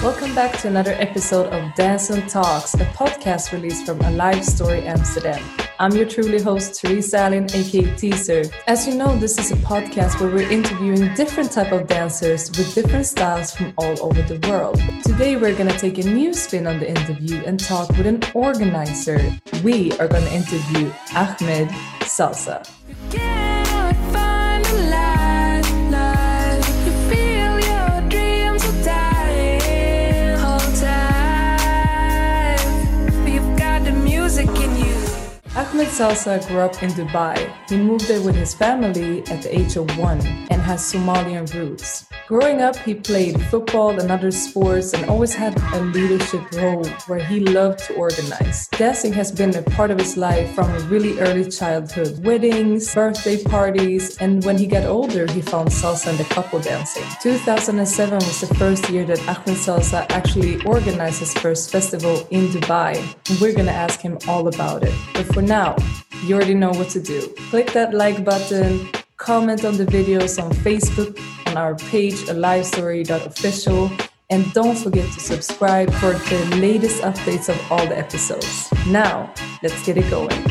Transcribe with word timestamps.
Welcome 0.00 0.34
back 0.34 0.58
to 0.60 0.68
another 0.68 0.92
episode 0.92 1.46
of 1.52 1.74
Dance 1.74 2.10
and 2.10 2.28
Talks, 2.28 2.74
a 2.74 2.84
podcast 2.94 3.52
released 3.52 3.84
from 3.84 4.00
Alive 4.02 4.44
Story 4.44 4.86
Amsterdam. 4.86 5.42
I'm 5.80 5.90
your 5.96 6.06
truly 6.06 6.40
host, 6.40 6.80
Teresa 6.80 7.18
Allen, 7.18 7.48
aka 7.52 7.96
Teaser. 7.96 8.44
As 8.68 8.86
you 8.86 8.94
know, 8.94 9.16
this 9.18 9.38
is 9.40 9.50
a 9.50 9.56
podcast 9.56 10.20
where 10.20 10.30
we're 10.30 10.48
interviewing 10.48 11.12
different 11.14 11.50
type 11.50 11.72
of 11.72 11.88
dancers 11.88 12.48
with 12.50 12.72
different 12.76 13.06
styles 13.06 13.52
from 13.52 13.72
all 13.76 14.00
over 14.00 14.22
the 14.22 14.38
world. 14.48 14.80
Today, 15.02 15.34
we're 15.34 15.56
gonna 15.56 15.76
take 15.76 15.98
a 15.98 16.04
new 16.04 16.32
spin 16.32 16.68
on 16.68 16.78
the 16.78 16.88
interview 16.88 17.42
and 17.44 17.58
talk 17.58 17.88
with 17.88 18.06
an 18.06 18.22
organizer. 18.34 19.18
We 19.64 19.90
are 19.98 20.06
gonna 20.06 20.30
interview 20.30 20.92
Ahmed 21.16 21.68
Salsa. 22.02 22.62
Ahmed 35.72 35.88
Salsa 35.88 36.46
grew 36.48 36.58
up 36.58 36.82
in 36.82 36.90
Dubai. 36.90 37.50
He 37.66 37.78
moved 37.78 38.06
there 38.06 38.20
with 38.20 38.34
his 38.34 38.52
family 38.52 39.20
at 39.28 39.40
the 39.40 39.58
age 39.58 39.76
of 39.76 39.88
one 39.96 40.20
and 40.50 40.60
has 40.60 40.82
Somalian 40.82 41.50
roots. 41.54 42.11
Growing 42.32 42.62
up, 42.62 42.76
he 42.76 42.94
played 42.94 43.38
football 43.50 44.00
and 44.00 44.10
other 44.10 44.30
sports 44.30 44.94
and 44.94 45.04
always 45.04 45.34
had 45.34 45.54
a 45.74 45.80
leadership 45.82 46.40
role 46.52 46.82
where 47.06 47.18
he 47.18 47.40
loved 47.40 47.80
to 47.80 47.94
organize. 47.94 48.68
Dancing 48.68 49.12
has 49.12 49.30
been 49.30 49.54
a 49.54 49.60
part 49.60 49.90
of 49.90 49.98
his 49.98 50.16
life 50.16 50.50
from 50.54 50.70
a 50.70 50.78
really 50.84 51.20
early 51.20 51.50
childhood 51.50 52.24
weddings, 52.24 52.94
birthday 52.94 53.36
parties, 53.44 54.16
and 54.16 54.42
when 54.46 54.56
he 54.56 54.66
got 54.66 54.84
older, 54.84 55.30
he 55.30 55.42
found 55.42 55.68
salsa 55.68 56.06
and 56.06 56.16
the 56.16 56.24
couple 56.24 56.58
dancing. 56.58 57.04
2007 57.20 58.14
was 58.14 58.40
the 58.40 58.54
first 58.54 58.88
year 58.88 59.04
that 59.04 59.20
Ahmed 59.28 59.58
Salsa 59.58 60.06
actually 60.08 60.56
organized 60.64 61.18
his 61.18 61.34
first 61.34 61.70
festival 61.70 62.26
in 62.30 62.46
Dubai. 62.48 62.96
We're 63.42 63.52
gonna 63.52 63.72
ask 63.72 64.00
him 64.00 64.16
all 64.26 64.48
about 64.48 64.84
it. 64.84 64.94
But 65.12 65.26
for 65.34 65.42
now, 65.42 65.76
you 66.24 66.36
already 66.36 66.54
know 66.54 66.70
what 66.70 66.88
to 66.96 67.00
do. 67.02 67.28
Click 67.50 67.74
that 67.74 67.92
like 67.92 68.24
button, 68.24 68.88
comment 69.22 69.64
on 69.64 69.76
the 69.76 69.86
videos 69.86 70.42
on 70.42 70.50
Facebook 70.50 71.16
on 71.46 71.56
our 71.56 71.76
page 71.76 72.16
alivestory.official 72.26 73.88
and 74.30 74.52
don't 74.52 74.76
forget 74.76 75.06
to 75.12 75.20
subscribe 75.20 75.92
for 75.92 76.14
the 76.14 76.56
latest 76.56 77.00
updates 77.02 77.48
of 77.48 77.56
all 77.70 77.86
the 77.86 77.96
episodes. 77.96 78.68
Now, 78.88 79.32
let's 79.62 79.80
get 79.86 79.96
it 79.96 80.10
going. 80.10 80.42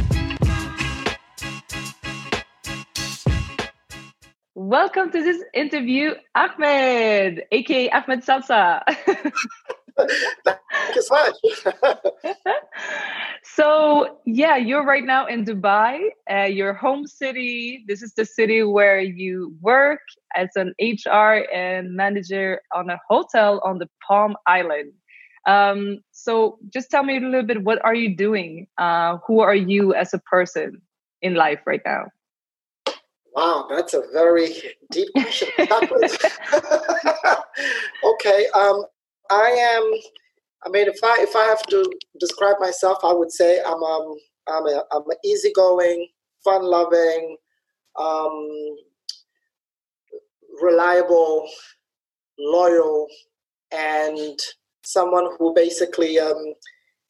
Welcome 4.56 5.12
to 5.12 5.22
this 5.22 5.44
interview, 5.54 6.12
Ahmed, 6.34 7.44
aka 7.52 7.90
Ahmed 7.90 8.24
Salsa. 8.24 8.82
Thank 10.46 10.96
you 10.96 11.02
so 11.02 11.16
much. 11.16 12.36
so, 13.44 14.20
yeah, 14.26 14.58
you're 14.58 14.86
right 14.86 15.04
now 15.04 15.26
in 15.28 15.46
Dubai, 15.46 16.10
uh, 16.30 16.44
your 16.44 16.74
home 16.74 17.06
city. 17.08 17.84
This 17.88 18.02
is 18.02 18.14
the 18.14 18.26
city 18.26 18.64
where 18.64 19.00
you 19.00 19.56
work 19.62 20.02
as 20.36 20.50
an 20.56 20.74
HR 20.80 21.46
and 21.54 21.96
manager 21.96 22.62
on 22.74 22.90
a 22.90 23.00
hotel 23.10 23.62
on 23.64 23.80
the 23.80 23.88
Palm 24.08 24.36
Island. 24.48 24.94
Um, 25.48 26.00
so, 26.12 26.60
just 26.72 26.92
tell 26.92 27.04
me 27.04 27.18
a 27.18 27.20
little 27.20 27.44
bit 27.44 27.64
what 27.64 27.84
are 27.84 27.96
you 27.96 28.16
doing? 28.16 28.68
Uh, 28.78 29.18
who 29.26 29.40
are 29.40 29.56
you 29.56 29.94
as 29.94 30.14
a 30.14 30.20
person 30.20 30.82
in 31.22 31.36
life 31.36 31.60
right 31.66 31.82
now? 31.86 32.06
Wow, 33.34 33.68
that's 33.70 33.94
a 33.94 34.04
very 34.12 34.54
deep 34.92 35.08
question. 35.14 35.48
okay, 38.04 38.46
um, 38.54 38.86
I 39.32 39.50
am. 39.52 39.92
I 40.64 40.70
mean, 40.70 40.88
if 40.88 41.00
I 41.04 41.18
if 41.22 41.36
I 41.36 41.46
have 41.46 41.64
to 41.68 41.92
describe 42.20 42.58
myself, 42.60 43.00
I 43.04 43.14
would 43.14 43.32
say 43.32 43.62
I'm 43.66 43.82
um 43.82 44.16
I'm 44.48 44.68
a 44.68 44.84
I'm 44.92 45.04
an 45.10 45.18
easygoing, 45.24 46.08
fun 46.44 46.64
loving, 46.64 47.38
um, 48.00 48.50
reliable, 50.62 51.48
loyal, 52.38 53.08
and 53.72 54.38
someone 54.84 55.30
who 55.40 55.54
basically 55.56 56.20
um, 56.20 56.54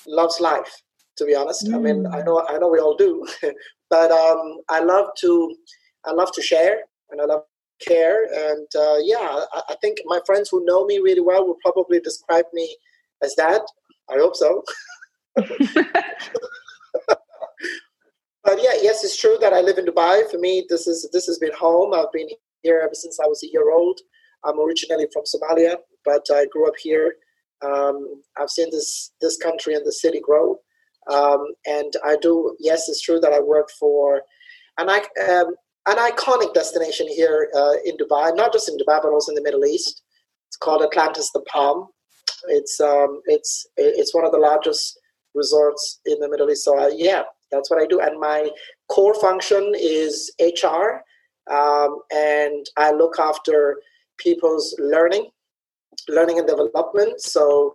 loves 0.07 0.39
life. 0.39 0.81
To 1.17 1.25
be 1.25 1.35
honest, 1.35 1.67
mm. 1.67 1.75
I 1.75 1.79
mean, 1.79 2.07
I 2.07 2.21
mm. 2.21 2.25
know 2.25 2.45
I 2.47 2.57
know 2.57 2.69
we 2.69 2.79
all 2.79 2.95
do, 2.95 3.25
but 3.89 4.11
um, 4.11 4.61
I 4.69 4.79
love 4.79 5.07
to 5.21 5.55
I 6.05 6.11
love 6.11 6.31
to 6.33 6.41
share 6.41 6.81
and 7.09 7.19
I 7.19 7.25
love 7.25 7.43
care. 7.85 8.25
And 8.33 8.67
uh, 8.75 8.97
yeah, 9.03 9.45
I, 9.53 9.61
I, 9.69 9.75
think 9.81 9.97
my 10.05 10.19
friends 10.25 10.49
who 10.49 10.65
know 10.65 10.85
me 10.85 10.99
really 10.99 11.21
well 11.21 11.45
will 11.45 11.57
probably 11.61 11.99
describe 11.99 12.45
me 12.53 12.75
as 13.21 13.35
that. 13.35 13.61
I 14.09 14.15
hope 14.15 14.35
so. 14.35 14.63
but 15.35 15.47
yeah, 18.57 18.75
yes, 18.81 19.03
it's 19.03 19.17
true 19.17 19.37
that 19.41 19.53
I 19.53 19.61
live 19.61 19.77
in 19.77 19.85
Dubai. 19.85 20.29
For 20.29 20.37
me, 20.37 20.65
this 20.69 20.87
is 20.87 21.09
this 21.13 21.27
has 21.27 21.37
been 21.39 21.53
home. 21.57 21.93
I've 21.93 22.11
been 22.11 22.27
here 22.63 22.81
ever 22.83 22.93
since 22.93 23.19
I 23.19 23.27
was 23.27 23.43
a 23.43 23.51
year 23.51 23.71
old. 23.71 23.99
I'm 24.43 24.59
originally 24.59 25.07
from 25.13 25.23
Somalia, 25.23 25.77
but 26.03 26.25
I 26.31 26.45
grew 26.47 26.67
up 26.67 26.75
here. 26.81 27.15
Um, 27.63 28.21
I've 28.37 28.49
seen 28.49 28.69
this 28.71 29.11
this 29.21 29.37
country 29.37 29.75
and 29.75 29.85
the 29.85 29.91
city 29.91 30.19
grow. 30.19 30.57
Um, 31.09 31.45
and 31.65 31.93
I 32.03 32.17
do. 32.21 32.55
Yes, 32.59 32.89
it's 32.89 33.01
true 33.01 33.19
that 33.19 33.33
I 33.33 33.39
work 33.39 33.69
for, 33.79 34.21
and 34.77 34.89
I 34.91 34.99
um, 35.29 35.55
an 35.87 35.97
iconic 35.97 36.53
destination 36.53 37.07
here 37.07 37.49
uh, 37.55 37.73
in 37.85 37.97
Dubai, 37.97 38.35
not 38.35 38.53
just 38.53 38.69
in 38.69 38.77
Dubai, 38.77 39.01
but 39.01 39.09
also 39.09 39.31
in 39.31 39.35
the 39.35 39.41
Middle 39.41 39.65
East. 39.65 40.03
It's 40.47 40.57
called 40.57 40.83
Atlantis 40.83 41.31
the 41.31 41.41
Palm. 41.41 41.87
It's 42.47 42.79
um, 42.79 43.21
it's 43.25 43.65
it's 43.77 44.13
one 44.13 44.25
of 44.25 44.31
the 44.31 44.37
largest 44.37 44.99
resorts 45.33 45.99
in 46.05 46.19
the 46.19 46.29
Middle 46.29 46.49
East. 46.49 46.65
So 46.65 46.77
uh, 46.77 46.91
yeah, 46.93 47.23
that's 47.51 47.69
what 47.69 47.81
I 47.81 47.85
do. 47.85 47.99
And 47.99 48.19
my 48.19 48.49
core 48.89 49.13
function 49.15 49.73
is 49.75 50.31
HR, 50.39 51.01
um, 51.51 51.99
and 52.11 52.65
I 52.77 52.91
look 52.91 53.19
after 53.19 53.77
people's 54.17 54.75
learning, 54.79 55.29
learning 56.09 56.39
and 56.39 56.47
development. 56.47 57.21
So 57.21 57.73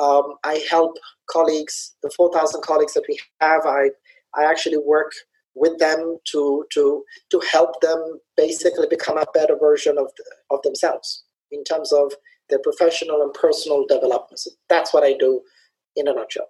um, 0.00 0.34
I 0.44 0.62
help 0.70 0.96
colleagues, 1.30 1.94
the 2.02 2.10
four 2.16 2.32
thousand 2.32 2.62
colleagues 2.62 2.94
that 2.94 3.04
we 3.08 3.18
have. 3.40 3.66
I 3.66 3.90
I 4.34 4.44
actually 4.44 4.78
work 4.78 5.12
with 5.54 5.78
them 5.78 6.18
to 6.32 6.64
to 6.72 7.04
to 7.30 7.40
help 7.50 7.80
them 7.80 8.20
basically 8.36 8.86
become 8.88 9.18
a 9.18 9.26
better 9.34 9.56
version 9.56 9.98
of 9.98 10.10
of 10.50 10.60
themselves 10.62 11.24
in 11.50 11.62
terms 11.64 11.92
of 11.92 12.12
their 12.48 12.58
professional 12.58 13.22
and 13.22 13.32
personal 13.34 13.86
development. 13.86 14.38
So 14.38 14.50
that's 14.68 14.92
what 14.92 15.04
I 15.04 15.14
do 15.14 15.42
in 15.96 16.08
a 16.08 16.14
nutshell. 16.14 16.48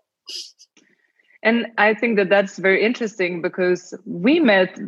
And 1.43 1.67
I 1.79 1.95
think 1.95 2.17
that 2.17 2.29
that's 2.29 2.59
very 2.59 2.85
interesting 2.85 3.43
because 3.43 3.95
we 4.07 4.39
met 4.39 4.79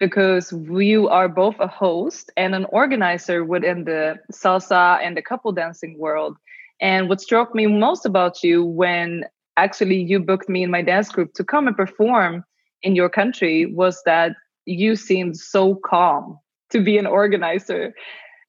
because 0.00 0.52
you 0.68 1.08
are 1.08 1.28
both 1.28 1.54
a 1.60 1.68
host 1.68 2.28
and 2.36 2.56
an 2.56 2.64
organizer 2.70 3.44
within 3.44 3.84
the 3.84 4.18
salsa 4.32 4.98
and 5.00 5.16
the 5.16 5.22
couple 5.22 5.52
dancing 5.52 5.96
world. 5.96 6.36
And 6.80 7.08
what 7.08 7.20
struck 7.20 7.54
me 7.54 7.68
most 7.68 8.04
about 8.04 8.42
you 8.42 8.64
when 8.64 9.24
actually 9.56 10.02
you 10.02 10.18
booked 10.18 10.48
me 10.48 10.64
in 10.64 10.72
my 10.72 10.82
dance 10.82 11.08
group 11.08 11.34
to 11.34 11.44
come 11.44 11.68
and 11.68 11.76
perform 11.76 12.44
in 12.82 12.96
your 12.96 13.08
country 13.08 13.66
was 13.66 14.00
that 14.06 14.32
you 14.66 14.96
seemed 14.96 15.36
so 15.36 15.78
calm 15.84 16.38
to 16.70 16.82
be 16.82 16.98
an 16.98 17.06
organizer. 17.06 17.92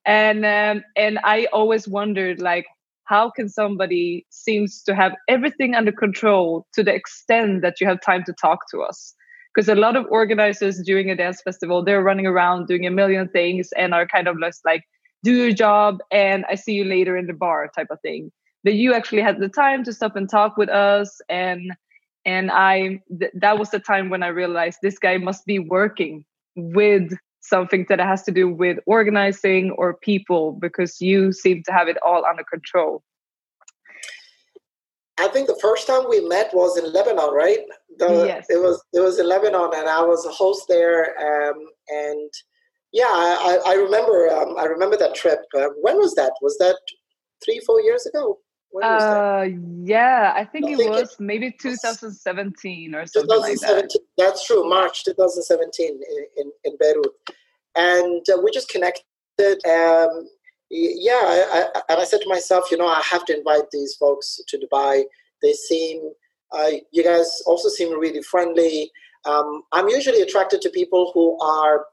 And 0.06 0.46
um, 0.46 0.84
and 0.98 1.20
i 1.24 1.48
always 1.54 1.88
wondered 1.88 2.42
like 2.42 2.66
how 3.06 3.30
can 3.30 3.50
somebody 3.50 4.26
seems 4.30 4.82
to 4.84 4.96
have 4.96 5.14
everything 5.28 5.76
under 5.76 5.92
control 5.92 6.66
to 6.74 6.84
the 6.84 6.94
extent 6.94 7.62
that 7.62 7.82
you 7.82 7.88
have 7.88 8.00
time 8.02 8.24
to 8.26 8.34
talk 8.34 8.60
to 8.72 8.82
us? 8.82 9.14
Because 9.54 9.70
a 9.70 9.76
lot 9.76 9.96
of 9.96 10.06
organizers 10.10 10.82
during 10.86 11.10
a 11.10 11.16
dance 11.16 11.42
festival 11.42 11.84
they're 11.84 12.04
running 12.04 12.26
around 12.26 12.68
doing 12.68 12.86
a 12.86 12.92
million 12.92 13.30
things 13.30 13.70
and 13.78 13.94
are 13.94 14.08
kind 14.08 14.28
of 14.28 14.40
just 14.42 14.62
like 14.66 14.84
do 15.24 15.34
your 15.34 15.54
job 15.54 16.00
and 16.12 16.44
i 16.50 16.56
see 16.56 16.74
you 16.74 16.84
later 16.84 17.16
in 17.16 17.28
the 17.28 17.34
bar 17.34 17.70
type 17.76 17.88
of 17.90 18.00
thing. 18.02 18.32
That 18.66 18.74
you 18.74 18.94
actually 18.94 19.22
had 19.22 19.40
the 19.40 19.50
time 19.50 19.84
to 19.84 19.94
stop 19.94 20.16
and 20.16 20.30
talk 20.30 20.58
with 20.58 20.70
us 20.70 21.20
and 21.30 21.72
and 22.26 22.52
i 22.52 23.00
th- 23.20 23.32
that 23.34 23.58
was 23.58 23.70
the 23.72 23.80
time 23.80 24.10
when 24.10 24.24
i 24.24 24.28
realized 24.28 24.80
this 24.82 25.00
guy 25.00 25.18
must 25.18 25.46
be 25.46 25.60
working 25.60 26.24
with 26.56 27.12
something 27.44 27.86
that 27.90 28.00
has 28.00 28.24
to 28.24 28.32
do 28.32 28.48
with 28.48 28.78
organizing 28.86 29.72
or 29.72 29.96
people 29.96 30.54
because 30.54 31.02
you 31.02 31.32
seem 31.32 31.62
to 31.64 31.74
have 31.74 31.88
it 31.88 31.98
all 32.04 32.26
under 32.26 32.44
control. 32.44 33.04
I 35.20 35.28
think 35.28 35.48
the 35.48 35.60
first 35.62 35.86
time 35.86 36.06
we 36.10 36.26
met 36.28 36.52
was 36.54 36.78
in 36.78 36.92
lebanon 36.92 37.32
right? 37.34 37.60
The, 37.98 38.26
yes. 38.26 38.46
it 38.50 38.60
was 38.60 38.82
it 38.94 39.02
was 39.02 39.20
in 39.20 39.28
lebanon 39.30 39.70
and 39.76 39.88
i 39.88 40.02
was 40.02 40.26
a 40.26 40.32
host 40.32 40.64
there 40.68 41.14
um, 41.22 41.54
and 41.90 42.32
yeah 42.92 43.04
i, 43.06 43.60
I 43.68 43.74
remember 43.76 44.28
um, 44.30 44.56
i 44.58 44.64
remember 44.64 44.98
that 44.98 45.14
trip. 45.14 45.40
Uh, 45.56 45.68
when 45.82 45.98
was 45.98 46.16
that? 46.16 46.34
Was 46.42 46.58
that 46.58 46.78
three 47.46 47.62
four 47.68 47.80
years 47.82 48.08
ago 48.08 48.40
uh, 48.82 49.48
yeah, 49.84 50.34
I 50.36 50.46
think 50.46 50.66
I 50.66 50.72
it 50.72 50.78
think 50.78 50.92
was 50.92 51.12
it, 51.14 51.20
maybe 51.20 51.56
2017 51.60 52.96
or 52.96 53.06
something 53.06 53.30
2017. 53.30 53.78
Like 53.78 53.90
that. 53.90 54.00
That's 54.18 54.46
true, 54.46 54.68
March 54.68 55.04
2017 55.06 55.88
in, 55.88 56.00
in, 56.38 56.52
in 56.64 56.78
Beirut. 56.80 57.08
And 57.76 58.26
uh, 58.30 58.42
we 58.42 58.52
just 58.52 58.70
connected 58.70 59.04
um, 59.40 60.28
yeah, 60.70 61.14
I, 61.14 61.68
I, 61.76 61.82
and 61.90 62.02
I 62.02 62.04
said 62.04 62.22
to 62.22 62.30
myself, 62.30 62.72
you 62.72 62.78
know, 62.78 62.88
I 62.88 63.02
have 63.10 63.26
to 63.26 63.38
invite 63.38 63.70
these 63.72 63.96
folks 63.96 64.40
to 64.48 64.58
Dubai. 64.58 65.04
They 65.42 65.54
seem, 65.54 66.12
uh, 66.52 66.72
you 66.92 67.04
guys 67.04 67.42
also 67.46 67.70
seem 67.70 67.98
really 68.00 68.22
friendly. 68.24 68.92
Um, 69.26 69.64
I'm 69.72 69.88
usually 69.88 70.22
attracted 70.22 70.62
to 70.62 70.70
people 70.70 71.12
who 71.14 71.40
are, 71.40 71.86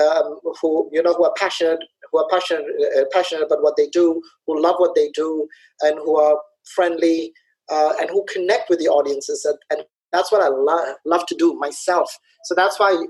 um, 0.00 0.38
who 0.60 0.88
you 0.92 1.02
know, 1.02 1.14
who 1.14 1.24
are 1.24 1.34
passionate, 1.36 1.80
who 2.10 2.18
are 2.18 2.28
passionate, 2.30 2.64
uh, 2.96 3.04
passionate 3.12 3.44
about 3.44 3.62
what 3.62 3.76
they 3.76 3.88
do, 3.88 4.22
who 4.46 4.60
love 4.60 4.76
what 4.78 4.94
they 4.94 5.10
do, 5.10 5.48
and 5.82 5.98
who 5.98 6.18
are 6.18 6.38
friendly 6.74 7.32
uh, 7.70 7.92
and 8.00 8.10
who 8.10 8.24
connect 8.32 8.70
with 8.70 8.78
the 8.78 8.88
audiences. 8.88 9.44
And, 9.44 9.58
and 9.70 9.86
that's 10.12 10.32
what 10.32 10.42
I 10.42 10.48
lo- 10.48 10.94
love 11.04 11.26
to 11.26 11.34
do 11.34 11.54
myself. 11.54 12.10
So 12.44 12.54
that's 12.54 12.78
why 12.78 13.04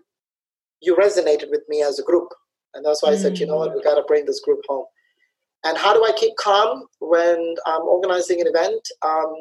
you 0.80 0.96
resonated 0.96 1.50
with 1.50 1.62
me 1.68 1.82
as 1.82 1.98
a 1.98 2.02
group. 2.02 2.28
And 2.74 2.84
that's 2.84 3.02
why 3.02 3.10
mm. 3.10 3.14
I 3.14 3.16
said, 3.16 3.38
you 3.38 3.46
know 3.46 3.56
what, 3.56 3.74
we 3.74 3.82
got 3.82 3.94
to 3.94 4.04
bring 4.06 4.26
this 4.26 4.40
group 4.40 4.60
home. 4.68 4.86
And 5.64 5.76
how 5.76 5.92
do 5.92 6.04
I 6.04 6.12
keep 6.16 6.36
calm 6.36 6.84
when 7.00 7.54
I'm 7.66 7.82
organizing 7.82 8.40
an 8.40 8.46
event? 8.46 8.80
Um, 9.04 9.34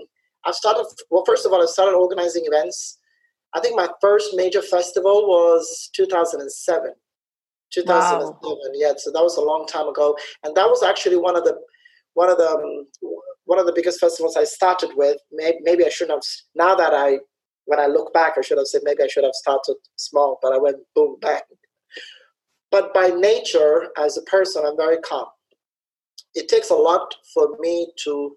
I've 0.45 0.55
started, 0.55 0.85
well, 1.11 1.23
first 1.25 1.45
of 1.45 1.51
all, 1.51 1.61
I 1.61 1.65
started 1.65 1.95
organizing 1.95 2.43
events. 2.45 2.97
I 3.53 3.59
think 3.59 3.75
my 3.75 3.87
first 4.01 4.31
major 4.35 4.61
festival 4.61 5.27
was 5.27 5.89
2007. 5.93 6.91
2007, 7.71 8.35
wow. 8.41 8.57
yeah. 8.73 8.93
So 8.97 9.11
that 9.11 9.21
was 9.21 9.37
a 9.37 9.41
long 9.41 9.65
time 9.67 9.87
ago, 9.87 10.15
and 10.43 10.55
that 10.55 10.67
was 10.67 10.83
actually 10.83 11.17
one 11.17 11.35
of 11.35 11.43
the 11.43 11.59
one 12.13 12.29
of 12.29 12.37
the 12.37 12.49
um, 12.49 12.87
one 13.45 13.59
of 13.59 13.65
the 13.65 13.73
biggest 13.73 13.99
festivals 13.99 14.37
I 14.37 14.43
started 14.43 14.91
with. 14.95 15.17
Maybe, 15.31 15.57
maybe 15.61 15.85
I 15.85 15.89
shouldn't 15.89 16.17
have. 16.17 16.23
Now 16.55 16.75
that 16.75 16.93
I, 16.93 17.19
when 17.65 17.79
I 17.79 17.87
look 17.87 18.13
back, 18.13 18.33
I 18.37 18.41
should 18.41 18.57
have 18.57 18.67
said 18.67 18.81
maybe 18.83 19.03
I 19.03 19.07
should 19.07 19.23
have 19.23 19.33
started 19.33 19.75
small, 19.95 20.37
but 20.41 20.53
I 20.53 20.57
went 20.57 20.77
boom 20.95 21.17
bang. 21.21 21.41
But 22.71 22.93
by 22.93 23.07
nature, 23.07 23.87
as 23.97 24.17
a 24.17 24.21
person, 24.23 24.63
I'm 24.65 24.77
very 24.77 24.97
calm. 24.97 25.27
It 26.35 26.49
takes 26.49 26.69
a 26.69 26.75
lot 26.75 27.15
for 27.33 27.57
me 27.59 27.87
to 28.03 28.35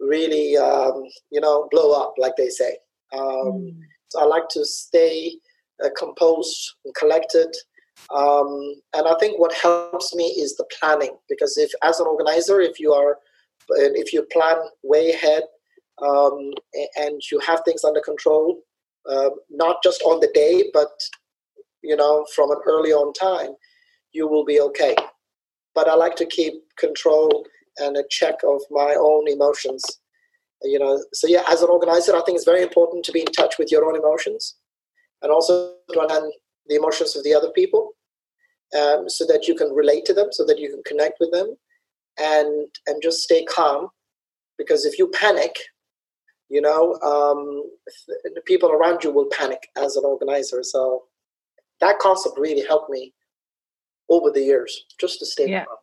really, 0.00 0.56
um, 0.56 1.04
you 1.30 1.40
know, 1.40 1.68
blow 1.70 1.92
up, 1.92 2.14
like 2.18 2.32
they 2.36 2.48
say. 2.48 2.78
Um, 3.12 3.20
mm. 3.20 3.78
So 4.08 4.20
I 4.20 4.24
like 4.24 4.48
to 4.50 4.64
stay 4.64 5.36
uh, 5.84 5.90
composed 5.96 6.74
and 6.84 6.94
collected. 6.94 7.54
Um, 8.14 8.74
and 8.94 9.08
I 9.08 9.14
think 9.18 9.38
what 9.38 9.52
helps 9.54 10.14
me 10.14 10.24
is 10.24 10.56
the 10.56 10.66
planning 10.78 11.16
because 11.28 11.56
if, 11.56 11.70
as 11.82 11.98
an 12.00 12.06
organizer, 12.06 12.60
if 12.60 12.78
you 12.78 12.92
are, 12.92 13.18
if 13.68 14.12
you 14.12 14.22
plan 14.32 14.56
way 14.82 15.10
ahead 15.10 15.42
um, 16.02 16.52
and 16.96 17.20
you 17.32 17.40
have 17.40 17.62
things 17.64 17.84
under 17.84 18.00
control, 18.00 18.60
uh, 19.10 19.30
not 19.50 19.82
just 19.82 20.02
on 20.02 20.20
the 20.20 20.30
day, 20.34 20.70
but 20.72 20.90
you 21.82 21.96
know, 21.96 22.26
from 22.34 22.50
an 22.50 22.58
early 22.66 22.92
on 22.92 23.12
time, 23.12 23.54
you 24.12 24.26
will 24.26 24.44
be 24.44 24.60
okay. 24.60 24.94
But 25.74 25.88
I 25.88 25.94
like 25.94 26.16
to 26.16 26.26
keep 26.26 26.54
control 26.78 27.46
and 27.78 27.96
a 27.96 28.04
check 28.10 28.36
of 28.44 28.62
my 28.70 28.96
own 28.98 29.28
emotions. 29.28 29.84
You 30.62 30.78
know, 30.78 31.02
so 31.12 31.26
yeah, 31.26 31.42
as 31.48 31.62
an 31.62 31.68
organizer, 31.68 32.16
I 32.16 32.22
think 32.22 32.36
it's 32.36 32.44
very 32.44 32.62
important 32.62 33.04
to 33.04 33.12
be 33.12 33.20
in 33.20 33.26
touch 33.26 33.58
with 33.58 33.70
your 33.70 33.84
own 33.84 33.96
emotions 33.96 34.56
and 35.22 35.30
also 35.30 35.74
to 35.92 36.00
understand 36.00 36.32
the 36.68 36.76
emotions 36.76 37.16
of 37.16 37.24
the 37.24 37.34
other 37.34 37.50
people 37.50 37.92
um, 38.76 39.08
so 39.08 39.24
that 39.26 39.46
you 39.46 39.54
can 39.54 39.72
relate 39.72 40.04
to 40.06 40.14
them, 40.14 40.28
so 40.32 40.44
that 40.44 40.58
you 40.58 40.68
can 40.70 40.82
connect 40.84 41.18
with 41.20 41.32
them 41.32 41.54
and 42.18 42.68
and 42.86 43.02
just 43.02 43.22
stay 43.22 43.44
calm 43.44 43.88
because 44.56 44.86
if 44.86 44.98
you 44.98 45.08
panic 45.08 45.54
you 46.48 46.62
know 46.62 46.94
um, 47.02 47.62
the 48.34 48.40
people 48.46 48.70
around 48.70 49.04
you 49.04 49.10
will 49.10 49.28
panic 49.30 49.68
as 49.76 49.96
an 49.96 50.04
organizer 50.04 50.62
so 50.62 51.02
that 51.80 51.98
concept 51.98 52.38
really 52.38 52.66
helped 52.66 52.88
me 52.90 53.12
over 54.08 54.30
the 54.30 54.40
years 54.40 54.84
just 55.00 55.18
to 55.18 55.26
stay 55.26 55.48
yeah. 55.50 55.64
calm. 55.64 55.76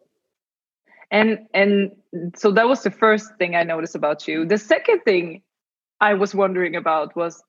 And 1.12 1.40
and 1.54 1.92
so 2.36 2.52
that 2.52 2.68
was 2.68 2.84
the 2.84 2.92
first 2.92 3.36
thing 3.38 3.56
I 3.56 3.64
noticed 3.64 3.96
about 3.96 4.28
you. 4.28 4.46
The 4.46 4.58
second 4.58 5.02
thing 5.02 5.44
I 6.02 6.16
was 6.16 6.34
wondering 6.34 6.76
about 6.76 7.16
was 7.16 7.44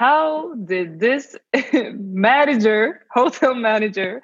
how 0.00 0.54
did 0.64 0.98
this 0.98 1.36
manager, 1.74 3.02
hotel 3.12 3.54
manager, 3.54 4.22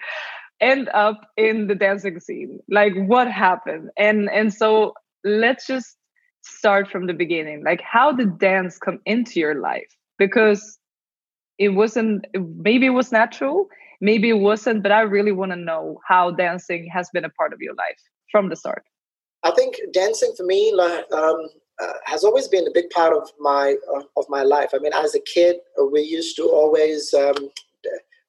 end 0.58 0.88
up 0.94 1.20
in 1.36 1.66
the 1.66 1.74
dancing 1.74 2.18
scene? 2.18 2.60
Like 2.70 2.94
what 2.94 3.30
happened? 3.30 3.90
And 3.98 4.30
and 4.30 4.54
so 4.54 4.94
let's 5.22 5.66
just 5.66 5.98
start 6.40 6.88
from 6.90 7.06
the 7.06 7.12
beginning. 7.12 7.62
Like 7.62 7.82
how 7.82 8.10
did 8.10 8.38
dance 8.38 8.78
come 8.78 9.00
into 9.04 9.38
your 9.38 9.56
life? 9.60 9.92
Because 10.16 10.78
it 11.58 11.70
wasn't 11.70 12.24
maybe 12.34 12.86
it 12.86 12.96
was 13.00 13.12
natural 13.12 13.68
maybe 14.02 14.28
it 14.28 14.40
wasn't 14.40 14.82
but 14.82 14.92
i 14.92 15.00
really 15.00 15.32
want 15.32 15.50
to 15.50 15.56
know 15.56 15.98
how 16.06 16.30
dancing 16.30 16.86
has 16.92 17.08
been 17.14 17.24
a 17.24 17.30
part 17.30 17.54
of 17.54 17.60
your 17.62 17.74
life 17.74 18.02
from 18.30 18.50
the 18.50 18.56
start 18.56 18.84
i 19.42 19.50
think 19.50 19.76
dancing 19.92 20.32
for 20.36 20.44
me 20.44 20.70
like 20.74 21.10
um, 21.12 21.48
uh, 21.82 21.92
has 22.04 22.24
always 22.24 22.48
been 22.48 22.66
a 22.66 22.70
big 22.72 22.88
part 22.90 23.12
of 23.12 23.30
my 23.38 23.76
uh, 23.94 24.02
of 24.16 24.24
my 24.28 24.42
life 24.42 24.70
i 24.74 24.78
mean 24.78 24.92
as 24.92 25.14
a 25.14 25.20
kid 25.20 25.56
we 25.92 26.00
used 26.00 26.36
to 26.36 26.44
always 26.44 27.12
um, 27.14 27.50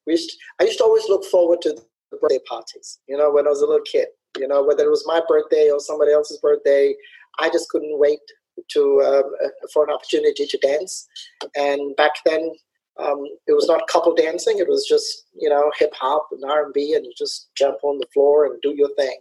we 0.06 0.14
used 0.14 0.30
to, 0.32 0.36
i 0.60 0.64
used 0.64 0.78
to 0.78 0.84
always 0.84 1.08
look 1.10 1.26
forward 1.26 1.62
to 1.62 1.74
the 2.12 2.18
birthday 2.18 2.40
parties 2.48 3.00
you 3.08 3.18
know 3.18 3.32
when 3.32 3.46
i 3.46 3.50
was 3.50 3.62
a 3.62 3.66
little 3.66 3.86
kid 3.86 4.08
you 4.38 4.48
know 4.48 4.64
whether 4.64 4.86
it 4.86 4.90
was 4.90 5.06
my 5.08 5.22
birthday 5.28 5.70
or 5.72 5.80
somebody 5.80 6.12
else's 6.12 6.40
birthday 6.40 6.94
i 7.40 7.50
just 7.50 7.70
couldn't 7.70 8.00
wait 8.00 8.20
to 8.70 9.02
um, 9.06 9.32
uh, 9.46 9.50
for 9.74 9.84
an 9.84 9.94
opportunity 9.94 10.46
to 10.46 10.58
dance 10.58 11.08
and 11.56 11.96
back 11.96 12.14
then 12.26 12.52
um, 13.00 13.26
it 13.46 13.54
was 13.54 13.68
not 13.68 13.88
couple 13.88 14.16
dancing. 14.16 14.58
It 14.58 14.68
was 14.68 14.88
just 14.88 15.26
you 15.40 15.50
know 15.50 15.72
hip 15.78 15.94
hop 15.94 16.30
and 16.32 16.44
R 16.44 16.66
and 16.66 16.74
B, 16.74 16.94
and 16.96 17.06
you 17.06 17.14
just 17.18 17.50
jump 17.56 17.78
on 17.84 18.00
the 18.00 18.08
floor 18.14 18.46
and 18.46 18.62
do 18.62 18.74
your 18.76 18.90
thing. 18.96 19.18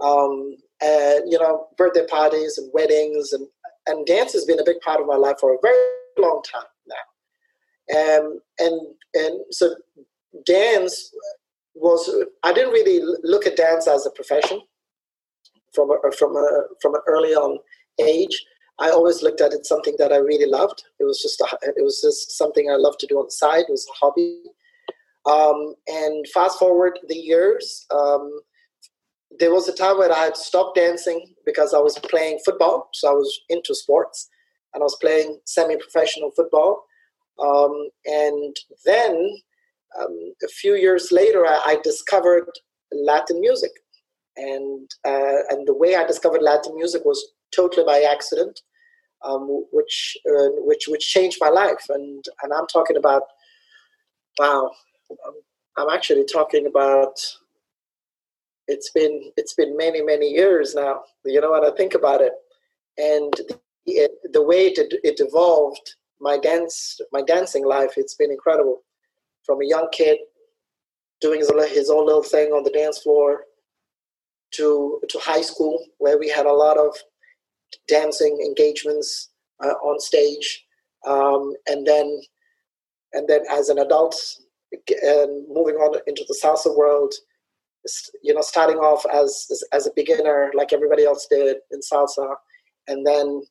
Um, 0.00 0.56
and 0.80 1.30
you 1.30 1.38
know 1.38 1.66
birthday 1.76 2.06
parties 2.06 2.58
and 2.58 2.70
weddings 2.72 3.32
and 3.32 3.46
and 3.86 4.06
dance 4.06 4.32
has 4.32 4.44
been 4.44 4.60
a 4.60 4.64
big 4.64 4.80
part 4.80 5.00
of 5.00 5.06
my 5.06 5.16
life 5.16 5.36
for 5.40 5.54
a 5.54 5.58
very 5.62 5.76
long 6.18 6.42
time 6.42 6.62
now. 6.86 7.96
And 7.96 8.40
and 8.58 8.80
and 9.14 9.40
so 9.50 9.74
dance 10.46 11.12
was 11.74 12.10
I 12.42 12.52
didn't 12.52 12.72
really 12.72 13.00
look 13.22 13.46
at 13.46 13.56
dance 13.56 13.88
as 13.88 14.06
a 14.06 14.10
profession 14.10 14.60
from 15.74 15.90
a, 15.90 16.12
from 16.12 16.36
a, 16.36 16.62
from 16.80 16.94
an 16.94 17.00
early 17.06 17.34
on 17.34 17.58
age. 18.00 18.44
I 18.78 18.90
always 18.90 19.22
looked 19.22 19.40
at 19.40 19.52
it 19.52 19.66
something 19.66 19.94
that 19.98 20.12
I 20.12 20.16
really 20.16 20.50
loved. 20.50 20.84
It 20.98 21.04
was 21.04 21.20
just 21.20 21.40
a, 21.40 21.58
it 21.62 21.84
was 21.84 22.00
just 22.00 22.36
something 22.36 22.70
I 22.70 22.76
loved 22.76 22.98
to 23.00 23.06
do 23.06 23.18
on 23.18 23.26
the 23.26 23.30
side. 23.30 23.64
It 23.68 23.70
was 23.70 23.86
a 23.88 24.04
hobby. 24.04 24.42
Um, 25.26 25.74
and 25.86 26.26
fast 26.28 26.58
forward 26.58 26.98
the 27.08 27.16
years, 27.16 27.86
um, 27.90 28.40
there 29.40 29.52
was 29.52 29.68
a 29.68 29.74
time 29.74 29.98
where 29.98 30.12
I 30.12 30.24
had 30.24 30.36
stopped 30.36 30.76
dancing 30.76 31.34
because 31.44 31.74
I 31.74 31.78
was 31.78 31.98
playing 31.98 32.38
football. 32.44 32.90
So 32.92 33.10
I 33.10 33.12
was 33.12 33.40
into 33.48 33.74
sports, 33.74 34.28
and 34.72 34.82
I 34.82 34.84
was 34.84 34.96
playing 35.00 35.40
semi-professional 35.46 36.30
football. 36.36 36.84
Um, 37.42 37.88
and 38.04 38.56
then 38.84 39.36
um, 39.98 40.34
a 40.44 40.48
few 40.48 40.74
years 40.74 41.08
later, 41.10 41.46
I, 41.46 41.60
I 41.66 41.78
discovered 41.82 42.48
Latin 42.92 43.40
music, 43.40 43.72
and 44.36 44.88
uh, 45.04 45.42
and 45.50 45.66
the 45.66 45.74
way 45.74 45.96
I 45.96 46.06
discovered 46.06 46.42
Latin 46.42 46.76
music 46.76 47.02
was 47.04 47.32
totally 47.52 47.84
by 47.84 48.02
accident 48.02 48.60
um, 49.24 49.64
which 49.72 50.16
uh, 50.28 50.50
which 50.58 50.84
which 50.88 51.08
changed 51.08 51.38
my 51.40 51.48
life. 51.48 51.84
And 51.88 52.24
and 52.42 52.52
I'm 52.52 52.66
talking 52.66 52.96
about 52.96 53.22
wow, 54.38 54.70
I'm 55.76 55.90
actually 55.90 56.24
talking 56.24 56.66
about 56.66 57.14
it's 58.70 58.90
been 58.90 59.32
it's 59.36 59.54
been 59.54 59.76
many 59.76 60.02
many 60.02 60.28
years 60.28 60.74
now. 60.74 61.00
You 61.24 61.40
know, 61.40 61.52
when 61.52 61.64
I 61.64 61.72
think 61.76 61.94
about 61.94 62.20
it, 62.20 62.32
and 62.96 63.32
it, 63.86 64.12
the 64.32 64.42
way 64.42 64.66
it 64.68 64.78
it 65.02 65.16
evolved, 65.18 65.96
my 66.20 66.38
dance 66.38 67.00
my 67.12 67.22
dancing 67.22 67.64
life, 67.64 67.94
it's 67.96 68.14
been 68.14 68.30
incredible. 68.30 68.82
From 69.44 69.60
a 69.62 69.66
young 69.66 69.88
kid 69.90 70.18
doing 71.20 71.40
his, 71.40 71.50
his 71.72 71.90
own 71.90 72.06
little 72.06 72.22
thing 72.22 72.50
on 72.50 72.62
the 72.62 72.70
dance 72.70 72.98
floor 72.98 73.44
to 74.52 75.00
to 75.08 75.18
high 75.18 75.42
school 75.42 75.84
where 75.98 76.18
we 76.18 76.28
had 76.28 76.46
a 76.46 76.52
lot 76.52 76.78
of 76.78 76.96
dancing 77.88 78.38
engagements 78.44 79.30
uh, 79.64 79.76
on 79.82 79.98
stage, 80.00 80.64
um, 81.06 81.52
and 81.66 81.86
then 81.86 82.20
and 83.12 83.28
then 83.28 83.40
as 83.50 83.68
an 83.68 83.78
adult, 83.78 84.16
and 84.72 85.46
moving 85.48 85.76
on 85.76 85.98
into 86.06 86.24
the 86.28 86.38
salsa 86.42 86.76
world, 86.76 87.12
you 88.22 88.34
know, 88.34 88.42
starting 88.42 88.76
off 88.76 89.04
as, 89.12 89.46
as 89.72 89.86
a 89.86 89.92
beginner 89.96 90.50
like 90.54 90.72
everybody 90.72 91.04
else 91.04 91.26
did 91.30 91.56
in 91.70 91.80
salsa, 91.80 92.34
and 92.88 93.06
then 93.06 93.42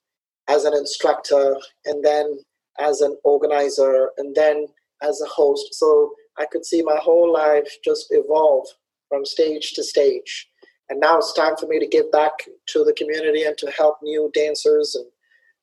as 0.47 0.65
an 0.65 0.73
instructor, 0.73 1.55
and 1.85 2.03
then 2.03 2.39
as 2.79 3.01
an 3.01 3.17
organizer, 3.23 4.11
and 4.17 4.35
then 4.35 4.67
as 5.01 5.21
a 5.21 5.27
host. 5.27 5.73
So 5.73 6.11
I 6.37 6.45
could 6.45 6.65
see 6.65 6.81
my 6.81 6.97
whole 6.97 7.31
life 7.31 7.69
just 7.83 8.07
evolve 8.09 8.67
from 9.09 9.25
stage 9.25 9.73
to 9.73 9.83
stage 9.83 10.49
and 10.89 10.99
now 10.99 11.17
it's 11.17 11.33
time 11.33 11.55
for 11.55 11.67
me 11.67 11.79
to 11.79 11.87
give 11.87 12.11
back 12.11 12.31
to 12.67 12.83
the 12.83 12.93
community 12.93 13.43
and 13.43 13.57
to 13.59 13.71
help 13.71 13.97
new 14.01 14.29
dancers 14.33 14.95
and 14.95 15.05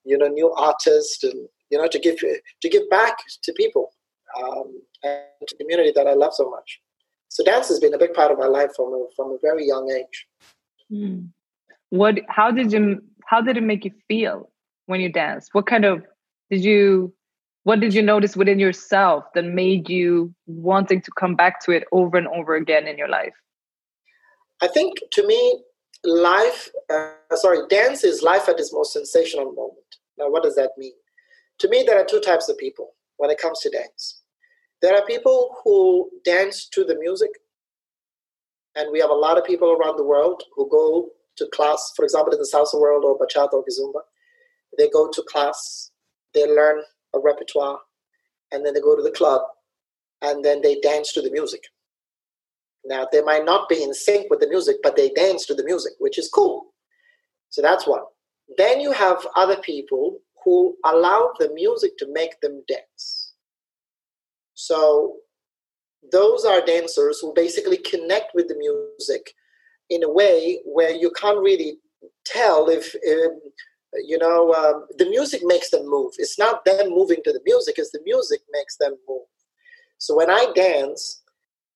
you 0.05 0.17
know 0.17 0.29
new 0.29 0.53
artists 0.53 1.23
and 1.25 1.49
you 1.71 1.79
know 1.79 1.89
to 1.89 1.99
give 1.99 2.17
to 2.19 2.69
give 2.69 2.89
back 2.91 3.19
to 3.43 3.53
people 3.53 3.91
um, 4.41 4.81
and 5.03 5.49
to 5.49 5.57
the 5.59 5.65
community 5.65 5.93
that 5.95 6.07
I 6.07 6.15
love 6.15 6.35
so 6.35 6.49
much. 6.49 6.81
So 7.29 7.45
dance 7.45 7.69
has 7.69 7.81
been 7.81 7.95
a 7.95 7.99
big 7.99 8.15
part 8.15 8.31
of 8.31 8.39
my 8.39 8.47
life 8.47 8.71
from 8.75 8.87
a, 8.87 9.07
from 9.15 9.33
a 9.33 9.39
very 9.43 9.67
young 9.67 9.91
age. 9.91 10.27
Mm. 10.91 11.29
What? 11.91 12.21
How 12.29 12.51
did 12.51 12.73
you? 12.73 13.03
How 13.25 13.41
did 13.41 13.57
it 13.57 13.63
make 13.63 13.85
you 13.85 13.93
feel 14.09 14.51
when 14.87 15.01
you 15.01 15.11
danced? 15.11 15.51
What 15.53 15.67
kind 15.67 15.85
of 15.85 16.05
did 16.51 16.65
you? 16.65 17.13
What 17.65 17.81
did 17.81 17.95
you 17.95 18.03
notice 18.03 18.37
within 18.37 18.61
yourself 18.61 19.25
that 19.35 19.45
made 19.45 19.89
you 19.89 20.33
wanting 20.47 21.01
to 21.03 21.11
come 21.19 21.35
back 21.35 21.61
to 21.65 21.73
it 21.73 21.83
over 21.91 22.17
and 22.17 22.29
over 22.29 22.55
again 22.55 22.87
in 22.87 22.97
your 22.97 23.09
life? 23.09 23.35
I 24.63 24.69
think 24.69 24.99
to 25.13 25.27
me, 25.27 25.61
life. 26.05 26.71
Uh, 26.89 27.11
sorry, 27.35 27.67
dance 27.69 28.05
is 28.05 28.23
life 28.23 28.49
at 28.49 28.61
its 28.61 28.73
most 28.73 28.93
sensational 28.93 29.53
moment. 29.53 29.97
Now, 30.19 30.31
what 30.31 30.43
does 30.43 30.55
that 30.55 30.71
mean? 30.79 30.93
To 31.59 31.69
me, 31.69 31.85
there 31.87 32.01
are 32.01 32.05
two 32.05 32.21
types 32.21 32.49
of 32.49 32.57
people 32.57 32.95
when 33.17 33.31
it 33.31 33.39
comes 33.39 33.61
to 33.61 33.71
dance. 33.71 34.23
There 34.83 34.95
are 34.95 35.05
people 35.07 35.57
who 35.65 36.11
dance 36.25 36.69
to 36.71 36.85
the 36.85 36.97
music, 36.97 37.31
and 38.75 38.93
we 38.93 39.01
have 39.01 39.11
a 39.11 39.15
lot 39.15 39.39
of 39.39 39.45
people 39.45 39.73
around 39.73 39.97
the 39.97 40.05
world 40.05 40.43
who 40.55 40.69
go 40.71 41.09
to 41.37 41.49
class, 41.55 41.93
for 41.97 42.05
example, 42.05 42.33
in 42.33 42.39
the 42.39 42.49
salsa 42.53 42.81
world 42.81 43.05
or 43.05 43.19
bachata 43.19 43.55
or 43.55 43.65
kizomba. 43.65 44.01
They 44.79 44.89
go 44.91 45.09
to 45.11 45.23
class, 45.29 45.91
they 46.35 46.47
learn 46.47 46.83
a 47.15 47.19
repertoire, 47.19 47.79
and 48.53 48.65
then 48.65 48.75
they 48.75 48.81
go 48.81 48.97
to 48.97 49.03
the 49.03 49.11
club, 49.11 49.43
and 50.23 50.45
then 50.45 50.61
they 50.63 50.79
dance 50.81 51.13
to 51.15 51.23
the 51.23 51.31
music. 51.31 51.63
Now, 52.85 53.09
they 53.11 53.23
might 53.23 53.45
not 53.45 53.69
be 53.69 53.83
in 53.83 53.95
sync 53.95 54.31
with 54.31 54.41
the 54.41 54.49
music, 54.49 54.77
but 54.83 54.97
they 54.97 55.11
dance 55.11 55.47
to 55.47 55.55
the 55.55 55.65
music, 55.65 55.95
which 55.99 56.19
is 56.19 56.29
cool. 56.29 56.75
So 57.49 57.63
that's 57.63 57.87
one. 57.87 58.03
Then 58.57 58.81
you 58.81 58.93
have 58.93 59.27
other 59.35 59.57
people 59.57 60.19
who 60.45 60.77
allow 60.85 61.33
the 61.39 61.51
music 61.53 61.99
to 61.99 62.07
make 62.13 62.41
them 62.41 62.63
dance. 62.69 63.16
So 64.57 65.17
those 66.11 66.45
are 66.45 66.65
dancers 66.65 67.21
who 67.21 67.33
basically 67.35 67.77
connect 67.77 68.35
with 68.35 68.49
the 68.49 68.57
music 68.57 69.35
in 69.91 70.03
a 70.03 70.11
way 70.11 70.61
where 70.65 70.91
you 70.91 71.13
can't 71.13 71.39
really 71.39 71.79
tell 72.25 72.69
if, 72.69 72.95
um, 72.95 73.41
you 74.05 74.19
know 74.19 74.53
um, 74.55 74.87
the 74.99 75.09
music 75.09 75.43
makes 75.45 75.71
them 75.71 75.89
move. 75.89 76.15
It's 76.19 76.39
not 76.39 76.65
them 76.65 76.91
moving 76.91 77.23
to 77.25 77.33
the 77.33 77.41
music 77.45 77.77
it's 77.79 77.93
the 77.93 78.01
music 78.05 78.41
makes 78.51 78.77
them 78.77 78.95
move. 79.09 79.27
So 79.99 80.17
when 80.17 80.31
i 80.31 80.47
dance 80.55 81.23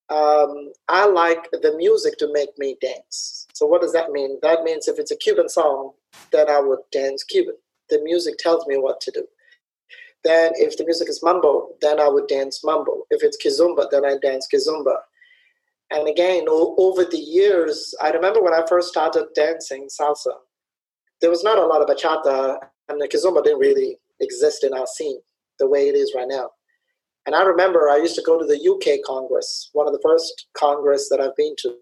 um, 0.08 0.72
i 0.88 1.06
like 1.06 1.49
the 1.52 1.75
music 1.76 2.18
to 2.18 2.32
make 2.32 2.58
me 2.58 2.76
dance. 2.80 3.46
So 3.52 3.66
what 3.66 3.82
does 3.82 3.92
that 3.92 4.10
mean? 4.10 4.38
That 4.42 4.64
means 4.64 4.88
if 4.88 4.99
it's 4.99 5.12
a 5.12 5.16
cuban 5.16 5.49
song 5.49 5.92
then 6.32 6.49
i 6.49 6.60
would 6.60 6.80
dance 6.92 7.25
cuban. 7.25 7.56
The 7.90 8.00
music 8.02 8.38
tells 8.38 8.66
me 8.66 8.76
what 8.76 9.00
to 9.02 9.10
do 9.10 9.26
then 10.25 10.53
if 10.57 10.77
the 10.77 10.85
music 10.85 11.09
is 11.09 11.23
mambo 11.23 11.69
then 11.81 12.00
i 12.00 12.09
would 12.09 12.27
dance 12.29 12.62
mambo 12.65 13.05
if 13.11 13.23
it's 13.23 13.39
kizomba 13.45 13.89
then 13.91 14.05
i 14.05 14.17
dance 14.23 14.47
kizomba 14.53 14.97
and 15.91 16.09
again, 16.09 16.45
o- 16.49 16.75
over 16.79 17.05
the 17.05 17.19
years, 17.19 17.95
I 18.00 18.11
remember 18.11 18.43
when 18.43 18.55
I 18.55 18.65
first 18.69 18.89
started 18.89 19.27
dancing 19.35 19.89
salsa, 19.89 20.33
there 21.21 21.31
was 21.31 21.43
not 21.43 21.59
a 21.59 21.67
lot 21.67 21.83
of 21.83 21.89
bachata, 21.89 22.59
and 22.89 23.00
the 23.00 23.09
kizomba 23.09 23.43
didn't 23.43 23.59
really 23.59 23.99
exist 24.21 24.65
in 24.65 24.73
our 24.73 24.87
scene 24.87 25.19
the 25.59 25.69
way 25.69 25.89
it 25.89 25.95
is 25.95 26.15
right 26.15 26.29
now. 26.29 26.50
And 27.27 27.35
I 27.35 27.43
remember 27.43 27.89
I 27.89 27.99
used 27.99 28.15
to 28.17 28.23
go 28.23 28.39
to 28.39 28.47
the 28.47 28.57
UK 28.57 29.00
Congress, 29.05 29.71
one 29.73 29.87
of 29.87 29.93
the 29.93 30.00
first 30.03 30.47
Congress 30.57 31.09
that 31.11 31.21
I've 31.21 31.37
been 31.37 31.55
to, 31.62 31.75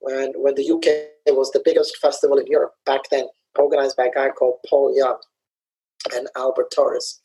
when 0.00 0.32
when 0.36 0.54
the 0.54 0.70
UK 0.70 1.34
was 1.34 1.50
the 1.52 1.62
biggest 1.64 1.96
festival 1.98 2.38
in 2.38 2.46
Europe 2.46 2.74
back 2.86 3.00
then, 3.10 3.26
organized 3.58 3.96
by 3.96 4.06
a 4.06 4.12
guy 4.14 4.28
called 4.30 4.58
Paul 4.68 4.96
Young 4.96 5.18
and 6.14 6.28
Albert 6.36 6.70
Torres. 6.74 7.20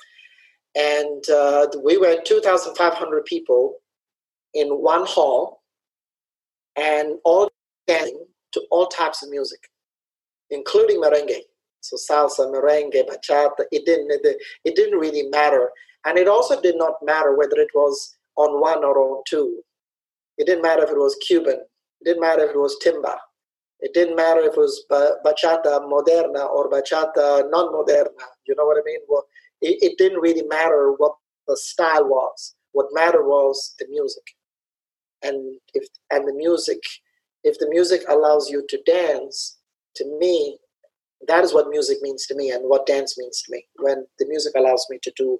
And 0.75 1.23
uh, 1.29 1.67
we 1.83 1.97
were 1.97 2.17
2,500 2.23 3.25
people 3.25 3.77
in 4.53 4.69
one 4.69 5.05
hall 5.05 5.63
and 6.77 7.17
all 7.23 7.49
dancing 7.87 8.25
to 8.53 8.61
all 8.71 8.87
types 8.87 9.23
of 9.23 9.29
music, 9.29 9.59
including 10.49 11.01
merengue. 11.01 11.39
So 11.81 11.97
salsa, 11.97 12.51
merengue, 12.51 13.03
bachata. 13.07 13.65
It 13.71 13.85
didn't. 13.85 14.11
It, 14.11 14.75
didn't 14.75 14.99
really 14.99 15.23
matter, 15.29 15.71
and 16.05 16.17
it 16.17 16.27
also 16.27 16.61
did 16.61 16.77
not 16.77 16.93
matter 17.03 17.35
whether 17.35 17.57
it 17.57 17.69
was 17.73 18.17
on 18.35 18.59
one 18.61 18.83
or 18.83 18.97
on 18.99 19.23
two. 19.27 19.61
It 20.37 20.45
didn't 20.45 20.63
matter 20.63 20.83
if 20.83 20.89
it 20.89 20.97
was 20.97 21.17
Cuban. 21.25 21.55
It 22.01 22.05
didn't 22.05 22.21
matter 22.21 22.43
if 22.43 22.51
it 22.51 22.59
was 22.59 22.77
timba. 22.85 23.17
It 23.79 23.93
didn't 23.93 24.15
matter 24.15 24.41
if 24.41 24.53
it 24.53 24.57
was 24.57 24.85
bachata 24.91 25.81
moderna 25.87 26.49
or 26.49 26.69
bachata 26.69 27.49
non-moderna. 27.49 28.09
You 28.47 28.55
know 28.57 28.65
what 28.65 28.77
I 28.77 28.81
mean? 28.85 28.99
Well, 29.07 29.25
it, 29.61 29.77
it 29.81 29.97
didn't 29.97 30.19
really 30.21 30.43
matter 30.47 30.93
what 30.97 31.13
the 31.47 31.57
style 31.57 32.07
was. 32.07 32.55
What 32.73 32.87
mattered 32.91 33.25
was 33.25 33.75
the 33.79 33.87
music. 33.89 34.23
And 35.23 35.59
if 35.73 35.87
and 36.11 36.27
the 36.27 36.33
music 36.33 36.79
if 37.43 37.57
the 37.59 37.69
music 37.69 38.01
allows 38.09 38.49
you 38.49 38.65
to 38.69 38.81
dance 38.85 39.57
to 39.95 40.05
me 40.19 40.57
that 41.27 41.43
is 41.43 41.53
what 41.53 41.69
music 41.69 41.97
means 42.01 42.27
to 42.27 42.35
me 42.35 42.51
and 42.51 42.63
what 42.69 42.85
dance 42.85 43.17
means 43.17 43.41
to 43.41 43.51
me. 43.51 43.65
When 43.77 44.05
the 44.19 44.27
music 44.27 44.53
allows 44.55 44.85
me 44.89 44.99
to 45.01 45.11
do 45.17 45.39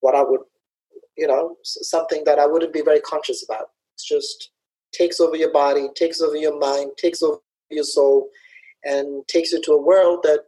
what 0.00 0.14
i 0.14 0.22
would 0.22 0.40
you 1.16 1.26
know 1.26 1.56
something 1.64 2.22
that 2.24 2.38
i 2.38 2.46
wouldn't 2.46 2.74
be 2.74 2.82
very 2.82 3.00
conscious 3.00 3.42
about. 3.48 3.70
It's 3.94 4.06
just 4.06 4.50
takes 4.92 5.20
over 5.20 5.36
your 5.36 5.52
body 5.52 5.88
takes 5.94 6.20
over 6.20 6.36
your 6.36 6.58
mind 6.58 6.90
takes 6.98 7.22
over 7.22 7.38
your 7.70 7.84
soul 7.84 8.28
and 8.84 9.26
takes 9.28 9.52
you 9.52 9.60
to 9.62 9.72
a 9.72 9.82
world 9.82 10.20
that 10.22 10.46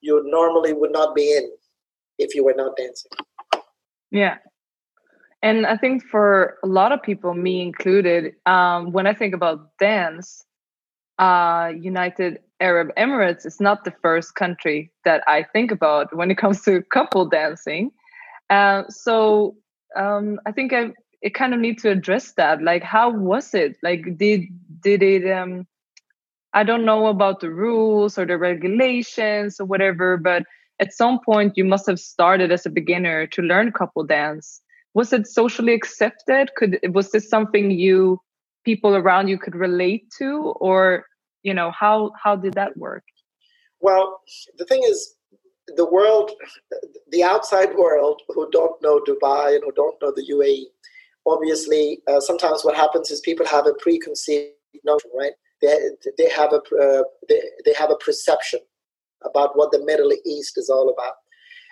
you 0.00 0.22
normally 0.24 0.72
would 0.72 0.92
not 0.92 1.14
be 1.14 1.32
in 1.36 1.50
if 2.20 2.34
you 2.34 2.44
were 2.44 2.54
not 2.56 2.76
dancing 2.76 3.10
yeah 4.10 4.36
and 5.42 5.66
I 5.66 5.76
think 5.76 6.04
for 6.04 6.58
a 6.62 6.66
lot 6.66 6.92
of 6.92 7.02
people, 7.02 7.32
me 7.32 7.62
included, 7.62 8.34
um, 8.44 8.92
when 8.92 9.06
I 9.06 9.14
think 9.14 9.34
about 9.34 9.76
dance, 9.78 10.44
uh, 11.18 11.72
United 11.80 12.40
Arab 12.60 12.88
Emirates 12.96 13.46
is 13.46 13.58
not 13.58 13.84
the 13.84 13.94
first 14.02 14.34
country 14.34 14.92
that 15.04 15.22
I 15.26 15.42
think 15.42 15.70
about 15.70 16.14
when 16.14 16.30
it 16.30 16.36
comes 16.36 16.62
to 16.62 16.82
couple 16.92 17.26
dancing. 17.26 17.90
Uh, 18.50 18.82
so 18.88 19.56
um, 19.96 20.38
I 20.46 20.52
think 20.52 20.72
I 20.72 20.92
it 21.22 21.34
kind 21.34 21.52
of 21.52 21.60
need 21.60 21.78
to 21.80 21.90
address 21.90 22.32
that. 22.32 22.62
Like, 22.62 22.82
how 22.82 23.10
was 23.10 23.54
it? 23.54 23.76
Like, 23.82 24.16
did 24.16 24.42
did 24.82 25.02
it? 25.02 25.30
Um, 25.30 25.66
I 26.52 26.64
don't 26.64 26.84
know 26.84 27.06
about 27.06 27.40
the 27.40 27.50
rules 27.50 28.18
or 28.18 28.26
the 28.26 28.36
regulations 28.36 29.60
or 29.60 29.66
whatever, 29.66 30.16
but 30.16 30.42
at 30.80 30.92
some 30.94 31.20
point 31.20 31.56
you 31.56 31.64
must 31.64 31.86
have 31.86 32.00
started 32.00 32.50
as 32.50 32.66
a 32.66 32.70
beginner 32.70 33.26
to 33.28 33.42
learn 33.42 33.70
couple 33.70 34.04
dance. 34.04 34.60
Was 34.94 35.12
it 35.12 35.26
socially 35.26 35.74
accepted? 35.74 36.50
Could 36.56 36.80
was 36.92 37.12
this 37.12 37.28
something 37.28 37.70
you 37.70 38.20
people 38.64 38.96
around 38.96 39.28
you 39.28 39.38
could 39.38 39.54
relate 39.54 40.04
to? 40.18 40.54
Or 40.60 41.04
you 41.42 41.54
know 41.54 41.70
how 41.70 42.12
how 42.22 42.34
did 42.34 42.54
that 42.54 42.76
work? 42.76 43.04
Well 43.80 44.20
the 44.58 44.64
thing 44.64 44.82
is 44.84 45.14
the 45.76 45.88
world 45.88 46.32
the 47.10 47.22
outside 47.22 47.74
world 47.76 48.22
who 48.28 48.50
don't 48.50 48.82
know 48.82 49.00
dubai 49.06 49.54
and 49.54 49.62
who 49.64 49.72
don't 49.72 49.94
know 50.02 50.12
the 50.16 50.26
uae 50.32 50.64
obviously 51.26 52.00
uh, 52.08 52.18
sometimes 52.18 52.64
what 52.64 52.74
happens 52.74 53.08
is 53.12 53.20
people 53.20 53.46
have 53.46 53.66
a 53.68 53.74
preconceived 53.74 54.50
notion 54.84 55.10
right? 55.16 55.32
They, 55.62 55.76
they 56.18 56.28
have 56.30 56.52
a 56.52 56.60
uh, 56.84 57.04
they, 57.28 57.40
they 57.64 57.74
have 57.74 57.90
a 57.90 57.96
perception 57.96 58.60
about 59.24 59.56
what 59.56 59.70
the 59.72 59.84
middle 59.84 60.12
east 60.24 60.56
is 60.56 60.68
all 60.70 60.88
about 60.88 61.14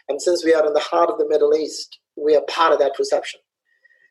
and 0.08 0.20
since 0.20 0.44
we 0.44 0.54
are 0.54 0.66
in 0.66 0.72
the 0.72 0.80
heart 0.80 1.10
of 1.10 1.18
the 1.18 1.28
middle 1.28 1.54
east 1.54 1.98
we 2.22 2.36
are 2.36 2.42
part 2.42 2.72
of 2.72 2.78
that 2.78 2.94
perception. 2.94 3.40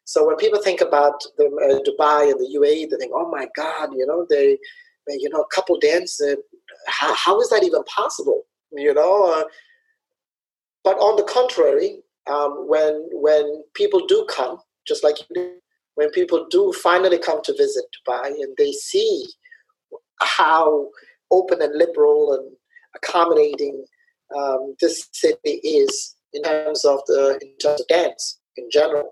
So 0.05 0.25
when 0.25 0.37
people 0.37 0.61
think 0.61 0.81
about 0.81 1.21
the, 1.37 1.45
uh, 1.45 1.83
Dubai 1.83 2.31
and 2.31 2.39
the 2.39 2.57
UAE, 2.57 2.89
they 2.89 2.97
think, 2.97 3.11
"Oh 3.13 3.29
my 3.29 3.47
God, 3.55 3.89
you 3.93 4.05
know, 4.05 4.25
they, 4.29 4.57
they 5.07 5.15
you 5.15 5.29
know, 5.29 5.41
a 5.41 5.55
couple 5.55 5.77
dance. 5.79 6.19
How, 6.87 7.13
how 7.13 7.41
is 7.41 7.49
that 7.49 7.63
even 7.63 7.83
possible?" 7.83 8.43
You 8.71 8.93
know. 8.93 9.33
Uh, 9.33 9.43
but 10.83 10.97
on 10.97 11.17
the 11.17 11.23
contrary, 11.23 12.03
um, 12.29 12.67
when 12.67 13.07
when 13.11 13.63
people 13.73 14.05
do 14.07 14.25
come, 14.29 14.59
just 14.87 15.03
like 15.03 15.17
you 15.29 15.59
when 15.95 16.09
people 16.11 16.47
do 16.49 16.71
finally 16.71 17.17
come 17.17 17.41
to 17.43 17.53
visit 17.57 17.83
Dubai 17.95 18.27
and 18.27 18.55
they 18.57 18.71
see 18.71 19.25
how 20.21 20.89
open 21.31 21.61
and 21.61 21.75
liberal 21.75 22.33
and 22.33 22.55
accommodating 22.97 23.85
um, 24.35 24.75
this 24.81 25.07
city 25.13 25.59
is, 25.63 26.15
in 26.33 26.43
terms 26.43 26.83
of 26.83 26.99
the 27.07 27.39
in 27.41 27.57
terms 27.57 27.81
of 27.81 27.87
dance 27.87 28.39
in 28.57 28.67
general. 28.71 29.11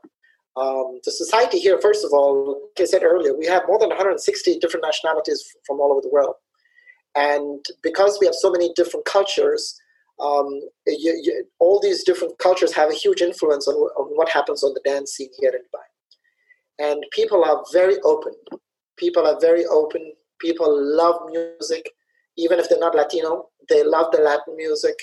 Um, 0.58 1.00
the 1.04 1.12
society 1.12 1.60
here, 1.60 1.80
first 1.82 2.06
of 2.06 2.12
all, 2.13 2.70
like 2.77 2.86
I 2.86 2.89
said 2.89 3.04
earlier, 3.04 3.38
we 3.38 3.46
have 3.46 3.63
more 3.68 3.77
than 3.77 3.89
160 3.89 4.60
different 4.60 4.86
nationalities 4.86 5.44
from 5.65 5.80
all 5.80 5.92
over 5.92 6.01
the 6.01 6.10
world, 6.10 6.36
and 7.15 7.63
because 7.82 8.18
we 8.20 8.25
have 8.25 8.36
so 8.36 8.51
many 8.51 8.72
different 8.74 9.06
cultures, 9.06 9.80
um, 10.22 10.62
you, 10.88 11.20
you, 11.24 11.46
all 11.60 11.80
these 11.82 12.04
different 12.04 12.38
cultures 12.39 12.74
have 12.74 12.89
a 12.89 12.94
huge 12.94 13.22
influence 13.22 13.68
on, 13.68 13.75
on 13.75 14.15
what 14.15 14.30
happens 14.30 14.63
on 14.63 14.74
the 14.74 14.82
dance 14.86 15.12
scene 15.12 15.30
here 15.39 15.51
in 15.51 15.62
Dubai. 15.62 16.92
And 16.92 17.04
people 17.12 17.44
are 17.44 17.63
very 17.74 17.98
open. 18.04 18.34
People 18.98 19.25
are 19.25 19.39
very 19.39 19.65
open. 19.65 20.13
People 20.39 20.68
love 20.70 21.22
music, 21.30 21.89
even 22.38 22.60
if 22.60 22.70
they're 22.70 22.80
not 22.80 22.96
Latino. 22.96 23.50
They 23.70 23.84
love 23.84 24.08
the 24.12 24.20
Latin 24.20 24.56
music 24.56 24.96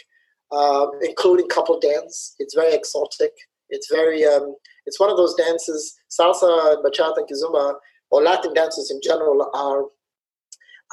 um, 0.53 0.91
including 1.01 1.49
couple 1.49 1.79
dance. 1.81 2.35
It's 2.39 2.55
very 2.55 2.75
exotic. 2.75 3.33
It's 3.71 3.89
very, 3.91 4.25
um, 4.25 4.55
it's 4.87 5.01
one 5.01 5.11
of 5.11 5.17
those 5.17 5.35
dances, 5.35 5.95
salsa 6.11 6.83
bachata 6.85 7.27
kizomba 7.31 7.75
or 8.11 8.23
Latin 8.23 8.53
dances 8.53 8.91
in 8.91 9.01
general 9.03 9.51
are 9.55 9.85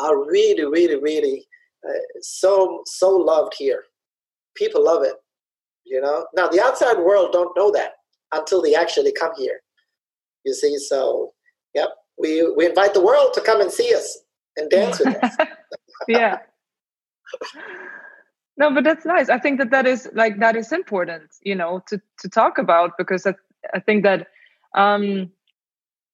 are 0.01 0.25
really, 0.25 0.63
really, 0.63 0.95
really 0.95 1.45
uh, 1.87 1.99
so 2.21 2.81
so 2.85 3.09
loved 3.09 3.53
here. 3.57 3.83
People 4.55 4.85
love 4.85 5.03
it, 5.03 5.15
you 5.85 5.99
know. 5.99 6.25
Now 6.33 6.47
the 6.47 6.61
outside 6.63 6.97
world 6.99 7.33
don't 7.33 7.55
know 7.57 7.71
that 7.71 7.91
until 8.31 8.61
they 8.61 8.75
actually 8.75 9.11
come 9.11 9.31
here. 9.37 9.59
You 10.45 10.53
see, 10.53 10.77
so 10.77 11.33
yep, 11.75 11.89
we 12.17 12.49
we 12.55 12.65
invite 12.65 12.93
the 12.93 13.03
world 13.03 13.33
to 13.33 13.41
come 13.41 13.59
and 13.59 13.71
see 13.71 13.93
us 13.93 14.19
and 14.55 14.69
dance 14.69 14.99
with 14.99 15.21
us. 15.21 15.35
yeah. 16.07 16.37
No, 18.57 18.73
but 18.73 18.83
that's 18.83 19.05
nice. 19.05 19.29
I 19.29 19.39
think 19.39 19.57
that 19.59 19.71
that 19.71 19.87
is 19.87 20.09
like 20.13 20.39
that 20.39 20.57
is 20.57 20.73
important, 20.73 21.31
you 21.43 21.55
know, 21.55 21.81
to 21.87 22.01
to 22.19 22.29
talk 22.29 22.57
about 22.57 22.97
because 22.97 23.25
I, 23.25 23.33
I 23.73 23.79
think 23.79 24.03
that 24.03 24.27
um 24.75 25.31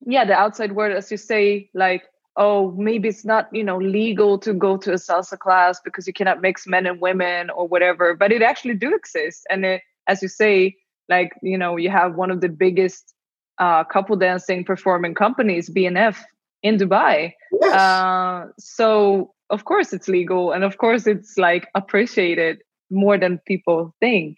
yeah, 0.05 0.25
the 0.25 0.33
outside 0.33 0.73
world 0.73 0.95
as 0.95 1.09
you 1.09 1.17
say 1.17 1.69
like 1.73 2.03
oh 2.37 2.71
maybe 2.71 3.07
it's 3.07 3.25
not 3.25 3.47
you 3.51 3.63
know 3.63 3.77
legal 3.77 4.37
to 4.39 4.53
go 4.53 4.77
to 4.77 4.91
a 4.91 4.95
salsa 4.95 5.37
class 5.37 5.79
because 5.83 6.05
you 6.07 6.13
cannot 6.13 6.41
mix 6.41 6.67
men 6.67 6.85
and 6.85 6.99
women 6.99 7.49
or 7.49 7.67
whatever 7.67 8.13
but 8.13 8.31
it 8.31 8.41
actually 8.41 8.73
do 8.73 8.93
exist 8.93 9.45
and 9.49 9.65
it, 9.65 9.81
as 10.07 10.21
you 10.21 10.27
say 10.27 10.75
like 11.09 11.31
you 11.41 11.57
know 11.57 11.77
you 11.77 11.89
have 11.89 12.15
one 12.15 12.31
of 12.31 12.41
the 12.41 12.49
biggest 12.49 13.13
uh, 13.57 13.83
couple 13.85 14.15
dancing 14.15 14.65
performing 14.65 15.13
companies 15.13 15.69
bnf 15.69 16.17
in 16.61 16.77
dubai 16.77 17.33
yes. 17.61 17.73
uh, 17.73 18.47
so 18.59 19.33
of 19.49 19.65
course 19.65 19.93
it's 19.93 20.07
legal 20.07 20.51
and 20.51 20.63
of 20.63 20.77
course 20.77 21.07
it's 21.07 21.37
like 21.37 21.67
appreciated 21.75 22.59
more 22.89 23.17
than 23.17 23.39
people 23.47 23.93
think 23.99 24.37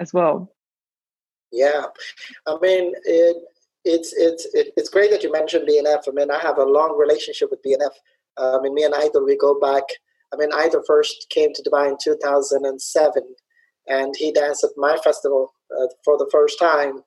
as 0.00 0.12
well 0.12 0.50
yeah 1.52 1.84
i 2.46 2.56
mean 2.60 2.92
it, 3.04 3.36
it's 3.84 4.12
it's 4.16 4.46
it's 4.52 4.88
great 4.88 5.10
that 5.10 5.22
you 5.22 5.32
mentioned 5.32 5.68
bnf 5.68 6.08
i 6.08 6.10
mean 6.12 6.30
i 6.30 6.38
have 6.38 6.58
a 6.58 6.64
long 6.64 6.96
relationship 6.98 7.50
with 7.50 7.62
bnf 7.62 7.94
i 8.38 8.58
mean 8.60 8.74
me 8.74 8.84
and 8.84 8.94
Aitor, 8.94 9.24
we 9.24 9.36
go 9.36 9.58
back 9.58 9.84
i 10.32 10.36
mean 10.36 10.50
Aitor 10.50 10.82
first 10.86 11.26
came 11.30 11.52
to 11.54 11.62
dubai 11.62 11.88
in 11.88 11.96
2007 12.02 13.22
and 13.88 14.14
he 14.16 14.32
danced 14.32 14.64
at 14.64 14.70
my 14.76 14.96
festival 15.02 15.54
uh, 15.78 15.86
for 16.04 16.18
the 16.18 16.28
first 16.30 16.58
time. 16.58 17.02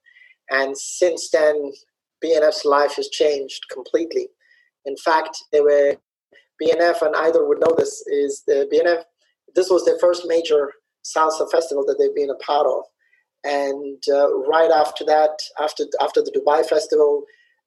And 0.50 0.78
since 0.78 1.30
then, 1.30 1.72
BNF's 2.24 2.66
life 2.66 2.96
has 2.96 3.10
changed 3.10 3.66
completely. 3.72 4.28
In 4.86 4.96
fact, 4.98 5.38
they 5.52 5.62
were 5.62 5.98
BNF, 6.62 7.02
and 7.02 7.16
Aitor 7.16 7.48
would 7.48 7.60
know 7.60 7.74
this, 7.78 8.04
is 8.08 8.44
the 8.48 8.70
BNF. 8.72 9.04
This 9.56 9.70
was 9.70 9.86
the 9.86 9.98
first 10.00 10.24
major 10.28 10.72
salsa 11.04 11.50
festival 11.52 11.86
that 11.86 11.98
they've 11.98 12.16
been 12.16 12.30
a 12.30 12.44
part 12.44 12.68
of. 12.68 12.84
And 13.44 14.02
uh, 14.12 14.38
right 14.40 14.70
after 14.70 15.06
that, 15.06 15.40
after 15.62 15.86
after 16.02 16.22
the 16.22 16.32
Dubai 16.32 16.66
festival, 16.66 17.24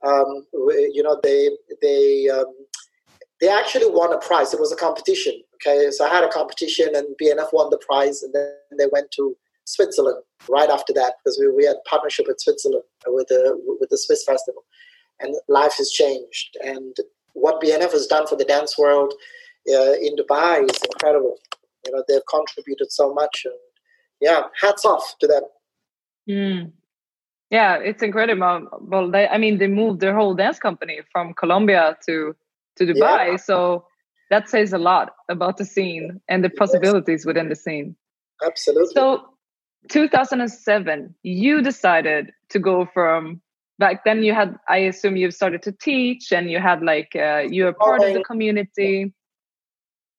um, 0.06 0.46
you 0.92 1.02
know, 1.02 1.18
they 1.22 1.50
they 1.80 2.28
um, 2.28 2.52
they 3.40 3.48
actually 3.48 3.88
won 3.88 4.12
a 4.12 4.18
prize. 4.18 4.52
It 4.52 4.60
was 4.60 4.72
a 4.72 4.76
competition. 4.76 5.40
Okay, 5.56 5.90
so 5.90 6.04
I 6.04 6.10
had 6.10 6.24
a 6.24 6.28
competition, 6.28 6.94
and 6.94 7.06
BNF 7.20 7.52
won 7.52 7.70
the 7.70 7.78
prize, 7.78 8.22
and 8.22 8.34
then 8.34 8.52
they 8.78 8.86
went 8.92 9.10
to 9.12 9.34
Switzerland 9.64 10.22
right 10.48 10.68
after 10.68 10.92
that 10.92 11.14
because 11.18 11.38
we, 11.40 11.48
we 11.50 11.64
had 11.64 11.76
partnership 11.88 12.26
with 12.26 12.40
Switzerland 12.40 12.84
with 13.06 13.28
the 13.28 13.58
with 13.80 13.88
the 13.88 13.98
Swiss 13.98 14.24
festival, 14.24 14.64
and 15.20 15.34
life 15.48 15.74
has 15.78 15.90
changed. 15.90 16.56
And 16.62 16.94
what 17.34 17.60
BNF 17.62 17.92
has 17.92 18.06
done 18.06 18.26
for 18.26 18.36
the 18.36 18.44
dance 18.44 18.78
world 18.78 19.14
uh, 19.68 19.92
in 19.92 20.16
Dubai 20.16 20.70
is 20.70 20.80
incredible. 20.82 21.36
You 21.86 21.92
know, 21.92 22.04
they've 22.08 22.26
contributed 22.30 22.92
so 22.92 23.12
much, 23.12 23.42
and 23.44 23.54
yeah, 24.20 24.42
hats 24.60 24.84
off 24.84 25.14
to 25.20 25.26
them. 25.26 25.42
Mm. 26.28 26.72
Yeah, 27.50 27.76
it's 27.76 28.02
incredible. 28.02 28.68
Well, 28.80 29.10
they, 29.10 29.28
I 29.28 29.36
mean, 29.38 29.58
they 29.58 29.66
moved 29.66 30.00
their 30.00 30.14
whole 30.14 30.34
dance 30.34 30.58
company 30.58 31.00
from 31.10 31.34
Colombia 31.34 31.96
to 32.06 32.34
to 32.76 32.84
Dubai. 32.84 33.32
Yeah. 33.32 33.36
So 33.36 33.86
that 34.30 34.48
says 34.48 34.72
a 34.72 34.78
lot 34.78 35.14
about 35.28 35.58
the 35.58 35.64
scene 35.64 36.20
and 36.28 36.42
the 36.42 36.48
possibilities 36.48 37.26
within 37.26 37.50
the 37.50 37.56
scene. 37.56 37.94
Absolutely. 38.42 38.94
So 38.94 39.26
2007, 39.88 41.14
you 41.22 41.62
decided 41.62 42.32
to 42.48 42.58
go 42.58 42.88
from 42.94 43.42
back 43.78 44.04
then 44.04 44.22
you 44.22 44.34
had 44.34 44.56
i 44.68 44.76
assume 44.76 45.16
you 45.16 45.30
started 45.30 45.62
to 45.62 45.72
teach 45.72 46.32
and 46.32 46.50
you 46.50 46.58
had 46.58 46.82
like 46.82 47.16
uh, 47.16 47.42
you 47.48 47.64
were 47.64 47.72
part 47.72 48.02
of 48.02 48.14
the 48.14 48.22
community. 48.24 49.12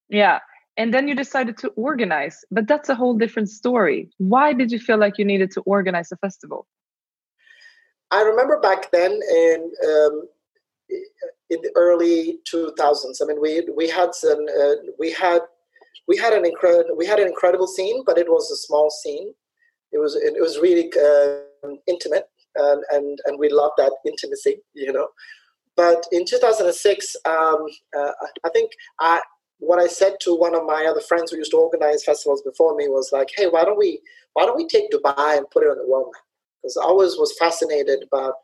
Yeah. 0.08 0.40
And 0.76 0.92
then 0.92 1.06
you 1.06 1.14
decided 1.14 1.56
to 1.58 1.68
organize 1.70 2.44
but 2.50 2.66
that's 2.66 2.88
a 2.88 2.94
whole 2.94 3.14
different 3.14 3.48
story. 3.48 4.10
Why 4.18 4.52
did 4.52 4.72
you 4.72 4.78
feel 4.78 4.98
like 4.98 5.18
you 5.18 5.24
needed 5.24 5.50
to 5.52 5.60
organize 5.62 6.10
a 6.12 6.16
festival? 6.16 6.66
I 8.10 8.22
remember 8.22 8.60
back 8.60 8.90
then 8.92 9.12
in 9.12 9.72
um, 9.88 10.22
in 11.50 11.60
the 11.62 11.72
early 11.76 12.38
2000s. 12.52 13.22
I 13.22 13.26
mean, 13.26 13.40
we 13.40 13.66
we 13.76 13.88
had 13.88 14.14
some, 14.14 14.44
uh, 14.60 14.74
we 14.98 15.12
had 15.12 15.40
we 16.08 16.16
had 16.16 16.32
an 16.32 16.44
incredible 16.44 16.96
we 16.96 17.06
had 17.06 17.18
an 17.18 17.28
incredible 17.28 17.66
scene, 17.66 18.02
but 18.04 18.18
it 18.18 18.28
was 18.28 18.50
a 18.50 18.56
small 18.56 18.90
scene. 18.90 19.34
It 19.92 19.98
was 19.98 20.16
it 20.16 20.40
was 20.40 20.58
really 20.58 20.92
uh, 20.92 21.68
intimate, 21.86 22.28
and, 22.56 22.82
and 22.90 23.18
and 23.26 23.38
we 23.38 23.48
love 23.50 23.72
that 23.78 23.92
intimacy, 24.06 24.60
you 24.74 24.92
know. 24.92 25.08
But 25.76 26.06
in 26.12 26.24
2006, 26.24 27.16
um, 27.26 27.66
uh, 27.98 28.12
I 28.44 28.48
think 28.50 28.70
I 29.00 29.20
what 29.58 29.80
I 29.80 29.86
said 29.86 30.14
to 30.22 30.34
one 30.34 30.54
of 30.54 30.64
my 30.64 30.84
other 30.84 31.00
friends 31.00 31.30
who 31.30 31.38
used 31.38 31.52
to 31.52 31.58
organize 31.58 32.04
festivals 32.04 32.42
before 32.42 32.76
me 32.76 32.88
was 32.88 33.10
like, 33.12 33.30
"Hey, 33.36 33.46
why 33.46 33.64
don't 33.64 33.78
we 33.78 34.00
why 34.34 34.46
don't 34.46 34.56
we 34.56 34.66
take 34.66 34.90
Dubai 34.90 35.36
and 35.36 35.50
put 35.50 35.64
it 35.64 35.70
on 35.70 35.78
the 35.78 35.86
world 35.88 36.10
map?" 36.12 36.22
Because 36.62 36.76
I 36.76 36.84
always 36.84 37.16
was 37.16 37.36
fascinated 37.38 38.04
about 38.10 38.34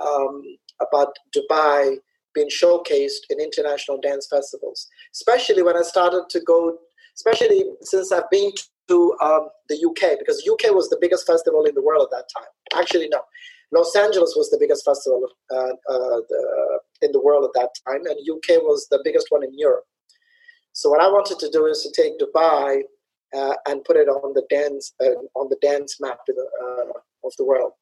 um, 0.00 0.42
about 0.80 1.14
Dubai 1.36 1.98
being 2.34 2.48
showcased 2.48 3.22
in 3.30 3.40
international 3.40 4.00
dance 4.00 4.26
festivals, 4.28 4.88
especially 5.12 5.62
when 5.62 5.76
I 5.76 5.82
started 5.82 6.24
to 6.30 6.40
go, 6.40 6.78
especially 7.14 7.64
since 7.82 8.10
I've 8.10 8.28
been 8.30 8.50
to 8.88 9.16
um, 9.22 9.48
the 9.68 9.76
UK, 9.76 10.18
because 10.18 10.46
UK 10.48 10.74
was 10.74 10.88
the 10.88 10.98
biggest 11.00 11.26
festival 11.26 11.64
in 11.64 11.74
the 11.74 11.82
world 11.82 12.08
at 12.10 12.10
that 12.10 12.28
time. 12.36 12.80
Actually, 12.80 13.08
no. 13.08 13.20
Los 13.72 13.96
Angeles 13.96 14.34
was 14.36 14.50
the 14.50 14.58
biggest 14.58 14.84
festival 14.84 15.26
uh, 15.50 15.56
uh, 15.56 16.20
the, 16.28 16.78
in 17.02 17.12
the 17.12 17.20
world 17.20 17.44
at 17.44 17.60
that 17.60 17.70
time, 17.86 18.06
and 18.06 18.16
UK 18.28 18.62
was 18.62 18.86
the 18.90 19.00
biggest 19.02 19.26
one 19.30 19.42
in 19.42 19.56
Europe. 19.58 19.84
So 20.72 20.90
what 20.90 21.00
I 21.00 21.08
wanted 21.08 21.38
to 21.40 21.50
do 21.50 21.66
is 21.66 21.82
to 21.82 22.02
take 22.02 22.18
Dubai 22.18 22.82
uh, 23.34 23.54
and 23.66 23.84
put 23.84 23.96
it 23.96 24.08
on 24.08 24.34
the 24.34 24.44
dance 24.50 24.92
uh, 25.02 25.16
on 25.34 25.48
the 25.48 25.56
dance 25.62 25.96
map 26.00 26.18
the, 26.26 26.34
uh, 26.34 27.26
of 27.26 27.32
the 27.38 27.44
world 27.44 27.72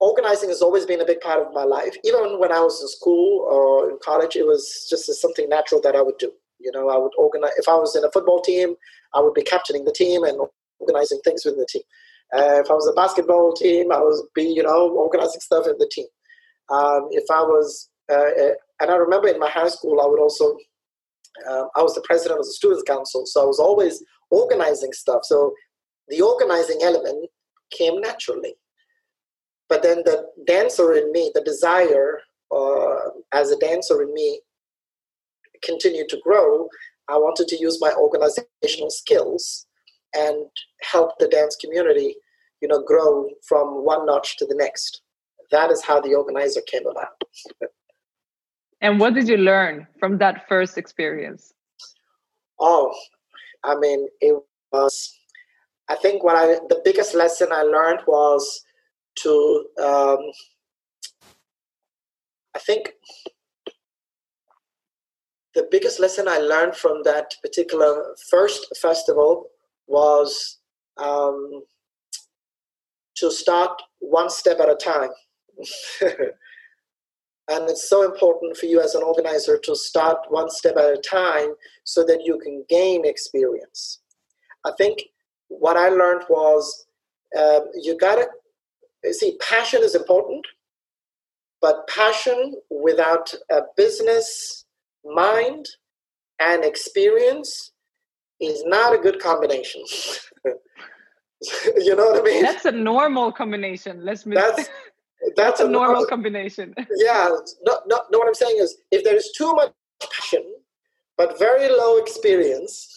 organizing 0.00 0.48
has 0.48 0.62
always 0.62 0.84
been 0.84 1.00
a 1.00 1.06
big 1.06 1.20
part 1.20 1.40
of 1.40 1.52
my 1.52 1.64
life. 1.64 1.96
Even 2.04 2.38
when 2.38 2.52
I 2.52 2.60
was 2.60 2.80
in 2.82 2.88
school 2.88 3.46
or 3.50 3.90
in 3.90 3.98
college, 4.02 4.36
it 4.36 4.46
was 4.46 4.86
just 4.88 5.12
something 5.20 5.48
natural 5.48 5.80
that 5.82 5.96
I 5.96 6.02
would 6.02 6.18
do. 6.18 6.32
You 6.58 6.72
know, 6.72 6.88
I 6.88 6.96
would 6.96 7.12
organize. 7.18 7.52
If 7.56 7.68
I 7.68 7.74
was 7.74 7.94
in 7.96 8.04
a 8.04 8.10
football 8.10 8.40
team, 8.40 8.74
I 9.14 9.20
would 9.20 9.34
be 9.34 9.42
captaining 9.42 9.84
the 9.84 9.92
team 9.92 10.24
and 10.24 10.38
organizing 10.78 11.20
things 11.24 11.44
within 11.44 11.60
the 11.60 11.66
team. 11.66 11.82
Uh, 12.34 12.60
if 12.60 12.70
I 12.70 12.74
was 12.74 12.88
a 12.88 12.94
basketball 12.94 13.52
team, 13.52 13.92
I 13.92 13.98
was 13.98 14.26
be 14.34 14.44
you 14.44 14.62
know 14.62 14.90
organizing 14.90 15.40
stuff 15.40 15.66
in 15.66 15.76
the 15.78 15.90
team. 15.90 16.06
Um, 16.68 17.08
if 17.10 17.24
I 17.30 17.42
was, 17.42 17.88
uh, 18.10 18.14
uh, 18.14 18.54
and 18.80 18.90
I 18.90 18.96
remember 18.96 19.28
in 19.28 19.38
my 19.38 19.50
high 19.50 19.68
school, 19.68 20.00
I 20.00 20.06
would 20.06 20.20
also. 20.20 20.56
Um, 21.50 21.68
I 21.76 21.82
was 21.82 21.94
the 21.94 22.00
president 22.00 22.40
of 22.40 22.46
the 22.46 22.52
students 22.52 22.82
council, 22.82 23.26
so 23.26 23.42
I 23.42 23.44
was 23.44 23.58
always 23.58 24.02
organizing 24.30 24.94
stuff. 24.94 25.20
So 25.24 25.52
the 26.08 26.22
organizing 26.22 26.78
element 26.82 27.28
came 27.70 28.00
naturally 28.00 28.54
but 29.68 29.82
then 29.82 30.02
the 30.04 30.26
dancer 30.46 30.94
in 30.94 31.10
me, 31.12 31.30
the 31.34 31.42
desire 31.42 32.20
uh, 32.54 33.10
as 33.32 33.50
a 33.50 33.58
dancer 33.58 34.02
in 34.02 34.12
me, 34.14 34.40
continued 35.62 36.08
to 36.10 36.20
grow. 36.22 36.68
I 37.08 37.16
wanted 37.16 37.48
to 37.48 37.56
use 37.56 37.80
my 37.80 37.92
organizational 37.92 38.90
skills 38.90 39.66
and 40.14 40.46
help 40.82 41.18
the 41.18 41.28
dance 41.28 41.56
community, 41.56 42.16
you 42.60 42.68
know, 42.68 42.82
grow 42.82 43.28
from 43.48 43.84
one 43.84 44.06
notch 44.06 44.36
to 44.38 44.46
the 44.46 44.54
next. 44.54 45.02
That 45.50 45.70
is 45.70 45.82
how 45.82 46.00
the 46.00 46.14
organizer 46.14 46.62
came 46.66 46.86
about. 46.86 47.22
and 48.80 48.98
what 48.98 49.14
did 49.14 49.28
you 49.28 49.36
learn 49.36 49.86
from 50.00 50.18
that 50.18 50.48
first 50.48 50.76
experience? 50.76 51.52
Oh, 52.58 52.94
I 53.62 53.76
mean, 53.76 54.06
it 54.20 54.40
was. 54.72 55.12
I 55.88 55.94
think 55.96 56.24
what 56.24 56.34
I 56.34 56.46
the 56.68 56.80
biggest 56.84 57.14
lesson 57.14 57.48
I 57.52 57.62
learned 57.62 58.00
was 58.06 58.64
to 59.22 59.64
um, 59.80 60.18
I 62.54 62.58
think 62.58 62.92
the 65.56 65.66
biggest 65.70 65.98
lesson 65.98 66.28
I 66.28 66.36
learned 66.36 66.76
from 66.76 67.02
that 67.04 67.34
particular 67.42 68.14
first 68.30 68.76
festival 68.76 69.46
was 69.86 70.58
um, 70.98 71.62
to 73.16 73.30
start 73.30 73.70
one 74.00 74.28
step 74.28 74.60
at 74.60 74.68
a 74.68 74.74
time. 74.74 75.08
and 76.02 77.70
it's 77.70 77.88
so 77.88 78.04
important 78.04 78.54
for 78.58 78.66
you 78.66 78.82
as 78.82 78.94
an 78.94 79.02
organizer 79.02 79.58
to 79.64 79.74
start 79.74 80.18
one 80.28 80.50
step 80.50 80.76
at 80.76 80.92
a 80.92 80.98
time 80.98 81.54
so 81.84 82.04
that 82.04 82.20
you 82.22 82.38
can 82.38 82.62
gain 82.68 83.06
experience. 83.06 84.00
I 84.66 84.72
think 84.76 85.04
what 85.48 85.78
I 85.78 85.88
learned 85.88 86.24
was 86.28 86.86
um, 87.38 87.70
you 87.80 87.96
got 87.96 88.16
to 88.16 89.14
see, 89.14 89.38
passion 89.40 89.80
is 89.82 89.94
important, 89.94 90.46
but 91.62 91.88
passion 91.88 92.56
without 92.68 93.32
a 93.50 93.62
business 93.74 94.65
mind 95.14 95.66
and 96.40 96.64
experience 96.64 97.72
is 98.40 98.64
not 98.66 98.94
a 98.94 98.98
good 98.98 99.20
combination. 99.20 99.82
you 101.76 101.96
know 101.96 102.06
what 102.06 102.20
I 102.20 102.22
mean? 102.22 102.42
That's 102.42 102.64
a 102.64 102.72
normal 102.72 103.32
combination. 103.32 104.04
Let's 104.04 104.26
move. 104.26 104.36
That's 104.36 104.56
that's, 105.36 105.36
that's 105.36 105.60
a, 105.60 105.64
normal, 105.64 105.88
normal 105.88 106.06
combination. 106.06 106.74
Yeah. 106.96 107.30
No, 107.64 107.80
no, 107.86 108.02
no. 108.10 108.18
What 108.18 108.28
I'm 108.28 108.34
saying 108.34 108.58
is, 108.58 108.76
if 108.90 109.04
there 109.04 109.16
is 109.16 109.32
too 109.36 109.52
much 109.54 109.72
passion 110.02 110.44
but 111.16 111.38
very 111.38 111.68
low 111.68 111.96
experience, 111.96 112.94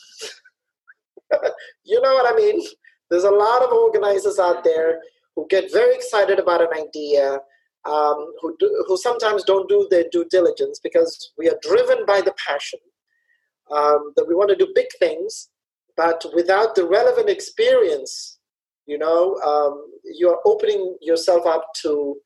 you 1.86 2.02
know 2.02 2.14
what 2.14 2.32
I 2.32 2.36
mean? 2.36 2.62
There's 3.10 3.24
a 3.24 3.32
lot 3.32 3.64
of 3.64 3.72
organizers 3.72 4.40
out 4.40 4.64
there 4.64 5.00
who 5.36 5.48
get 5.50 5.72
very 5.72 5.96
excited 5.96 6.38
about 6.38 6.62
an 6.62 6.68
idea, 6.78 7.40
um, 7.86 8.34
who 8.42 8.56
do, 8.60 8.86
who 8.88 8.98
sometimes 8.98 9.44
don't 9.44 9.70
do 9.70 9.88
their 9.90 10.06
due 10.12 10.26
diligence 10.30 10.80
because 10.82 11.32
we 11.38 11.48
are 11.50 11.58
driven 11.62 12.06
by 12.06 12.22
the 12.22 12.34
passion 12.46 12.80
um, 13.72 14.14
that 14.16 14.28
we 14.28 14.36
want 14.36 14.50
to 14.50 14.56
do 14.56 14.72
big 14.76 14.88
things, 15.00 15.50
but 15.96 16.24
without 16.34 16.76
the 16.76 16.86
relevant 16.86 17.30
experience, 17.30 18.40
you 18.86 18.98
know, 18.98 19.36
um, 19.46 19.86
you're 20.04 20.40
opening 20.46 20.98
yourself 21.02 21.46
up 21.46 21.66
to 21.82 22.18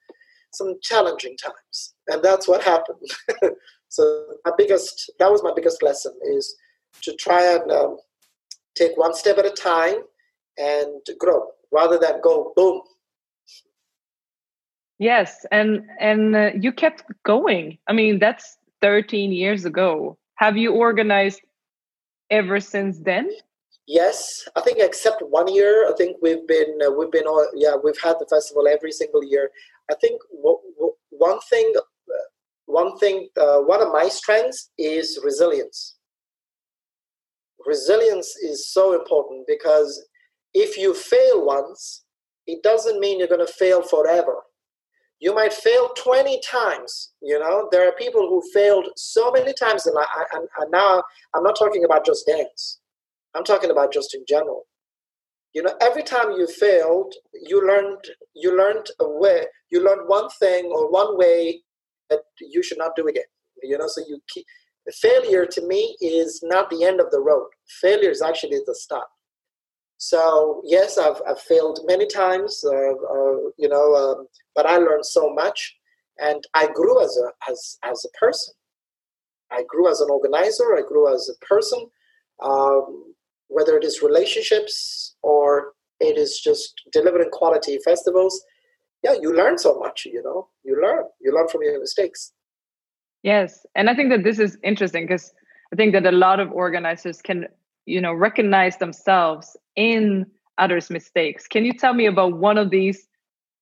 some 0.53 0.75
challenging 0.81 1.35
times, 1.37 1.95
and 2.07 2.23
that's 2.23 2.47
what 2.47 2.63
happened. 2.63 3.09
so 3.89 4.25
my 4.45 4.51
biggest 4.57 5.11
that 5.19 5.31
was 5.31 5.43
my 5.43 5.51
biggest 5.55 5.83
lesson 5.83 6.13
is 6.23 6.55
to 7.01 7.13
try 7.15 7.55
and 7.55 7.71
um, 7.71 7.97
take 8.75 8.95
one 8.95 9.13
step 9.13 9.37
at 9.37 9.45
a 9.45 9.51
time 9.51 9.97
and 10.57 11.01
grow 11.19 11.47
rather 11.71 11.97
than 11.97 12.21
go 12.21 12.53
boom 12.55 12.81
yes 15.09 15.45
and 15.51 15.69
and 15.99 16.35
uh, 16.35 16.51
you 16.63 16.71
kept 16.71 17.03
going. 17.23 17.77
I 17.89 17.93
mean 17.93 18.19
that's 18.19 18.57
13 18.81 19.31
years 19.31 19.65
ago. 19.65 20.17
Have 20.35 20.57
you 20.57 20.73
organized 20.73 21.41
ever 22.29 22.59
since 22.59 22.99
then? 22.99 23.25
Yes 23.85 24.17
i 24.55 24.61
think 24.61 24.77
except 24.79 25.19
one 25.39 25.49
year 25.53 25.73
i 25.91 25.93
think 25.99 26.11
we've 26.21 26.47
been 26.47 26.71
uh, 26.85 26.91
we've 26.97 27.11
been 27.11 27.27
all 27.31 27.45
yeah 27.53 27.75
we've 27.83 28.01
had 28.07 28.15
the 28.19 28.27
festival 28.35 28.67
every 28.75 28.93
single 29.01 29.23
year. 29.33 29.45
I 29.91 29.95
think 30.01 30.21
w- 30.31 30.63
w- 30.77 30.97
one 31.09 31.39
thing 31.51 31.67
uh, 31.77 32.27
one 32.65 32.97
thing 33.01 33.15
uh, 33.43 33.59
one 33.73 33.81
of 33.81 33.89
my 33.99 34.07
strengths 34.19 34.59
is 34.77 35.19
resilience. 35.23 35.95
Resilience 37.65 38.29
is 38.51 38.57
so 38.75 38.83
important 38.99 39.39
because 39.47 39.89
if 40.53 40.77
you 40.77 40.93
fail 40.93 41.45
once, 41.45 42.03
it 42.47 42.59
doesn't 42.63 42.99
mean 42.99 43.19
you're 43.19 43.27
going 43.35 43.45
to 43.45 43.59
fail 43.63 43.81
forever. 43.81 44.37
You 45.23 45.33
might 45.33 45.53
fail 45.53 45.87
20 45.95 46.41
times. 46.41 47.13
You 47.21 47.39
know, 47.39 47.69
there 47.71 47.87
are 47.87 47.93
people 47.93 48.27
who 48.27 48.43
failed 48.53 48.89
so 48.97 49.31
many 49.31 49.53
times, 49.53 49.85
and, 49.85 49.95
I, 49.97 50.25
and, 50.33 50.49
and 50.59 50.69
now 50.69 51.01
I'm 51.33 51.43
not 51.43 51.55
talking 51.57 51.85
about 51.85 52.05
just 52.05 52.27
dance. 52.27 52.81
I'm 53.33 53.45
talking 53.45 53.71
about 53.71 53.93
just 53.93 54.13
in 54.13 54.25
general. 54.27 54.63
You 55.53 55.63
know, 55.63 55.75
every 55.79 56.03
time 56.03 56.31
you 56.31 56.45
failed, 56.45 57.13
you 57.33 57.65
learned 57.65 57.99
you 58.35 58.57
learned 58.57 58.87
a 58.99 59.07
way. 59.07 59.45
You 59.71 59.81
learned 59.81 60.09
one 60.09 60.29
thing 60.41 60.65
or 60.65 60.91
one 60.91 61.17
way 61.17 61.61
that 62.09 62.19
you 62.41 62.61
should 62.61 62.77
not 62.77 62.97
do 62.97 63.07
again. 63.07 63.31
You 63.61 63.77
know, 63.77 63.87
so 63.87 64.01
you 64.05 64.19
keep 64.27 64.45
failure 64.91 65.45
to 65.45 65.65
me 65.65 65.95
is 66.01 66.41
not 66.43 66.69
the 66.69 66.83
end 66.83 66.99
of 66.99 67.11
the 67.11 67.21
road. 67.21 67.47
Failure 67.79 68.09
is 68.09 68.21
actually 68.21 68.59
the 68.65 68.75
start. 68.75 69.07
So 70.05 70.61
yes, 70.65 70.97
I've, 70.97 71.21
I've 71.25 71.39
failed 71.39 71.79
many 71.85 72.05
times, 72.05 72.61
uh, 72.65 72.69
uh, 72.71 73.37
you 73.57 73.69
know, 73.69 73.95
um, 73.95 74.27
but 74.53 74.65
I 74.65 74.75
learned 74.75 75.05
so 75.05 75.33
much, 75.33 75.77
and 76.17 76.43
I 76.53 76.67
grew 76.73 77.01
as 77.01 77.17
a 77.17 77.49
as 77.49 77.77
as 77.85 78.05
a 78.05 78.17
person. 78.17 78.53
I 79.49 79.63
grew 79.65 79.89
as 79.89 80.01
an 80.01 80.09
organizer. 80.09 80.75
I 80.75 80.81
grew 80.85 81.13
as 81.13 81.29
a 81.29 81.45
person. 81.45 81.87
Um, 82.43 83.13
whether 83.47 83.77
it 83.77 83.85
is 83.85 84.01
relationships 84.01 85.15
or 85.21 85.71
it 86.01 86.17
is 86.17 86.41
just 86.41 86.73
delivering 86.91 87.29
quality 87.31 87.79
festivals, 87.85 88.43
yeah, 89.03 89.13
you 89.21 89.33
learn 89.33 89.57
so 89.57 89.79
much. 89.79 90.05
You 90.05 90.21
know, 90.21 90.49
you 90.65 90.81
learn. 90.81 91.05
You 91.21 91.33
learn 91.33 91.47
from 91.47 91.63
your 91.63 91.79
mistakes. 91.79 92.33
Yes, 93.21 93.65
and 93.73 93.89
I 93.89 93.95
think 93.95 94.09
that 94.09 94.25
this 94.25 94.37
is 94.37 94.57
interesting 94.63 95.05
because 95.05 95.31
I 95.71 95.77
think 95.77 95.93
that 95.93 96.05
a 96.05 96.11
lot 96.11 96.41
of 96.41 96.51
organizers 96.51 97.21
can 97.21 97.47
you 97.85 98.01
know 98.01 98.13
recognize 98.13 98.77
themselves 98.77 99.57
in 99.75 100.25
others 100.57 100.89
mistakes. 100.89 101.47
Can 101.47 101.65
you 101.65 101.73
tell 101.73 101.93
me 101.93 102.05
about 102.05 102.37
one 102.37 102.57
of 102.57 102.69
these 102.69 103.07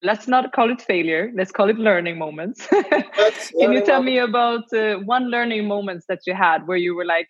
let's 0.04 0.28
not 0.28 0.52
call 0.52 0.72
it 0.72 0.82
failure 0.82 1.32
let's 1.36 1.52
call 1.52 1.70
it 1.70 1.78
learning 1.78 2.18
moments? 2.18 2.68
Can 3.60 3.72
you 3.72 3.86
tell 3.86 4.02
me 4.02 4.18
about 4.18 4.72
uh, 4.74 4.96
one 4.96 5.30
learning 5.30 5.68
moments 5.68 6.06
that 6.08 6.22
you 6.26 6.34
had 6.34 6.68
where 6.68 6.78
you 6.78 6.96
were 6.96 7.06
like 7.06 7.30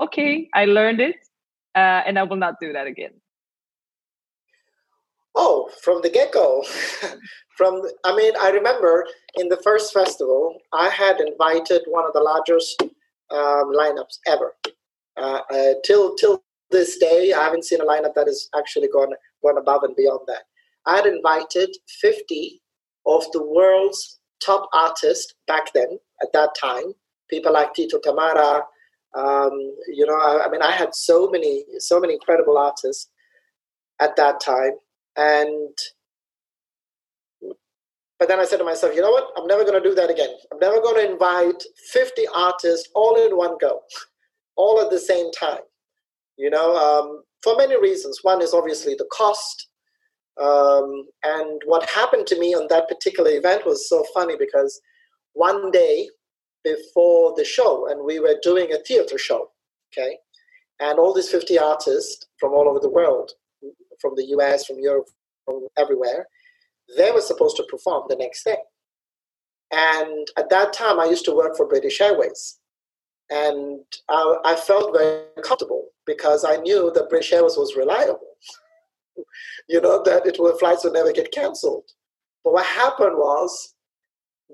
okay 0.00 0.48
i 0.54 0.64
learned 0.64 1.00
it 1.00 1.16
uh, 1.74 2.02
and 2.06 2.18
i 2.18 2.22
will 2.22 2.36
not 2.36 2.54
do 2.60 2.72
that 2.72 2.86
again 2.86 3.12
oh 5.34 5.70
from 5.82 6.00
the 6.02 6.10
get-go. 6.10 6.64
From 7.56 7.80
i 8.04 8.14
mean 8.14 8.34
i 8.38 8.50
remember 8.50 9.06
in 9.36 9.48
the 9.48 9.56
first 9.56 9.94
festival 9.94 10.58
i 10.74 10.90
had 10.90 11.20
invited 11.20 11.80
one 11.86 12.04
of 12.04 12.12
the 12.12 12.20
largest 12.20 12.82
um, 13.30 13.72
lineups 13.72 14.18
ever 14.26 14.54
uh, 15.16 15.40
uh, 15.50 15.74
till 15.84 16.14
till 16.16 16.42
this 16.70 16.98
day, 16.98 17.32
I 17.32 17.44
haven't 17.44 17.64
seen 17.64 17.80
a 17.80 17.84
lineup 17.84 18.14
that 18.14 18.26
has 18.26 18.48
actually 18.56 18.88
gone 18.88 19.12
gone 19.42 19.58
above 19.58 19.82
and 19.84 19.96
beyond 19.96 20.20
that. 20.26 20.42
I 20.86 20.96
had 20.96 21.06
invited 21.06 21.76
50 22.00 22.62
of 23.06 23.24
the 23.32 23.42
world's 23.42 24.20
top 24.44 24.68
artists 24.72 25.34
back 25.46 25.72
then 25.72 25.98
at 26.22 26.32
that 26.32 26.50
time, 26.60 26.92
people 27.30 27.52
like 27.52 27.74
Tito 27.74 27.98
Tamara. 27.98 28.62
Um, 29.16 29.52
you 29.88 30.04
know, 30.06 30.14
I, 30.14 30.46
I 30.46 30.50
mean, 30.50 30.62
I 30.62 30.72
had 30.72 30.94
so 30.94 31.30
many, 31.30 31.64
so 31.78 31.98
many 31.98 32.14
incredible 32.14 32.58
artists 32.58 33.08
at 34.00 34.16
that 34.16 34.40
time, 34.40 34.72
and 35.16 35.76
but 38.18 38.28
then 38.28 38.40
I 38.40 38.44
said 38.46 38.58
to 38.58 38.64
myself, 38.64 38.94
you 38.94 39.02
know 39.02 39.10
what? 39.10 39.28
I'm 39.36 39.46
never 39.46 39.62
going 39.62 39.80
to 39.80 39.88
do 39.88 39.94
that 39.94 40.10
again. 40.10 40.30
I'm 40.50 40.58
never 40.58 40.80
going 40.80 40.96
to 40.96 41.12
invite 41.12 41.62
50 41.92 42.26
artists 42.34 42.88
all 42.94 43.14
in 43.26 43.36
one 43.36 43.56
go 43.60 43.82
all 44.56 44.80
at 44.80 44.90
the 44.90 44.98
same 44.98 45.30
time. 45.32 45.60
You 46.36 46.50
know, 46.50 46.76
um, 46.76 47.22
for 47.42 47.56
many 47.56 47.80
reasons. 47.80 48.20
One 48.22 48.42
is 48.42 48.52
obviously 48.52 48.94
the 48.94 49.08
cost. 49.12 49.68
Um, 50.42 51.06
and 51.24 51.62
what 51.64 51.88
happened 51.88 52.26
to 52.26 52.38
me 52.38 52.54
on 52.54 52.66
that 52.68 52.88
particular 52.88 53.30
event 53.30 53.64
was 53.64 53.88
so 53.88 54.04
funny 54.12 54.34
because 54.36 54.80
one 55.32 55.70
day 55.70 56.10
before 56.64 57.34
the 57.36 57.44
show, 57.44 57.88
and 57.88 58.04
we 58.04 58.18
were 58.18 58.36
doing 58.42 58.72
a 58.72 58.78
theater 58.78 59.16
show, 59.16 59.50
okay, 59.92 60.18
and 60.80 60.98
all 60.98 61.14
these 61.14 61.30
50 61.30 61.58
artists 61.58 62.26
from 62.38 62.52
all 62.52 62.68
over 62.68 62.80
the 62.80 62.90
world, 62.90 63.30
from 64.00 64.14
the 64.16 64.26
US, 64.36 64.66
from 64.66 64.78
Europe, 64.80 65.06
from 65.44 65.68
everywhere, 65.78 66.26
they 66.96 67.12
were 67.12 67.20
supposed 67.20 67.56
to 67.56 67.66
perform 67.70 68.04
the 68.08 68.16
next 68.16 68.44
day. 68.44 68.58
And 69.72 70.26
at 70.36 70.50
that 70.50 70.72
time, 70.72 71.00
I 71.00 71.06
used 71.06 71.24
to 71.26 71.34
work 71.34 71.56
for 71.56 71.66
British 71.66 72.00
Airways. 72.00 72.58
And 73.30 73.80
I, 74.08 74.36
I 74.44 74.56
felt 74.56 74.96
very 74.96 75.24
comfortable 75.42 75.88
because 76.06 76.44
I 76.44 76.56
knew 76.56 76.92
that 76.94 77.08
British 77.08 77.32
Airways 77.32 77.56
was 77.56 77.74
reliable. 77.76 78.20
you 79.68 79.80
know, 79.80 80.02
that 80.04 80.26
it 80.26 80.36
will, 80.38 80.56
flights 80.58 80.84
would 80.84 80.92
never 80.92 81.12
get 81.12 81.32
canceled. 81.32 81.84
But 82.44 82.52
what 82.52 82.66
happened 82.66 83.16
was 83.16 83.74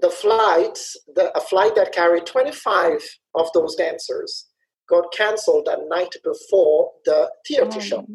the 0.00 0.10
flight, 0.10 0.78
the, 1.14 1.36
a 1.36 1.40
flight 1.40 1.74
that 1.76 1.92
carried 1.92 2.26
25 2.26 3.02
of 3.34 3.48
those 3.52 3.74
dancers, 3.76 4.46
got 4.88 5.12
canceled 5.12 5.66
that 5.66 5.88
night 5.88 6.14
before 6.24 6.92
the 7.04 7.30
theater 7.46 7.66
mm. 7.66 7.80
show. 7.82 8.06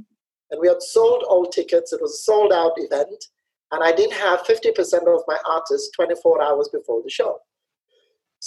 And 0.49 0.61
we 0.61 0.67
had 0.67 0.81
sold 0.81 1.23
all 1.27 1.45
tickets. 1.45 1.93
It 1.93 2.01
was 2.01 2.13
a 2.13 2.23
sold 2.23 2.53
out 2.53 2.73
event. 2.77 3.25
And 3.71 3.83
I 3.83 3.91
didn't 3.91 4.13
have 4.13 4.43
50% 4.43 4.73
of 5.13 5.23
my 5.27 5.37
artists 5.45 5.91
24 5.95 6.41
hours 6.41 6.69
before 6.71 7.01
the 7.03 7.09
show. 7.09 7.37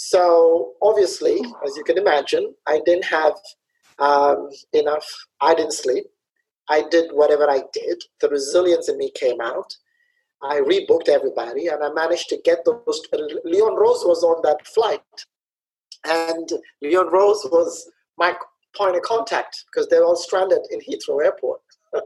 So 0.03 0.73
obviously, 0.81 1.41
as 1.63 1.77
you 1.77 1.83
can 1.83 1.99
imagine, 1.99 2.55
I 2.67 2.81
didn't 2.83 3.05
have 3.05 3.33
um, 3.99 4.49
enough. 4.73 5.05
I 5.41 5.53
didn't 5.53 5.73
sleep. 5.73 6.05
I 6.67 6.83
did 6.89 7.11
whatever 7.11 7.47
I 7.47 7.61
did. 7.71 8.03
The 8.19 8.27
resilience 8.29 8.89
in 8.89 8.97
me 8.97 9.11
came 9.11 9.39
out. 9.39 9.75
I 10.41 10.59
rebooked 10.61 11.07
everybody, 11.07 11.67
and 11.67 11.83
I 11.83 11.93
managed 11.93 12.29
to 12.29 12.41
get 12.43 12.65
those. 12.65 13.01
Leon 13.45 13.75
Rose 13.75 14.03
was 14.03 14.23
on 14.23 14.41
that 14.41 14.65
flight, 14.65 15.01
and 16.03 16.49
Leon 16.81 17.11
Rose 17.11 17.47
was 17.51 17.87
my 18.17 18.33
point 18.75 18.95
of 18.95 19.03
contact 19.03 19.65
because 19.67 19.87
they're 19.87 20.03
all 20.03 20.15
stranded 20.15 20.65
in 20.71 20.79
Heathrow 20.79 21.23
Airport. 21.23 21.61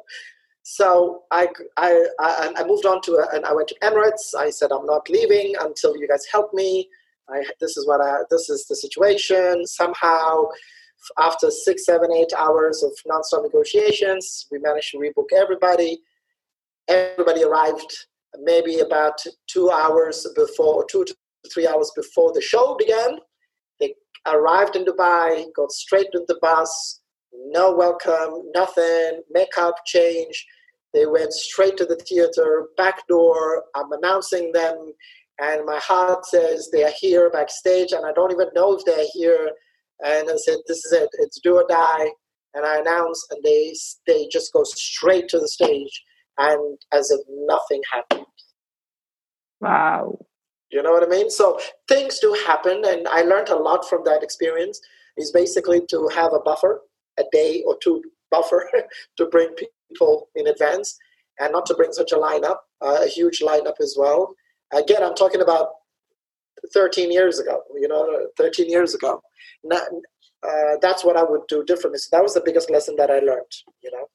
so 0.63 1.23
I, 1.31 1.47
I, 1.77 2.07
I, 2.19 2.53
I 2.57 2.67
moved 2.67 2.85
on 2.85 3.01
to, 3.03 3.25
and 3.33 3.45
I 3.45 3.53
went 3.53 3.69
to 3.69 3.79
Emirates. 3.81 4.35
I 4.37 4.49
said, 4.49 4.73
I'm 4.73 4.85
not 4.85 5.09
leaving 5.09 5.55
until 5.61 5.95
you 5.95 6.09
guys 6.09 6.25
help 6.29 6.53
me. 6.53 6.89
I, 7.29 7.43
this 7.59 7.77
is 7.77 7.87
what 7.87 8.01
I, 8.01 8.19
this 8.29 8.49
is 8.49 8.65
the 8.67 8.75
situation. 8.75 9.65
Somehow, 9.65 10.45
after 11.19 11.49
six, 11.51 11.85
seven, 11.85 12.11
eight 12.11 12.31
hours 12.37 12.83
of 12.83 12.91
nonstop 13.09 13.43
negotiations, 13.43 14.47
we 14.51 14.59
managed 14.59 14.91
to 14.91 14.97
rebook 14.97 15.31
everybody. 15.35 15.99
Everybody 16.87 17.43
arrived 17.43 17.91
maybe 18.43 18.79
about 18.79 19.21
two 19.47 19.71
hours 19.71 20.27
before, 20.35 20.85
two 20.89 21.03
to 21.05 21.15
three 21.53 21.67
hours 21.67 21.91
before 21.95 22.31
the 22.33 22.41
show 22.41 22.75
began. 22.77 23.19
They 23.79 23.95
arrived 24.27 24.75
in 24.75 24.85
Dubai, 24.85 25.45
got 25.55 25.71
straight 25.71 26.07
to 26.11 26.23
the 26.27 26.37
bus, 26.41 27.01
no 27.47 27.73
welcome, 27.75 28.43
nothing, 28.53 29.21
makeup 29.31 29.75
change. 29.85 30.45
They 30.93 31.05
went 31.05 31.33
straight 31.33 31.77
to 31.77 31.85
the 31.85 31.97
theater, 31.97 32.67
back 32.77 33.07
door. 33.07 33.63
I'm 33.75 33.91
announcing 33.91 34.51
them, 34.53 34.93
and 35.39 35.65
my 35.65 35.79
heart 35.79 36.25
says 36.25 36.69
they 36.71 36.83
are 36.83 36.93
here 36.99 37.29
backstage, 37.29 37.91
and 37.91 38.05
I 38.05 38.11
don't 38.13 38.31
even 38.31 38.47
know 38.55 38.73
if 38.73 38.85
they're 38.85 39.05
here. 39.13 39.51
And 40.03 40.29
I 40.29 40.35
said, 40.37 40.57
"This 40.67 40.83
is 40.85 40.91
it. 40.93 41.09
It's 41.19 41.39
do 41.39 41.55
or 41.55 41.65
die." 41.67 42.11
And 42.53 42.65
I 42.65 42.79
announce, 42.79 43.25
and 43.31 43.43
they 43.43 43.73
they 44.07 44.27
just 44.27 44.53
go 44.53 44.63
straight 44.63 45.27
to 45.29 45.39
the 45.39 45.47
stage, 45.47 46.03
and 46.37 46.77
as 46.93 47.11
if 47.11 47.21
nothing 47.29 47.81
happened. 47.91 48.25
Wow. 49.61 50.19
You 50.71 50.83
know 50.83 50.91
what 50.91 51.03
I 51.03 51.07
mean? 51.07 51.29
So 51.29 51.59
things 51.87 52.19
do 52.19 52.33
happen, 52.45 52.83
and 52.85 53.07
I 53.07 53.21
learned 53.21 53.49
a 53.49 53.55
lot 53.55 53.87
from 53.87 54.03
that 54.05 54.23
experience. 54.23 54.79
Is 55.17 55.31
basically 55.31 55.85
to 55.87 56.09
have 56.09 56.33
a 56.33 56.39
buffer, 56.39 56.81
a 57.17 57.23
day 57.31 57.63
or 57.65 57.77
two 57.81 58.03
buffer, 58.31 58.69
to 59.17 59.25
bring 59.27 59.49
people 59.89 60.29
in 60.35 60.47
advance, 60.47 60.97
and 61.39 61.51
not 61.53 61.65
to 61.67 61.73
bring 61.73 61.93
such 61.93 62.11
a 62.11 62.17
lineup, 62.17 62.57
uh, 62.81 62.99
a 63.03 63.07
huge 63.07 63.39
lineup 63.39 63.79
as 63.79 63.95
well. 63.97 64.35
Again, 64.73 65.03
I'm 65.03 65.15
talking 65.15 65.41
about 65.41 65.69
13 66.73 67.11
years 67.11 67.39
ago. 67.39 67.61
You 67.79 67.87
know, 67.87 68.27
13 68.37 68.69
years 68.69 68.93
ago. 68.93 69.21
Not, 69.63 69.83
uh, 70.43 70.77
that's 70.81 71.03
what 71.03 71.17
I 71.17 71.23
would 71.23 71.41
do 71.47 71.63
differently. 71.63 71.99
So 71.99 72.09
that 72.11 72.23
was 72.23 72.33
the 72.33 72.41
biggest 72.43 72.69
lesson 72.69 72.95
that 72.97 73.09
I 73.09 73.19
learned. 73.19 73.51
You 73.83 73.91
know, 73.91 74.07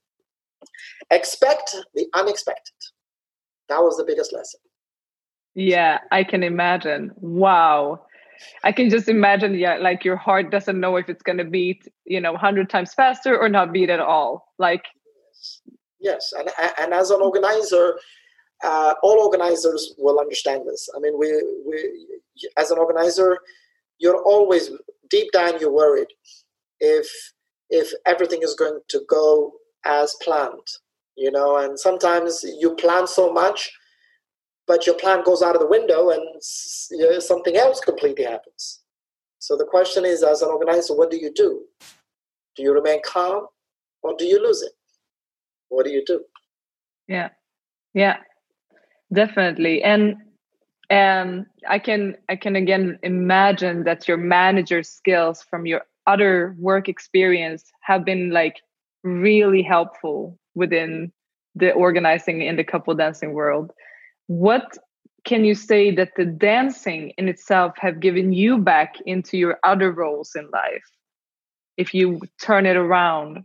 expect 1.10 1.74
the 1.94 2.06
unexpected. 2.14 2.74
That 3.68 3.80
was 3.80 3.96
the 3.96 4.04
biggest 4.04 4.32
lesson. 4.32 4.60
Yeah, 5.54 5.98
I 6.10 6.24
can 6.24 6.42
imagine. 6.42 7.12
Wow. 7.16 8.02
I 8.64 8.72
can 8.72 8.88
just 8.88 9.08
imagine, 9.08 9.54
yeah, 9.54 9.76
like 9.76 10.04
your 10.04 10.16
heart 10.16 10.50
doesn't 10.50 10.78
know 10.78 10.96
if 10.96 11.08
it's 11.08 11.22
going 11.22 11.38
to 11.38 11.44
beat, 11.44 11.86
you 12.04 12.20
know, 12.20 12.32
100 12.32 12.70
times 12.70 12.94
faster 12.94 13.38
or 13.38 13.48
not 13.48 13.72
beat 13.72 13.90
at 13.90 14.00
all. 14.00 14.52
Like, 14.58 14.84
yes. 16.00 16.32
And, 16.36 16.48
and 16.80 16.94
as 16.94 17.10
an 17.10 17.20
organizer, 17.20 17.98
uh, 18.62 18.94
all 19.02 19.18
organizers 19.20 19.94
will 19.98 20.18
understand 20.20 20.66
this. 20.66 20.88
I 20.96 21.00
mean, 21.00 21.18
we, 21.18 21.32
we, 21.66 22.06
as 22.56 22.70
an 22.70 22.78
organizer, 22.78 23.38
you're 23.98 24.22
always 24.22 24.70
deep 25.08 25.32
down, 25.32 25.60
you're 25.60 25.72
worried 25.72 26.08
if, 26.78 27.08
if 27.68 27.92
everything 28.06 28.42
is 28.42 28.54
going 28.54 28.80
to 28.88 29.02
go 29.08 29.52
as 29.84 30.16
planned, 30.22 30.66
you 31.16 31.30
know, 31.30 31.56
and 31.58 31.78
sometimes 31.78 32.44
you 32.58 32.74
plan 32.76 33.06
so 33.06 33.32
much 33.32 33.70
but 34.70 34.86
your 34.86 34.94
plan 34.94 35.24
goes 35.24 35.42
out 35.42 35.56
of 35.56 35.60
the 35.60 35.66
window 35.66 36.10
and 36.10 36.22
you 36.92 36.98
know, 36.98 37.18
something 37.18 37.56
else 37.56 37.80
completely 37.80 38.22
happens. 38.22 38.84
So 39.40 39.56
the 39.56 39.64
question 39.64 40.04
is, 40.04 40.22
as 40.22 40.42
an 40.42 40.48
organizer, 40.48 40.94
what 40.94 41.10
do 41.10 41.16
you 41.16 41.32
do? 41.34 41.62
Do 42.54 42.62
you 42.62 42.72
remain 42.72 43.00
calm 43.04 43.46
or 44.04 44.14
do 44.16 44.24
you 44.24 44.40
lose 44.40 44.62
it? 44.62 44.70
What 45.70 45.86
do 45.86 45.90
you 45.90 46.04
do? 46.06 46.20
Yeah, 47.08 47.30
yeah, 47.94 48.18
definitely. 49.12 49.82
And 49.82 50.16
um, 50.90 51.46
I 51.68 51.78
can 51.78 52.16
I 52.28 52.36
can 52.36 52.56
again 52.56 52.98
imagine 53.02 53.84
that 53.84 54.08
your 54.08 54.16
manager 54.16 54.82
skills 54.82 55.42
from 55.42 55.66
your 55.66 55.82
other 56.06 56.56
work 56.58 56.88
experience 56.88 57.64
have 57.82 58.04
been 58.04 58.30
like 58.30 58.60
really 59.04 59.62
helpful 59.62 60.38
within 60.54 61.12
the 61.54 61.72
organizing 61.72 62.42
in 62.42 62.56
the 62.56 62.64
couple 62.64 62.94
dancing 62.94 63.32
world. 63.32 63.70
What 64.26 64.76
can 65.24 65.44
you 65.44 65.54
say 65.54 65.94
that 65.94 66.12
the 66.16 66.24
dancing 66.24 67.12
in 67.18 67.28
itself 67.28 67.74
have 67.78 68.00
given 68.00 68.32
you 68.32 68.58
back 68.58 68.94
into 69.06 69.36
your 69.36 69.58
other 69.62 69.92
roles 69.92 70.34
in 70.34 70.48
life? 70.50 70.84
If 71.76 71.94
you 71.94 72.20
turn 72.42 72.66
it 72.66 72.76
around. 72.76 73.44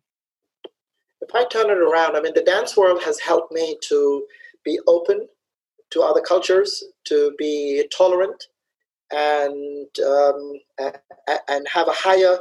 If 1.21 1.33
i 1.33 1.45
turn 1.45 1.69
it 1.71 1.77
around 1.77 2.15
i 2.15 2.21
mean 2.21 2.33
the 2.35 2.43
dance 2.43 2.77
world 2.77 3.01
has 3.03 3.19
helped 3.19 3.51
me 3.51 3.77
to 3.89 4.25
be 4.63 4.79
open 4.85 5.27
to 5.95 6.01
other 6.01 6.21
cultures 6.21 6.83
to 7.05 7.31
be 7.39 7.87
tolerant 7.97 8.43
and 9.11 9.87
um, 10.05 10.53
and 11.49 11.67
have 11.67 11.87
a 11.87 11.99
higher 12.05 12.37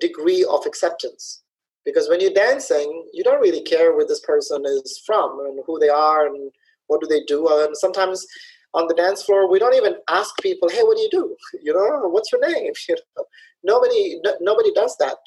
degree 0.00 0.46
of 0.50 0.64
acceptance 0.64 1.42
because 1.84 2.08
when 2.08 2.20
you're 2.20 2.32
dancing 2.32 2.88
you 3.12 3.22
don't 3.22 3.40
really 3.40 3.62
care 3.62 3.94
where 3.94 4.06
this 4.06 4.20
person 4.20 4.62
is 4.64 5.02
from 5.04 5.38
and 5.46 5.60
who 5.66 5.78
they 5.78 5.90
are 5.90 6.26
and 6.26 6.50
what 6.92 7.00
do 7.00 7.06
they 7.06 7.24
do? 7.26 7.48
And 7.48 7.76
sometimes 7.76 8.26
on 8.74 8.86
the 8.86 8.94
dance 8.94 9.22
floor, 9.22 9.50
we 9.50 9.58
don't 9.58 9.74
even 9.74 9.96
ask 10.08 10.36
people, 10.42 10.68
"Hey, 10.68 10.82
what 10.82 10.96
do 10.96 11.02
you 11.02 11.10
do? 11.10 11.36
You 11.62 11.72
know, 11.72 12.08
what's 12.08 12.30
your 12.32 12.40
name?" 12.40 12.72
You 12.88 12.96
know, 13.16 13.24
nobody, 13.64 14.20
no, 14.24 14.36
nobody 14.40 14.72
does 14.72 14.96
that. 14.98 15.18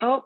Oh, 0.00 0.24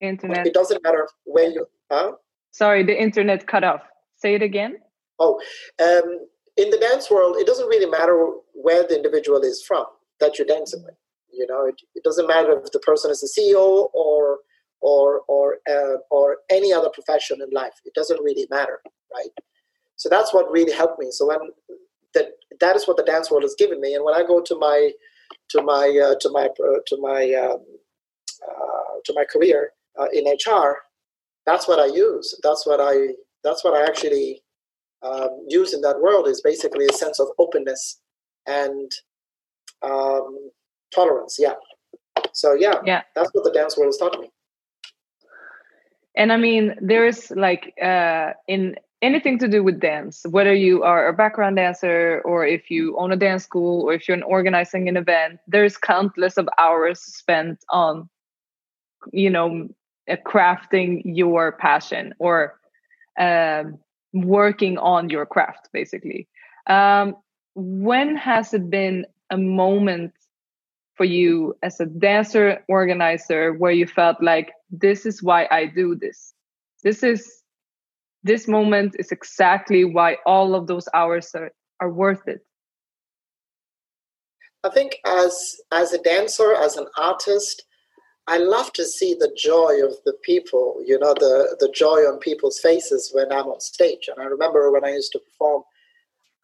internet. 0.00 0.46
It 0.46 0.54
doesn't 0.54 0.82
matter 0.82 1.08
where 1.24 1.50
you. 1.50 1.66
Huh? 1.92 2.12
Sorry, 2.52 2.82
the 2.82 2.98
internet 2.98 3.46
cut 3.46 3.64
off. 3.64 3.82
Say 4.16 4.34
it 4.34 4.42
again. 4.42 4.78
Oh, 5.18 5.40
um, 5.82 6.26
in 6.56 6.70
the 6.70 6.78
dance 6.78 7.10
world, 7.10 7.36
it 7.38 7.46
doesn't 7.46 7.68
really 7.68 7.90
matter 7.90 8.28
where 8.54 8.86
the 8.86 8.96
individual 8.96 9.42
is 9.42 9.62
from 9.66 9.84
that 10.20 10.38
you're 10.38 10.46
dancing 10.46 10.82
with. 10.84 10.94
You 11.30 11.46
know, 11.46 11.66
it, 11.66 11.74
it 11.94 12.02
doesn't 12.02 12.26
matter 12.26 12.58
if 12.58 12.72
the 12.72 12.78
person 12.78 13.10
is 13.10 13.22
a 13.22 13.40
CEO 13.40 13.88
or 13.92 14.38
or 14.80 15.20
or 15.28 15.58
uh, 15.70 15.98
or 16.10 16.38
any 16.50 16.72
other 16.72 16.88
profession 16.88 17.40
in 17.42 17.50
life. 17.50 17.74
It 17.84 17.94
doesn't 17.94 18.22
really 18.22 18.46
matter, 18.50 18.80
right? 19.14 19.30
So 19.96 20.08
that's 20.08 20.32
what 20.32 20.50
really 20.50 20.72
helped 20.72 20.98
me. 20.98 21.08
So 21.10 21.28
when 21.28 21.38
that 22.14 22.28
that 22.60 22.76
is 22.76 22.88
what 22.88 22.96
the 22.96 23.04
dance 23.04 23.30
world 23.30 23.44
has 23.44 23.54
given 23.58 23.80
me, 23.80 23.94
and 23.94 24.04
when 24.04 24.14
I 24.14 24.26
go 24.26 24.40
to 24.40 24.58
my 24.58 24.92
to 25.50 25.62
my 25.62 25.86
uh, 26.04 26.16
to 26.20 26.30
my 26.30 26.46
uh, 26.46 26.80
to 26.86 26.96
my 27.00 27.34
um, 27.34 27.64
uh, 28.48 28.98
to 29.04 29.12
my 29.14 29.24
career 29.24 29.72
uh, 29.98 30.08
in 30.12 30.24
HR, 30.26 30.78
that's 31.46 31.66
what 31.68 31.78
I 31.78 31.86
use. 31.86 32.38
That's 32.42 32.66
what 32.66 32.80
I 32.80 33.14
that's 33.44 33.64
what 33.64 33.74
I 33.74 33.84
actually 33.84 34.42
um, 35.02 35.44
use 35.48 35.74
in 35.74 35.80
that 35.80 36.00
world 36.00 36.28
is 36.28 36.40
basically 36.40 36.86
a 36.86 36.92
sense 36.92 37.18
of 37.18 37.28
openness 37.38 38.00
and 38.46 38.90
um, 39.82 40.50
tolerance. 40.94 41.36
Yeah. 41.38 41.54
So 42.32 42.54
yeah, 42.54 42.74
yeah, 42.84 43.02
that's 43.16 43.30
what 43.32 43.44
the 43.44 43.50
dance 43.50 43.76
world 43.76 43.88
has 43.88 43.96
taught 43.96 44.20
me 44.20 44.30
and 46.16 46.32
i 46.32 46.36
mean 46.36 46.74
there's 46.80 47.30
like 47.32 47.74
uh 47.82 48.30
in 48.48 48.74
anything 49.00 49.38
to 49.38 49.48
do 49.48 49.62
with 49.64 49.80
dance 49.80 50.22
whether 50.30 50.54
you 50.54 50.82
are 50.82 51.08
a 51.08 51.12
background 51.12 51.56
dancer 51.56 52.22
or 52.24 52.46
if 52.46 52.70
you 52.70 52.96
own 52.98 53.10
a 53.12 53.16
dance 53.16 53.42
school 53.44 53.82
or 53.82 53.92
if 53.92 54.08
you're 54.08 54.22
organizing 54.24 54.88
an 54.88 54.96
event 54.96 55.40
there's 55.46 55.76
countless 55.76 56.36
of 56.36 56.48
hours 56.58 57.00
spent 57.00 57.58
on 57.70 58.08
you 59.12 59.30
know 59.30 59.68
uh, 60.10 60.16
crafting 60.26 61.02
your 61.04 61.52
passion 61.52 62.14
or 62.18 62.58
um, 63.18 63.78
working 64.12 64.78
on 64.78 65.08
your 65.08 65.26
craft 65.26 65.68
basically 65.72 66.28
um, 66.68 67.16
when 67.54 68.16
has 68.16 68.54
it 68.54 68.70
been 68.70 69.06
a 69.30 69.36
moment 69.36 70.12
for 70.94 71.04
you 71.04 71.56
as 71.62 71.80
a 71.80 71.86
dancer 71.86 72.62
organizer 72.68 73.52
where 73.54 73.72
you 73.72 73.86
felt 73.86 74.22
like 74.22 74.52
this 74.70 75.06
is 75.06 75.22
why 75.22 75.48
I 75.50 75.66
do 75.66 75.94
this. 75.94 76.34
This 76.82 77.02
is 77.02 77.42
this 78.22 78.46
moment 78.46 78.94
is 78.98 79.10
exactly 79.10 79.84
why 79.84 80.18
all 80.26 80.54
of 80.54 80.68
those 80.68 80.88
hours 80.94 81.34
are, 81.34 81.50
are 81.80 81.90
worth 81.90 82.28
it. 82.28 82.40
I 84.62 84.70
think 84.70 84.98
as 85.04 85.56
as 85.72 85.92
a 85.92 85.98
dancer, 85.98 86.54
as 86.54 86.76
an 86.76 86.86
artist, 86.96 87.64
I 88.28 88.38
love 88.38 88.72
to 88.74 88.84
see 88.84 89.14
the 89.14 89.34
joy 89.36 89.84
of 89.84 89.94
the 90.04 90.14
people, 90.22 90.82
you 90.86 90.98
know, 90.98 91.12
the, 91.14 91.56
the 91.58 91.72
joy 91.74 92.00
on 92.02 92.18
people's 92.20 92.60
faces 92.60 93.10
when 93.12 93.32
I'm 93.32 93.46
on 93.46 93.60
stage. 93.60 94.08
And 94.08 94.22
I 94.22 94.26
remember 94.26 94.70
when 94.70 94.84
I 94.84 94.90
used 94.90 95.12
to 95.12 95.18
perform, 95.18 95.64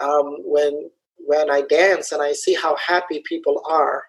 um, 0.00 0.36
when 0.44 0.90
when 1.18 1.50
I 1.50 1.62
dance 1.62 2.12
and 2.12 2.22
I 2.22 2.32
see 2.32 2.54
how 2.54 2.76
happy 2.76 3.22
people 3.28 3.62
are 3.68 4.04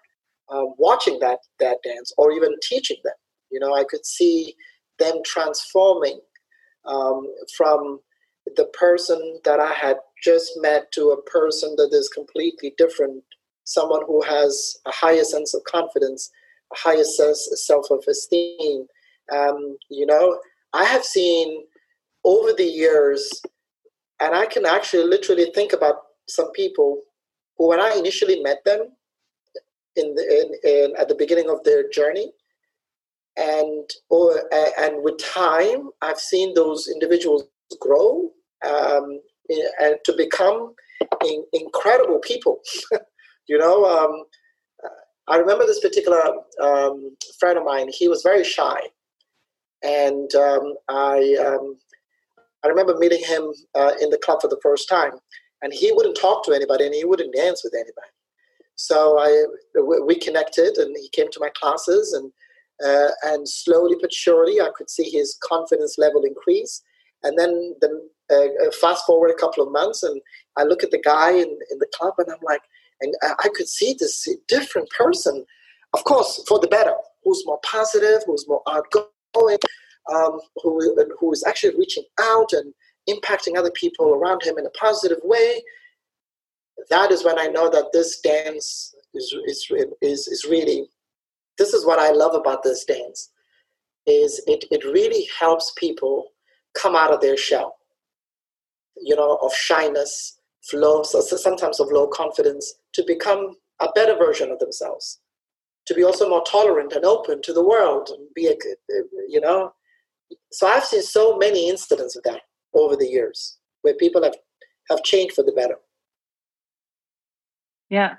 uh, 0.48 0.64
watching 0.78 1.18
that 1.20 1.40
that 1.58 1.78
dance 1.84 2.12
or 2.16 2.32
even 2.32 2.54
teaching 2.62 2.98
them. 3.04 3.14
You 3.50 3.60
know, 3.60 3.74
I 3.74 3.84
could 3.84 4.06
see 4.06 4.54
them 4.98 5.20
transforming 5.24 6.20
um, 6.86 7.26
from 7.56 8.00
the 8.56 8.66
person 8.66 9.40
that 9.44 9.60
I 9.60 9.72
had 9.72 9.96
just 10.22 10.52
met 10.56 10.90
to 10.92 11.10
a 11.10 11.22
person 11.22 11.74
that 11.76 11.90
is 11.92 12.08
completely 12.08 12.74
different, 12.78 13.22
someone 13.64 14.02
who 14.06 14.22
has 14.22 14.76
a 14.86 14.90
higher 14.90 15.24
sense 15.24 15.54
of 15.54 15.62
confidence, 15.64 16.30
higher 16.74 17.04
sense 17.04 17.48
self 17.54 17.90
of 17.90 18.04
esteem. 18.08 18.86
Um, 19.32 19.76
you 19.88 20.06
know, 20.06 20.40
I 20.72 20.84
have 20.84 21.04
seen 21.04 21.64
over 22.24 22.52
the 22.52 22.64
years, 22.64 23.42
and 24.20 24.34
I 24.34 24.46
can 24.46 24.66
actually 24.66 25.04
literally 25.04 25.50
think 25.54 25.72
about 25.72 25.96
some 26.28 26.50
people 26.52 27.02
who, 27.56 27.68
when 27.68 27.80
I 27.80 27.94
initially 27.96 28.40
met 28.40 28.64
them, 28.64 28.92
in, 29.96 30.14
the, 30.14 30.22
in, 30.22 30.70
in 30.70 30.96
at 30.98 31.08
the 31.08 31.16
beginning 31.16 31.50
of 31.50 31.62
their 31.64 31.88
journey 31.90 32.32
and 33.36 33.90
or 34.08 34.40
and 34.78 35.02
with 35.02 35.18
time 35.18 35.90
i've 36.00 36.18
seen 36.18 36.54
those 36.54 36.88
individuals 36.88 37.44
grow 37.80 38.30
um, 38.66 39.20
and 39.80 39.96
to 40.04 40.12
become 40.16 40.74
in, 41.24 41.44
incredible 41.52 42.18
people. 42.20 42.60
you 43.48 43.58
know, 43.58 43.84
um, 43.84 44.24
I 45.30 45.36
remember 45.36 45.64
this 45.64 45.80
particular 45.80 46.20
um, 46.60 47.16
friend 47.38 47.56
of 47.56 47.64
mine. 47.64 47.88
He 47.92 48.08
was 48.08 48.22
very 48.22 48.42
shy, 48.42 48.80
and 49.82 50.34
um, 50.34 50.74
I 50.88 51.36
um, 51.46 51.76
I 52.64 52.68
remember 52.68 52.96
meeting 52.98 53.22
him 53.24 53.52
uh, 53.76 53.92
in 54.00 54.10
the 54.10 54.18
club 54.18 54.40
for 54.40 54.48
the 54.48 54.60
first 54.60 54.88
time, 54.88 55.12
and 55.62 55.72
he 55.72 55.92
wouldn't 55.92 56.18
talk 56.20 56.44
to 56.46 56.52
anybody, 56.52 56.84
and 56.84 56.94
he 56.94 57.04
wouldn't 57.04 57.34
dance 57.34 57.62
with 57.62 57.74
anybody. 57.74 58.12
So 58.74 59.20
I 59.20 59.44
we 60.04 60.18
connected, 60.18 60.76
and 60.78 60.96
he 61.00 61.08
came 61.10 61.30
to 61.30 61.40
my 61.40 61.50
classes, 61.54 62.12
and 62.12 62.32
uh, 62.84 63.12
and 63.22 63.48
slowly 63.48 63.96
but 64.00 64.12
surely, 64.12 64.60
I 64.60 64.70
could 64.76 64.90
see 64.90 65.08
his 65.08 65.38
confidence 65.42 65.96
level 65.96 66.24
increase. 66.24 66.82
And 67.22 67.38
then 67.38 67.76
the 67.80 68.08
uh, 68.32 68.70
fast 68.80 69.04
forward 69.06 69.30
a 69.30 69.40
couple 69.40 69.62
of 69.62 69.72
months, 69.72 70.02
and 70.02 70.20
I 70.56 70.64
look 70.64 70.82
at 70.82 70.90
the 70.90 71.00
guy 71.00 71.32
in, 71.32 71.58
in 71.70 71.78
the 71.78 71.90
club, 71.94 72.14
and 72.18 72.28
I'm 72.30 72.38
like, 72.42 72.62
and 73.00 73.14
I 73.22 73.48
could 73.54 73.68
see 73.68 73.94
this 73.98 74.28
different 74.48 74.88
person, 74.90 75.44
of 75.94 76.04
course, 76.04 76.42
for 76.46 76.58
the 76.58 76.68
better, 76.68 76.94
who's 77.24 77.44
more 77.46 77.60
positive, 77.64 78.22
who's 78.26 78.46
more 78.48 78.62
outgoing, 78.68 79.58
um, 80.12 80.40
who, 80.62 80.96
who 81.18 81.32
is 81.32 81.44
actually 81.46 81.76
reaching 81.76 82.04
out 82.20 82.52
and 82.52 82.74
impacting 83.08 83.56
other 83.56 83.70
people 83.72 84.08
around 84.14 84.42
him 84.42 84.58
in 84.58 84.66
a 84.66 84.70
positive 84.70 85.18
way. 85.24 85.62
That 86.88 87.10
is 87.10 87.24
when 87.24 87.38
I 87.38 87.46
know 87.46 87.70
that 87.70 87.90
this 87.92 88.20
dance 88.20 88.94
is, 89.14 89.34
is, 89.46 89.66
is, 90.00 90.28
is 90.28 90.46
really, 90.48 90.88
this 91.58 91.74
is 91.74 91.84
what 91.84 91.98
I 91.98 92.10
love 92.10 92.34
about 92.34 92.62
this 92.62 92.84
dance, 92.84 93.30
is 94.06 94.42
it, 94.46 94.64
it 94.70 94.84
really 94.84 95.28
helps 95.38 95.72
people 95.76 96.28
come 96.74 96.96
out 96.96 97.12
of 97.12 97.20
their 97.20 97.36
shell, 97.36 97.76
you 98.96 99.16
know, 99.16 99.38
of 99.42 99.52
shyness, 99.54 100.38
low, 100.72 101.02
sometimes 101.02 101.80
of 101.80 101.88
low 101.90 102.06
confidence, 102.06 102.74
to 102.94 103.04
become 103.06 103.56
a 103.80 103.88
better 103.94 104.16
version 104.16 104.50
of 104.50 104.58
themselves, 104.58 105.20
to 105.86 105.94
be 105.94 106.04
also 106.04 106.28
more 106.28 106.44
tolerant 106.46 106.92
and 106.92 107.04
open 107.04 107.42
to 107.42 107.52
the 107.52 107.64
world, 107.64 108.10
and 108.10 108.26
be 108.34 108.46
a, 108.46 108.54
you 109.28 109.40
know. 109.40 109.72
So 110.52 110.66
I've 110.66 110.84
seen 110.84 111.02
so 111.02 111.36
many 111.36 111.68
incidents 111.68 112.16
of 112.16 112.22
that 112.24 112.42
over 112.74 112.96
the 112.96 113.08
years 113.08 113.58
where 113.82 113.94
people 113.94 114.22
have 114.22 114.36
have 114.88 115.02
changed 115.02 115.34
for 115.34 115.42
the 115.44 115.52
better. 115.52 115.76
Yeah, 117.88 118.14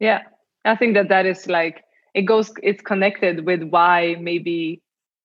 yeah. 0.00 0.22
I 0.64 0.76
think 0.76 0.94
that 0.94 1.08
that 1.08 1.26
is 1.26 1.46
like 1.46 1.84
it 2.14 2.22
goes. 2.22 2.52
It's 2.62 2.82
connected 2.82 3.46
with 3.46 3.62
why 3.62 4.16
maybe 4.20 4.82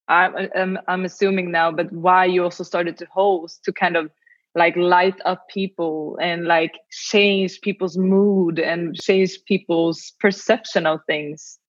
I'm 0.07 0.49
I'm, 0.55 0.77
I'm 0.87 1.05
assuming 1.05 1.51
now, 1.51 1.71
but 1.71 1.91
why 1.91 2.25
you 2.25 2.43
also 2.43 2.63
started 2.63 2.97
to 2.97 3.07
host 3.11 3.63
to 3.65 3.73
kind 3.73 3.95
of 3.95 4.11
like 4.55 4.75
light 4.75 5.19
up 5.25 5.47
people 5.49 6.17
and 6.21 6.45
like 6.45 6.73
change 6.91 7.61
people's 7.61 7.97
mood 7.97 8.59
and 8.59 8.95
change 8.95 9.37
people's 9.45 10.13
perception 10.19 10.85
of 10.85 10.99
things. 11.07 11.59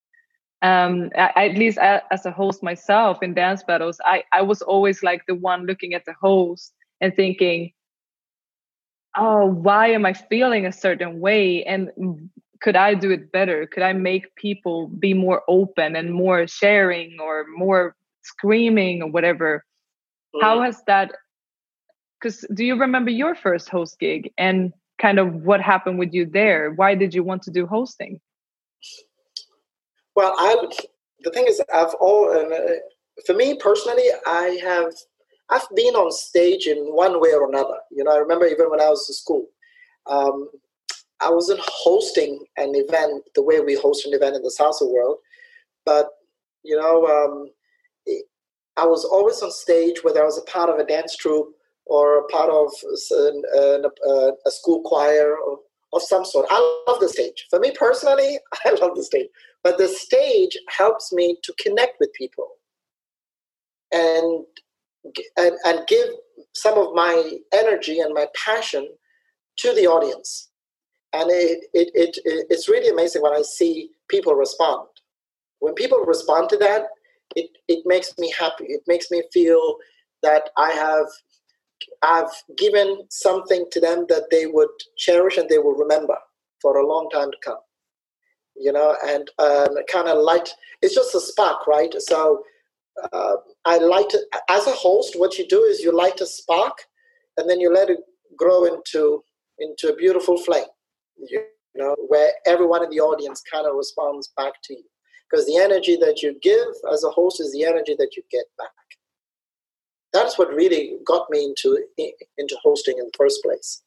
Um 0.63 1.11
I, 1.17 1.49
at 1.49 1.55
least 1.59 1.79
as 1.79 2.27
a 2.27 2.33
host 2.33 2.63
myself 2.63 3.23
in 3.23 3.35
dance 3.35 3.63
battles 3.63 4.01
i 4.05 4.25
i 4.33 4.43
was 4.43 4.61
always 4.61 5.05
like 5.05 5.23
the 5.29 5.37
one 5.37 5.67
looking 5.67 5.95
at 5.95 6.05
the 6.05 6.15
host 6.21 6.75
and 7.01 7.15
thinking 7.15 7.73
oh 9.17 9.47
why 9.47 9.89
am 9.89 10.05
i 10.05 10.13
feeling 10.13 10.67
a 10.67 10.73
certain 10.73 11.21
way? 11.21 11.63
And 11.65 11.91
could 12.61 12.75
i 12.75 12.95
do 12.95 13.11
it 13.13 13.31
better? 13.31 13.67
Could 13.67 13.85
i 13.85 13.93
make 13.93 14.35
people 14.35 14.89
be 14.89 15.15
more 15.15 15.43
open 15.49 15.95
and 15.95 16.13
more 16.13 16.49
sharing 16.49 17.19
or 17.21 17.47
more 17.57 17.95
screaming 18.23 19.03
or 19.03 19.11
whatever? 19.11 19.65
Mm. 20.35 20.43
how 20.43 20.63
has 20.63 20.83
that 20.87 21.13
because 22.21 22.45
do 22.55 22.65
you 22.65 22.77
remember 22.77 23.11
your 23.11 23.35
first 23.35 23.69
host 23.69 23.99
gig 23.99 24.33
and 24.39 24.73
kind 25.01 25.19
of 25.19 25.35
what 25.35 25.61
happened 25.61 25.99
with 25.99 26.13
you 26.13 26.27
there? 26.27 26.73
Why 26.73 26.95
did 26.95 27.15
you 27.15 27.23
want 27.23 27.43
to 27.45 27.51
do 27.51 27.67
hosting? 27.67 28.21
Well 30.15 30.35
i 30.39 30.57
the 31.21 31.31
thing 31.31 31.47
is 31.49 31.61
i've 31.73 31.95
all 32.01 32.31
uh, 32.31 32.75
for 33.27 33.35
me 33.35 33.57
personally 33.61 34.09
i 34.27 34.59
have 34.63 34.93
i've 35.51 35.69
been 35.75 35.95
on 35.95 36.11
stage 36.13 36.67
in 36.67 36.77
one 36.95 37.21
way 37.21 37.33
or 37.33 37.49
another. 37.49 37.79
You 37.91 38.05
know 38.05 38.13
i 38.13 38.19
remember 38.19 38.47
even 38.47 38.71
when 38.71 38.81
i 38.81 38.89
was 38.89 39.09
in 39.09 39.15
school 39.15 39.47
um, 40.07 40.49
i 41.21 41.31
wasn't 41.31 41.61
hosting 41.63 42.45
an 42.57 42.73
event 42.75 43.25
the 43.35 43.43
way 43.43 43.61
we 43.61 43.75
host 43.77 44.07
an 44.07 44.15
event 44.15 44.37
in 44.37 44.43
the 44.43 44.55
salsa 44.59 44.91
world 44.91 45.19
but 45.85 46.09
you 46.63 46.77
know 46.77 47.07
um, 47.07 47.51
i 48.77 48.85
was 48.85 49.05
always 49.05 49.43
on 49.43 49.51
stage 49.51 50.03
whether 50.03 50.23
i 50.23 50.25
was 50.25 50.39
a 50.39 50.51
part 50.51 50.71
of 50.71 50.79
a 50.79 50.85
dance 50.85 51.17
troupe 51.17 51.55
or 51.89 52.27
part 52.29 52.51
of 52.51 52.71
a, 54.47 54.51
school 54.51 54.83
choir 54.83 55.37
or, 55.37 55.59
of 55.95 56.03
some 56.03 56.25
sort. 56.25 56.47
I 56.51 56.83
love 56.87 57.01
the 57.01 57.09
stage. 57.09 57.47
For 57.49 57.59
me 57.59 57.73
personally, 57.73 58.39
I 58.67 58.71
love 58.73 58.95
the 58.95 59.03
stage. 59.03 59.29
But 59.65 59.79
the 59.79 59.89
stage 59.89 60.57
helps 60.69 61.13
me 61.13 61.37
to 61.43 61.55
connect 61.59 61.99
with 61.99 62.13
people 62.13 62.49
and, 63.93 64.45
and, 65.37 65.57
and 65.65 65.87
give 65.89 66.09
some 66.55 66.79
of 66.79 66.95
my 66.95 67.39
energy 67.53 68.01
and 68.01 68.15
my 68.15 68.27
passion 68.45 68.89
to 69.59 69.75
the 69.75 69.87
audience. 69.87 70.51
And 71.15 71.31
it, 71.31 71.65
it, 71.73 71.89
it, 71.95 72.47
it's 72.51 72.69
really 72.69 72.91
amazing 72.91 73.23
when 73.23 73.33
I 73.33 73.43
see 73.43 73.91
people 74.09 74.35
respond. 74.35 74.89
When 75.61 75.75
people 75.75 75.99
respond 76.01 76.51
to 76.51 76.59
that, 76.59 76.89
it, 77.35 77.51
it 77.67 77.85
makes 77.87 78.17
me 78.19 78.33
happy. 78.39 78.67
It 78.67 78.83
makes 78.87 79.11
me 79.11 79.23
feel 79.33 79.77
that 80.23 80.51
I 80.57 80.71
have 80.73 81.07
I've 82.03 82.31
given 82.57 83.03
something 83.11 83.67
to 83.73 83.81
them 83.81 84.07
that 84.09 84.25
they 84.31 84.47
would 84.47 84.69
cherish 84.97 85.37
and 85.37 85.49
they 85.49 85.59
will 85.59 85.75
remember 85.75 86.17
for 86.61 86.79
a 86.79 86.87
long 86.87 87.09
time 87.11 87.31
to 87.31 87.37
come. 87.45 87.59
You 88.57 88.73
know, 88.73 88.97
and 89.07 89.31
um, 89.39 89.77
kind 89.91 90.09
of 90.09 90.19
light. 90.19 90.49
It's 90.83 90.95
just 90.95 91.15
a 91.15 91.21
spark, 91.21 91.67
right? 91.69 91.95
So 91.99 92.43
uh, 93.13 93.35
I 93.65 93.79
light 93.79 94.13
it 94.15 94.25
as 94.49 94.67
a 94.67 94.73
host. 94.73 95.15
What 95.17 95.39
you 95.39 95.47
do 95.47 95.63
is 95.63 95.81
you 95.81 95.97
light 95.97 96.21
a 96.21 96.27
spark, 96.27 96.77
and 97.37 97.49
then 97.49 97.61
you 97.61 97.73
let 97.73 97.89
it 97.89 98.01
grow 98.37 98.65
into 98.65 99.23
into 99.61 99.93
a 99.93 99.97
beautiful 99.97 100.39
flame. 100.39 100.67
You 101.17 101.45
know, 101.77 101.95
where 102.09 102.33
everyone 102.47 102.83
in 102.83 102.91
the 102.91 103.01
audience 103.01 103.43
kind 103.53 103.67
of 103.67 103.77
responds 103.77 104.33
back 104.37 104.55
to 104.65 104.75
you, 104.75 104.85
because 105.31 105.47
the 105.47 105.59
energy 105.59 105.97
that 105.97 106.23
you 106.23 106.37
give 106.43 106.67
as 106.93 107.05
a 107.05 107.11
host 107.11 107.41
is 107.41 107.53
the 107.53 107.65
energy 107.65 107.95
that 107.97 108.17
you 108.17 108.25
get 108.31 108.47
back 108.59 108.71
that's 110.13 110.39
what 110.39 110.49
really 110.49 110.97
got 111.07 111.29
me 111.31 111.45
into 111.45 111.79
into 112.39 112.57
hosting 112.63 112.97
in 112.99 113.05
the 113.05 113.13
first 113.17 113.43
place. 113.43 113.83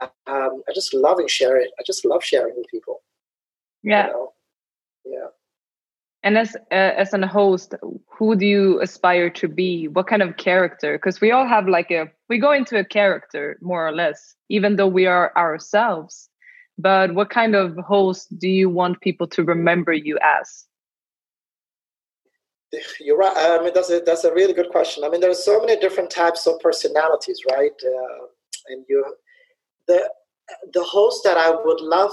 Um, 0.00 0.62
I 0.68 0.72
just 0.74 0.94
loving 0.94 1.26
sharing. 1.28 1.68
I 1.78 1.82
just 1.84 2.04
love 2.04 2.22
sharing 2.22 2.54
with 2.56 2.66
people. 2.70 3.02
Yeah. 3.82 4.06
You 4.06 4.12
know? 4.12 4.32
Yeah. 5.04 5.26
And 6.22 6.36
as 6.36 6.56
uh, 6.72 6.74
as 6.74 7.14
an 7.14 7.22
host, 7.22 7.74
who 8.06 8.36
do 8.36 8.46
you 8.46 8.80
aspire 8.80 9.30
to 9.30 9.48
be? 9.48 9.88
What 9.88 10.08
kind 10.08 10.22
of 10.22 10.36
character? 10.36 10.98
Because 10.98 11.20
we 11.20 11.30
all 11.30 11.46
have 11.46 11.68
like 11.68 11.90
a 11.90 12.10
we 12.28 12.38
go 12.38 12.52
into 12.52 12.78
a 12.78 12.84
character 12.84 13.58
more 13.62 13.86
or 13.86 13.92
less, 13.92 14.34
even 14.48 14.76
though 14.76 14.88
we 14.88 15.06
are 15.06 15.32
ourselves. 15.36 16.28
But 16.76 17.14
what 17.14 17.30
kind 17.30 17.54
of 17.54 17.76
host 17.78 18.36
do 18.38 18.48
you 18.48 18.70
want 18.70 19.00
people 19.00 19.26
to 19.28 19.42
remember 19.42 19.92
you 19.92 20.18
as? 20.22 20.67
You're 23.00 23.16
right. 23.16 23.34
I 23.36 23.62
mean, 23.62 23.72
that's 23.74 23.90
a, 23.90 24.00
that's 24.00 24.24
a 24.24 24.32
really 24.32 24.52
good 24.52 24.70
question. 24.70 25.04
I 25.04 25.08
mean, 25.08 25.20
there 25.20 25.30
are 25.30 25.34
so 25.34 25.60
many 25.60 25.78
different 25.80 26.10
types 26.10 26.46
of 26.46 26.58
personalities, 26.60 27.40
right? 27.50 27.72
Uh, 27.84 28.26
and 28.68 28.84
you, 28.88 29.04
the 29.86 30.08
the 30.72 30.82
host 30.82 31.22
that 31.24 31.36
I 31.36 31.50
would 31.50 31.80
love 31.80 32.12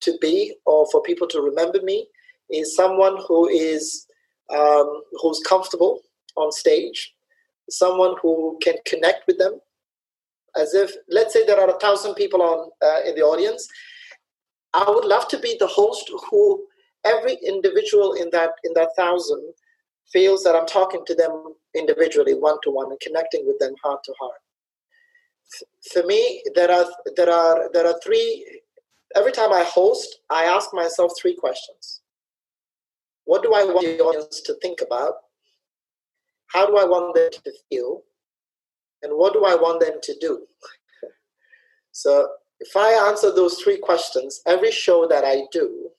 to 0.00 0.16
be, 0.20 0.54
or 0.66 0.86
for 0.90 1.02
people 1.02 1.26
to 1.28 1.40
remember 1.40 1.80
me, 1.82 2.06
is 2.50 2.74
someone 2.74 3.18
who 3.26 3.48
is 3.48 4.06
um, 4.50 5.02
who's 5.20 5.40
comfortable 5.46 6.00
on 6.36 6.52
stage, 6.52 7.14
someone 7.70 8.16
who 8.20 8.58
can 8.62 8.74
connect 8.86 9.26
with 9.26 9.38
them. 9.38 9.60
As 10.54 10.74
if, 10.74 10.92
let's 11.08 11.32
say, 11.32 11.46
there 11.46 11.58
are 11.58 11.70
a 11.74 11.78
thousand 11.80 12.14
people 12.14 12.42
on 12.42 12.70
uh, 12.84 13.08
in 13.08 13.14
the 13.14 13.22
audience, 13.22 13.66
I 14.74 14.84
would 14.86 15.06
love 15.06 15.28
to 15.28 15.38
be 15.38 15.56
the 15.58 15.66
host 15.66 16.10
who 16.30 16.66
every 17.04 17.36
individual 17.46 18.14
in 18.14 18.30
that 18.30 18.50
in 18.64 18.72
that 18.74 18.90
thousand 18.96 19.52
feels 20.12 20.42
that 20.44 20.54
I'm 20.54 20.66
talking 20.66 21.02
to 21.06 21.14
them 21.14 21.54
individually, 21.74 22.34
one 22.34 22.58
to 22.62 22.70
one, 22.70 22.90
and 22.90 23.00
connecting 23.00 23.46
with 23.46 23.58
them 23.58 23.74
heart 23.82 24.02
to 24.04 24.14
heart. 24.20 24.40
For 25.92 26.02
me, 26.04 26.42
there 26.54 26.70
are 26.70 26.86
there 27.16 27.30
are 27.30 27.70
there 27.72 27.86
are 27.86 27.98
three. 28.02 28.60
Every 29.14 29.32
time 29.32 29.52
I 29.52 29.62
host, 29.64 30.20
I 30.30 30.44
ask 30.44 30.70
myself 30.72 31.12
three 31.20 31.34
questions. 31.34 32.00
What 33.24 33.42
do 33.42 33.52
I 33.54 33.64
want 33.64 33.86
the 33.86 34.02
audience 34.02 34.40
to 34.42 34.54
think 34.62 34.80
about? 34.80 35.14
How 36.46 36.66
do 36.66 36.76
I 36.76 36.84
want 36.84 37.14
them 37.14 37.30
to 37.30 37.52
feel? 37.68 38.02
And 39.02 39.12
what 39.16 39.32
do 39.32 39.44
I 39.44 39.54
want 39.54 39.80
them 39.80 39.98
to 40.02 40.16
do? 40.20 40.46
so 41.92 42.28
if 42.60 42.76
I 42.76 43.08
answer 43.08 43.32
those 43.32 43.58
three 43.58 43.78
questions, 43.78 44.40
every 44.46 44.70
show 44.70 45.06
that 45.08 45.24
I 45.24 45.42
do, 45.50 45.90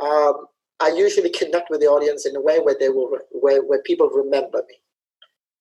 um, 0.00 0.46
I 0.80 0.88
usually 0.88 1.30
connect 1.30 1.70
with 1.70 1.80
the 1.80 1.86
audience 1.86 2.26
in 2.26 2.34
a 2.36 2.40
way 2.40 2.58
where 2.58 2.76
they 2.78 2.88
will 2.88 3.10
where, 3.32 3.62
where 3.62 3.82
people 3.82 4.08
remember 4.08 4.62
me, 4.68 4.76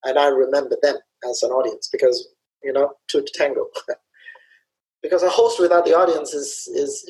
and 0.06 0.18
I 0.18 0.28
remember 0.28 0.78
them 0.82 0.96
as 1.30 1.44
an 1.44 1.52
audience 1.52 1.90
because 1.92 2.30
you 2.64 2.74
know, 2.74 2.94
to, 3.10 3.26
tango. 3.34 3.68
because 5.02 5.24
a 5.24 5.30
host 5.30 5.60
without 5.60 5.86
the 5.86 5.98
audience 5.98 6.34
is 6.34 6.68
is 6.74 7.06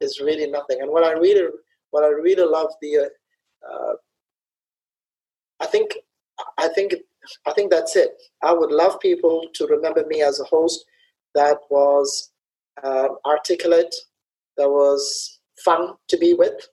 is 0.00 0.20
really 0.20 0.50
nothing. 0.50 0.80
And 0.80 0.90
what 0.90 1.04
I 1.04 1.12
really 1.12 1.48
what 1.90 2.04
I 2.04 2.08
really 2.08 2.44
love 2.44 2.72
the 2.80 2.98
uh, 2.98 3.72
uh, 3.72 3.94
I 5.60 5.66
think 5.66 5.94
I 6.58 6.68
think 6.68 6.94
I 7.46 7.52
think 7.52 7.70
that's 7.70 7.96
it. 7.96 8.10
I 8.42 8.52
would 8.52 8.72
love 8.72 8.98
people 9.00 9.48
to 9.54 9.66
remember 9.66 10.04
me 10.06 10.22
as 10.22 10.40
a 10.40 10.44
host 10.44 10.84
that 11.34 11.58
was 11.70 12.30
uh, 12.82 13.08
articulate, 13.24 13.94
that 14.56 14.68
was 14.68 15.39
fun 15.64 15.94
to 16.08 16.16
be 16.16 16.34
with, 16.34 16.68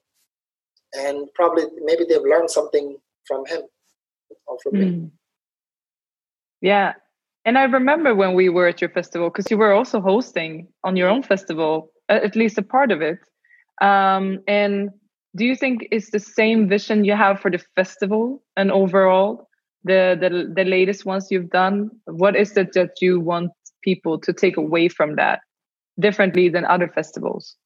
and 0.94 1.28
probably 1.34 1.64
maybe 1.82 2.04
they've 2.08 2.22
learned 2.22 2.50
something 2.50 2.96
from 3.26 3.44
him 3.46 3.62
or 4.46 4.58
from 4.62 4.72
mm. 4.72 4.78
me. 4.78 4.90
Hmm. 4.90 5.06
Yeah, 6.60 6.94
and 7.44 7.56
I 7.56 7.64
remember 7.64 8.14
when 8.14 8.34
we 8.34 8.48
were 8.48 8.68
at 8.68 8.80
your 8.80 8.90
festival, 8.90 9.30
because 9.30 9.50
you 9.50 9.56
were 9.56 9.72
also 9.72 10.00
hosting 10.00 10.68
on 10.84 10.96
your 10.96 11.08
own 11.08 11.22
festival, 11.22 11.90
at 12.08 12.36
least 12.36 12.58
a 12.58 12.62
part 12.62 12.90
of 12.90 13.00
it. 13.00 13.18
Um, 13.80 14.40
and 14.46 14.90
do 15.36 15.44
you 15.44 15.54
think 15.54 15.86
it's 15.90 16.10
the 16.10 16.18
same 16.18 16.68
vision 16.68 17.04
you 17.04 17.14
have 17.14 17.40
for 17.40 17.50
the 17.50 17.62
festival 17.76 18.42
and 18.56 18.72
overall 18.72 19.48
the, 19.84 20.16
the 20.20 20.52
the 20.54 20.68
latest 20.68 21.06
ones 21.06 21.28
you've 21.30 21.50
done? 21.50 21.90
What 22.06 22.34
is 22.36 22.56
it 22.56 22.72
that 22.74 23.00
you 23.00 23.20
want 23.20 23.52
people 23.82 24.18
to 24.20 24.32
take 24.32 24.56
away 24.56 24.88
from 24.88 25.16
that 25.16 25.40
differently 25.98 26.48
than 26.48 26.64
other 26.64 26.88
festivals? 26.88 27.56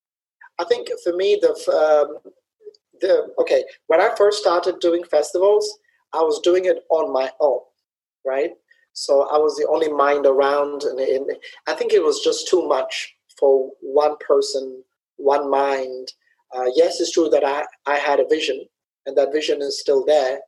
I 0.62 0.64
think 0.64 0.88
for 1.02 1.12
me, 1.14 1.38
the 1.40 1.52
um, 1.82 2.32
the 3.00 3.28
okay 3.38 3.64
when 3.88 4.00
I 4.00 4.14
first 4.16 4.38
started 4.38 4.78
doing 4.78 5.02
festivals, 5.04 5.66
I 6.12 6.22
was 6.22 6.40
doing 6.40 6.66
it 6.66 6.78
on 6.88 7.12
my 7.12 7.30
own, 7.40 7.60
right? 8.24 8.52
So 8.92 9.22
I 9.34 9.38
was 9.38 9.56
the 9.56 9.66
only 9.68 9.90
mind 9.90 10.26
around, 10.26 10.82
and, 10.82 11.00
and 11.00 11.26
I 11.66 11.72
think 11.74 11.92
it 11.92 12.02
was 12.02 12.20
just 12.22 12.48
too 12.48 12.68
much 12.68 13.14
for 13.38 13.70
one 13.80 14.16
person, 14.18 14.84
one 15.16 15.50
mind. 15.50 16.12
Uh, 16.54 16.68
yes, 16.76 17.00
it's 17.00 17.12
true 17.12 17.30
that 17.30 17.44
I, 17.44 17.64
I 17.86 17.96
had 17.96 18.20
a 18.20 18.28
vision, 18.28 18.66
and 19.06 19.16
that 19.16 19.32
vision 19.32 19.62
is 19.62 19.80
still 19.80 20.04
there. 20.04 20.40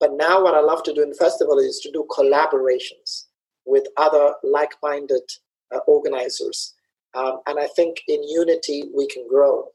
But 0.00 0.12
now, 0.16 0.42
what 0.42 0.54
I 0.54 0.60
love 0.60 0.84
to 0.84 0.94
do 0.94 1.02
in 1.02 1.12
festival 1.12 1.58
is 1.58 1.80
to 1.80 1.90
do 1.90 2.06
collaborations 2.16 3.24
with 3.66 3.84
other 3.96 4.34
like-minded 4.44 5.26
uh, 5.74 5.80
organizers, 5.88 6.74
um, 7.14 7.40
and 7.46 7.58
I 7.58 7.68
think 7.76 7.98
in 8.08 8.22
unity 8.22 8.84
we 8.94 9.06
can 9.08 9.26
grow. 9.28 9.68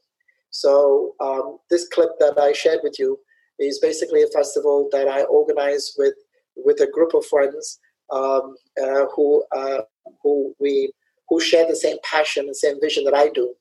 So 0.50 1.14
um, 1.20 1.58
this 1.70 1.88
clip 1.88 2.10
that 2.20 2.38
I 2.38 2.52
shared 2.52 2.80
with 2.82 2.98
you 2.98 3.18
is 3.58 3.78
basically 3.80 4.22
a 4.22 4.28
festival 4.28 4.88
that 4.92 5.08
I 5.08 5.22
organize 5.24 5.94
with 5.98 6.14
with 6.56 6.80
a 6.80 6.86
group 6.86 7.14
of 7.14 7.26
friends 7.26 7.80
um, 8.12 8.56
uh, 8.80 9.06
who 9.14 9.44
uh, 9.56 9.82
who 10.22 10.54
we 10.60 10.92
who 11.28 11.40
share 11.40 11.66
the 11.66 11.76
same 11.76 11.96
passion 12.04 12.46
and 12.46 12.56
same 12.56 12.80
vision 12.80 13.04
that 13.04 13.14
I 13.14 13.28
do 13.28 13.54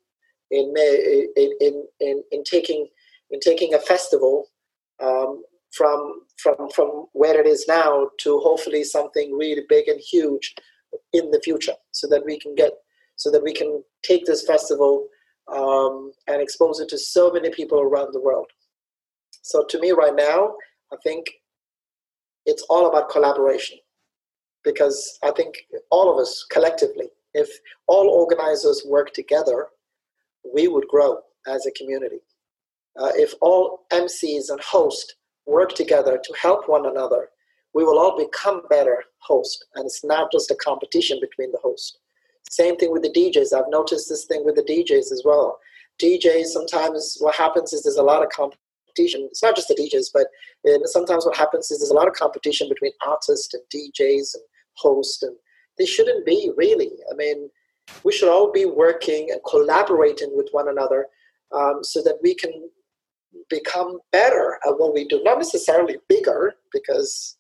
in 0.51 0.73
in 1.35 1.51
in 1.59 1.87
in, 1.99 2.23
in 2.31 2.43
taking 2.43 2.87
in 3.31 3.39
taking 3.39 3.73
a 3.73 3.79
festival 3.79 4.47
um, 5.01 5.43
from 5.71 6.21
from 6.37 6.69
from 6.75 7.07
where 7.13 7.39
it 7.39 7.47
is 7.47 7.65
now 7.67 8.09
to 8.19 8.39
hopefully 8.39 8.83
something 8.83 9.35
really 9.35 9.63
big 9.67 9.87
and 9.87 9.99
huge 9.99 10.53
in 11.11 11.31
the 11.31 11.41
future, 11.41 11.73
so 11.91 12.07
that 12.07 12.23
we 12.25 12.39
can 12.39 12.53
get 12.53 12.73
so 13.15 13.31
that 13.31 13.43
we 13.43 13.53
can 13.53 13.83
take 14.03 14.25
this 14.25 14.45
festival 14.45 15.07
um, 15.53 16.11
and 16.27 16.41
expose 16.41 16.79
it 16.79 16.89
to 16.89 16.97
so 16.97 17.31
many 17.31 17.49
people 17.49 17.79
around 17.79 18.13
the 18.13 18.21
world. 18.21 18.47
So 19.41 19.65
to 19.65 19.79
me, 19.79 19.91
right 19.91 20.15
now, 20.15 20.53
I 20.91 20.97
think 21.03 21.25
it's 22.45 22.65
all 22.69 22.87
about 22.89 23.09
collaboration 23.09 23.77
because 24.63 25.19
I 25.23 25.31
think 25.31 25.55
all 25.91 26.11
of 26.11 26.19
us 26.19 26.45
collectively, 26.49 27.07
if 27.33 27.49
all 27.87 28.09
organizers 28.09 28.83
work 28.87 29.13
together, 29.13 29.67
we 30.53 30.67
would 30.67 30.87
grow 30.87 31.19
as 31.47 31.65
a 31.65 31.71
community. 31.71 32.19
Uh, 32.99 33.11
if 33.15 33.33
all 33.41 33.85
MCs 33.91 34.49
and 34.49 34.61
hosts 34.61 35.15
work 35.45 35.73
together 35.73 36.19
to 36.23 36.33
help 36.41 36.69
one 36.69 36.85
another, 36.85 37.29
we 37.73 37.83
will 37.83 37.97
all 37.97 38.17
become 38.17 38.61
better 38.69 39.03
hosts. 39.19 39.63
And 39.75 39.85
it's 39.85 40.03
not 40.03 40.31
just 40.31 40.51
a 40.51 40.55
competition 40.55 41.19
between 41.19 41.51
the 41.51 41.59
hosts. 41.61 41.97
Same 42.49 42.77
thing 42.77 42.91
with 42.91 43.03
the 43.03 43.09
DJs. 43.09 43.53
I've 43.53 43.69
noticed 43.69 44.09
this 44.09 44.25
thing 44.25 44.43
with 44.45 44.55
the 44.55 44.63
DJs 44.63 45.11
as 45.11 45.23
well. 45.25 45.57
DJs, 46.01 46.45
sometimes 46.45 47.17
what 47.19 47.35
happens 47.35 47.73
is 47.73 47.83
there's 47.83 47.97
a 47.97 48.03
lot 48.03 48.23
of 48.23 48.29
competition. 48.29 49.27
It's 49.29 49.43
not 49.43 49.55
just 49.55 49.67
the 49.67 49.75
DJs, 49.75 50.09
but 50.13 50.27
sometimes 50.87 51.25
what 51.25 51.37
happens 51.37 51.71
is 51.71 51.79
there's 51.79 51.89
a 51.89 51.95
lot 51.95 52.07
of 52.07 52.13
competition 52.13 52.69
between 52.69 52.91
artists 53.05 53.53
and 53.53 53.63
DJs 53.73 54.35
and 54.35 54.43
host 54.75 55.23
and 55.23 55.35
they 55.77 55.85
shouldn't 55.85 56.25
be 56.25 56.51
really 56.55 56.91
i 57.11 57.15
mean 57.15 57.49
we 58.03 58.11
should 58.11 58.29
all 58.29 58.51
be 58.51 58.65
working 58.65 59.29
and 59.31 59.41
collaborating 59.49 60.31
with 60.35 60.47
one 60.51 60.69
another 60.69 61.07
um, 61.51 61.79
so 61.83 62.01
that 62.01 62.17
we 62.23 62.33
can 62.33 62.51
become 63.49 63.99
better 64.11 64.57
at 64.65 64.79
what 64.79 64.93
we 64.93 65.05
do 65.07 65.21
not 65.23 65.37
necessarily 65.37 65.97
bigger 66.07 66.55
because 66.71 67.37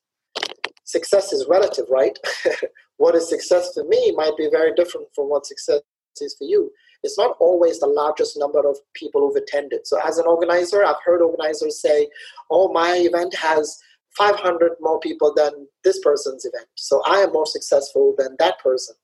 success 0.83 1.31
is 1.31 1.45
relative 1.49 1.85
right 1.89 2.17
what 2.97 3.15
is 3.15 3.29
success 3.29 3.71
for 3.73 3.83
me 3.85 4.11
might 4.15 4.37
be 4.37 4.49
very 4.51 4.73
different 4.75 5.07
from 5.15 5.29
what 5.29 5.45
success 5.45 5.81
is 6.21 6.35
for 6.37 6.45
you 6.45 6.71
it's 7.01 7.17
not 7.17 7.35
always 7.39 7.79
the 7.79 7.87
largest 7.87 8.37
number 8.37 8.59
of 8.59 8.77
people 8.93 9.21
who've 9.21 9.41
attended 9.41 9.85
so 9.85 9.99
as 10.05 10.17
an 10.17 10.25
organizer 10.27 10.85
i've 10.85 11.01
heard 11.03 11.21
organizers 11.21 11.81
say 11.81 12.07
oh 12.51 12.71
my 12.71 12.97
event 12.97 13.33
has 13.35 13.79
500 14.17 14.73
more 14.79 14.99
people 14.99 15.33
than 15.35 15.67
this 15.83 15.99
person's 15.99 16.45
event. 16.45 16.67
So 16.75 17.01
I 17.05 17.17
am 17.17 17.31
more 17.31 17.45
successful 17.45 18.13
than 18.17 18.35
that 18.39 18.59
person. 18.59 18.95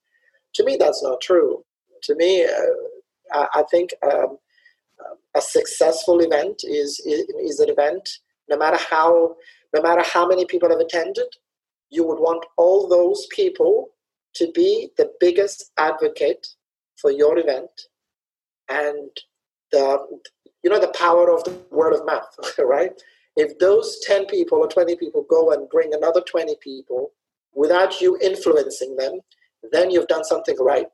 To 0.56 0.64
me, 0.64 0.78
that's 0.80 1.04
not 1.04 1.22
true. 1.22 1.64
To 2.04 2.16
me, 2.16 2.46
uh, 2.46 3.46
I 3.54 3.64
think 3.70 3.92
um, 4.04 4.38
a 5.36 5.42
successful 5.42 6.20
event 6.20 6.62
is, 6.64 7.00
is, 7.06 7.26
is 7.42 7.60
an 7.60 7.70
event. 7.70 8.08
No 8.50 8.58
matter 8.58 8.78
how 8.90 9.36
no 9.76 9.84
matter 9.84 10.02
how 10.04 10.28
many 10.28 10.46
people 10.46 10.68
have 10.70 10.80
attended, 10.80 11.28
you 11.90 12.06
would 12.06 12.20
want 12.20 12.46
all 12.58 12.88
those 12.88 13.28
people 13.36 13.90
to 14.36 14.52
be 14.54 14.90
the 14.98 15.12
biggest 15.20 15.72
advocate 15.78 16.48
for 17.02 17.12
your 17.12 17.38
event 17.38 17.70
and 18.70 19.10
the 19.72 20.00
you 20.64 20.70
know 20.70 20.80
the 20.80 20.94
power 20.98 21.34
of 21.34 21.44
the 21.44 21.58
word 21.72 21.94
of 21.94 22.06
mouth 22.06 22.36
right 22.60 23.02
if 23.40 23.58
those 23.60 24.00
10 24.02 24.26
people 24.26 24.58
or 24.58 24.68
20 24.68 24.98
people 24.98 25.26
go 25.30 25.54
and 25.54 25.70
bring 25.70 25.94
another 25.94 26.20
20 26.20 26.56
people 26.62 27.14
without 27.54 28.02
you 28.02 28.18
influencing 28.22 28.98
them, 28.98 29.22
then 29.72 29.90
you've 29.90 30.08
done 30.08 30.26
something 30.26 30.58
right, 30.60 30.88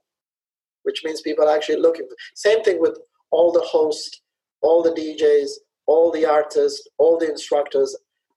which 0.83 1.01
means 1.03 1.21
people 1.21 1.47
are 1.47 1.55
actually 1.55 1.79
looking. 1.79 2.07
Same 2.35 2.63
thing 2.63 2.79
with 2.79 2.99
all 3.31 3.51
the 3.51 3.61
hosts, 3.61 4.21
all 4.61 4.83
the 4.83 4.91
DJs, 4.91 5.49
all 5.87 6.11
the 6.11 6.25
artists, 6.25 6.87
all 6.99 7.17
the 7.17 7.29
instructors. 7.29 7.95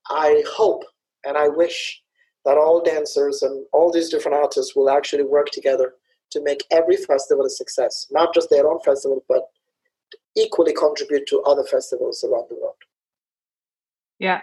I 0.09 0.43
hope 0.49 0.85
and 1.27 1.37
I 1.37 1.49
wish 1.49 2.03
that 2.49 2.57
all 2.57 2.81
dancers 2.83 3.43
and 3.43 3.67
all 3.75 3.93
these 3.93 4.09
different 4.09 4.35
artists 4.35 4.75
will 4.75 4.89
actually 4.89 5.23
work 5.23 5.51
together 5.53 5.93
to 6.31 6.43
make 6.43 6.65
every 6.71 6.97
festival 6.97 7.45
a 7.45 7.51
success, 7.51 8.07
not 8.11 8.33
just 8.33 8.49
their 8.49 8.67
own 8.67 8.81
festival, 8.81 9.23
but 9.29 9.43
equally 10.35 10.73
contribute 10.73 11.27
to 11.27 11.43
other 11.43 11.63
festivals 11.63 12.25
around 12.25 12.47
the 12.49 12.55
world. 12.55 12.81
Yeah, 14.19 14.41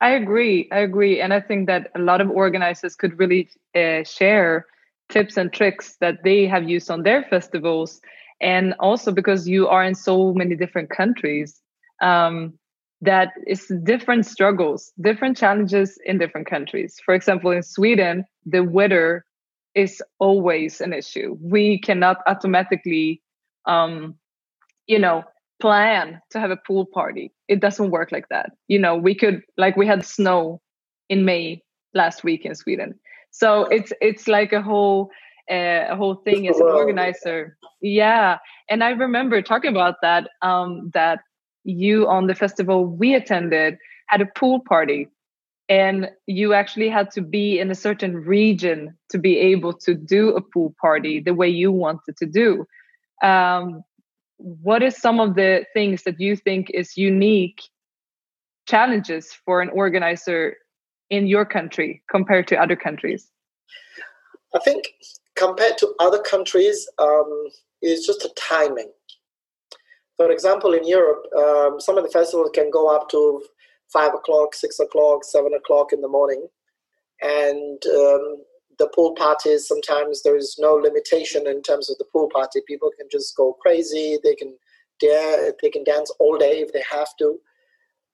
I 0.00 0.12
agree. 0.12 0.66
I 0.72 0.78
agree. 0.78 1.20
And 1.20 1.34
I 1.34 1.40
think 1.40 1.66
that 1.66 1.90
a 1.94 1.98
lot 1.98 2.22
of 2.22 2.30
organizers 2.30 2.96
could 2.96 3.18
really 3.18 3.50
uh, 3.74 4.02
share 4.04 4.64
tips 5.10 5.36
and 5.36 5.52
tricks 5.52 5.96
that 6.00 6.24
they 6.24 6.46
have 6.46 6.66
used 6.66 6.90
on 6.90 7.02
their 7.02 7.22
festivals. 7.24 8.00
And 8.40 8.74
also 8.80 9.12
because 9.12 9.46
you 9.46 9.68
are 9.68 9.84
in 9.84 9.94
so 9.94 10.32
many 10.32 10.56
different 10.56 10.88
countries, 10.88 11.60
um, 12.00 12.54
that 13.02 13.32
is 13.46 13.66
different 13.82 14.26
struggles, 14.26 14.92
different 15.00 15.36
challenges 15.36 15.98
in 16.06 16.18
different 16.18 16.46
countries. 16.48 17.00
For 17.04 17.14
example, 17.14 17.50
in 17.50 17.62
Sweden, 17.62 18.24
the 18.46 18.62
weather 18.62 19.24
is 19.74 20.02
always 20.20 20.80
an 20.80 20.92
issue. 20.92 21.36
We 21.40 21.78
cannot 21.80 22.18
automatically, 22.26 23.20
um, 23.66 24.14
you 24.86 25.00
know, 25.00 25.24
plan 25.60 26.20
to 26.30 26.40
have 26.40 26.50
a 26.50 26.56
pool 26.56 26.86
party. 26.86 27.32
It 27.48 27.60
doesn't 27.60 27.90
work 27.90 28.12
like 28.12 28.28
that. 28.30 28.52
You 28.68 28.78
know, 28.78 28.96
we 28.96 29.14
could 29.14 29.42
like 29.56 29.76
we 29.76 29.86
had 29.86 30.04
snow 30.04 30.60
in 31.08 31.24
May 31.24 31.62
last 31.94 32.24
week 32.24 32.44
in 32.44 32.54
Sweden. 32.54 32.94
So 33.32 33.64
it's 33.64 33.92
it's 34.00 34.28
like 34.28 34.52
a 34.52 34.62
whole 34.62 35.10
uh, 35.50 35.86
a 35.90 35.96
whole 35.96 36.16
thing 36.16 36.48
as 36.48 36.60
an 36.60 36.68
organizer. 36.68 37.56
Yeah, 37.80 38.38
and 38.70 38.84
I 38.84 38.90
remember 38.90 39.42
talking 39.42 39.70
about 39.72 39.96
that 40.02 40.28
um, 40.42 40.90
that 40.94 41.20
you 41.64 42.08
on 42.08 42.26
the 42.26 42.34
festival 42.34 42.86
we 42.86 43.14
attended 43.14 43.78
had 44.08 44.20
a 44.20 44.26
pool 44.26 44.60
party. 44.60 45.08
And 45.68 46.10
you 46.26 46.52
actually 46.52 46.88
had 46.88 47.10
to 47.12 47.22
be 47.22 47.58
in 47.58 47.70
a 47.70 47.74
certain 47.74 48.16
region 48.16 48.98
to 49.10 49.18
be 49.18 49.38
able 49.38 49.72
to 49.74 49.94
do 49.94 50.30
a 50.30 50.40
pool 50.42 50.74
party 50.80 51.20
the 51.20 51.34
way 51.34 51.48
you 51.48 51.72
wanted 51.72 52.16
to 52.18 52.26
do. 52.26 52.66
Um, 53.22 53.82
what 54.36 54.82
is 54.82 54.96
some 54.96 55.20
of 55.20 55.34
the 55.34 55.64
things 55.72 56.02
that 56.02 56.20
you 56.20 56.36
think 56.36 56.68
is 56.70 56.98
unique 56.98 57.62
challenges 58.66 59.32
for 59.44 59.62
an 59.62 59.70
organizer 59.70 60.56
in 61.10 61.26
your 61.26 61.44
country 61.44 62.02
compared 62.10 62.48
to 62.48 62.60
other 62.60 62.76
countries? 62.76 63.30
I 64.54 64.58
think 64.58 64.88
compared 65.36 65.78
to 65.78 65.94
other 66.00 66.20
countries, 66.20 66.88
um, 66.98 67.48
is 67.82 68.06
just 68.06 68.20
the 68.20 68.30
timing. 68.36 68.90
For 70.16 70.30
example, 70.30 70.74
in 70.74 70.86
Europe, 70.86 71.24
um, 71.36 71.80
some 71.80 71.96
of 71.96 72.04
the 72.04 72.10
festivals 72.10 72.50
can 72.54 72.70
go 72.70 72.94
up 72.94 73.08
to 73.10 73.42
five 73.92 74.14
o'clock, 74.14 74.54
six 74.54 74.78
o'clock, 74.78 75.24
seven 75.24 75.52
o'clock 75.54 75.92
in 75.92 76.00
the 76.00 76.08
morning, 76.08 76.46
and 77.20 77.82
um, 77.86 78.36
the 78.78 78.90
pool 78.94 79.14
parties 79.14 79.68
sometimes 79.68 80.22
there 80.22 80.36
is 80.36 80.56
no 80.58 80.74
limitation 80.74 81.46
in 81.46 81.62
terms 81.62 81.90
of 81.90 81.98
the 81.98 82.04
pool 82.12 82.28
party. 82.32 82.60
People 82.66 82.90
can 82.98 83.08
just 83.10 83.36
go 83.36 83.54
crazy. 83.54 84.18
They 84.22 84.34
can 84.34 84.56
dare, 85.00 85.52
they 85.62 85.70
can 85.70 85.84
dance 85.84 86.10
all 86.18 86.38
day 86.38 86.60
if 86.60 86.72
they 86.72 86.82
have 86.90 87.08
to. 87.18 87.38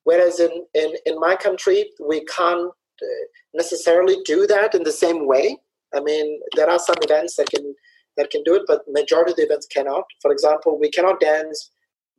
Whereas 0.04 0.40
in 0.40 0.64
in, 0.74 0.94
in 1.06 1.20
my 1.20 1.36
country, 1.36 1.90
we 2.00 2.24
can't 2.24 2.72
uh, 3.02 3.24
necessarily 3.54 4.16
do 4.24 4.46
that 4.46 4.74
in 4.74 4.82
the 4.84 4.92
same 4.92 5.26
way. 5.26 5.58
I 5.94 6.00
mean, 6.00 6.40
there 6.56 6.70
are 6.70 6.78
some 6.78 6.96
events 7.02 7.36
that 7.36 7.50
can 7.50 7.74
that 8.16 8.30
can 8.30 8.42
do 8.42 8.54
it, 8.54 8.62
but 8.66 8.82
majority 8.88 9.32
of 9.32 9.36
the 9.36 9.44
events 9.44 9.66
cannot. 9.66 10.04
For 10.20 10.32
example, 10.32 10.78
we 10.78 10.90
cannot 10.90 11.20
dance 11.20 11.70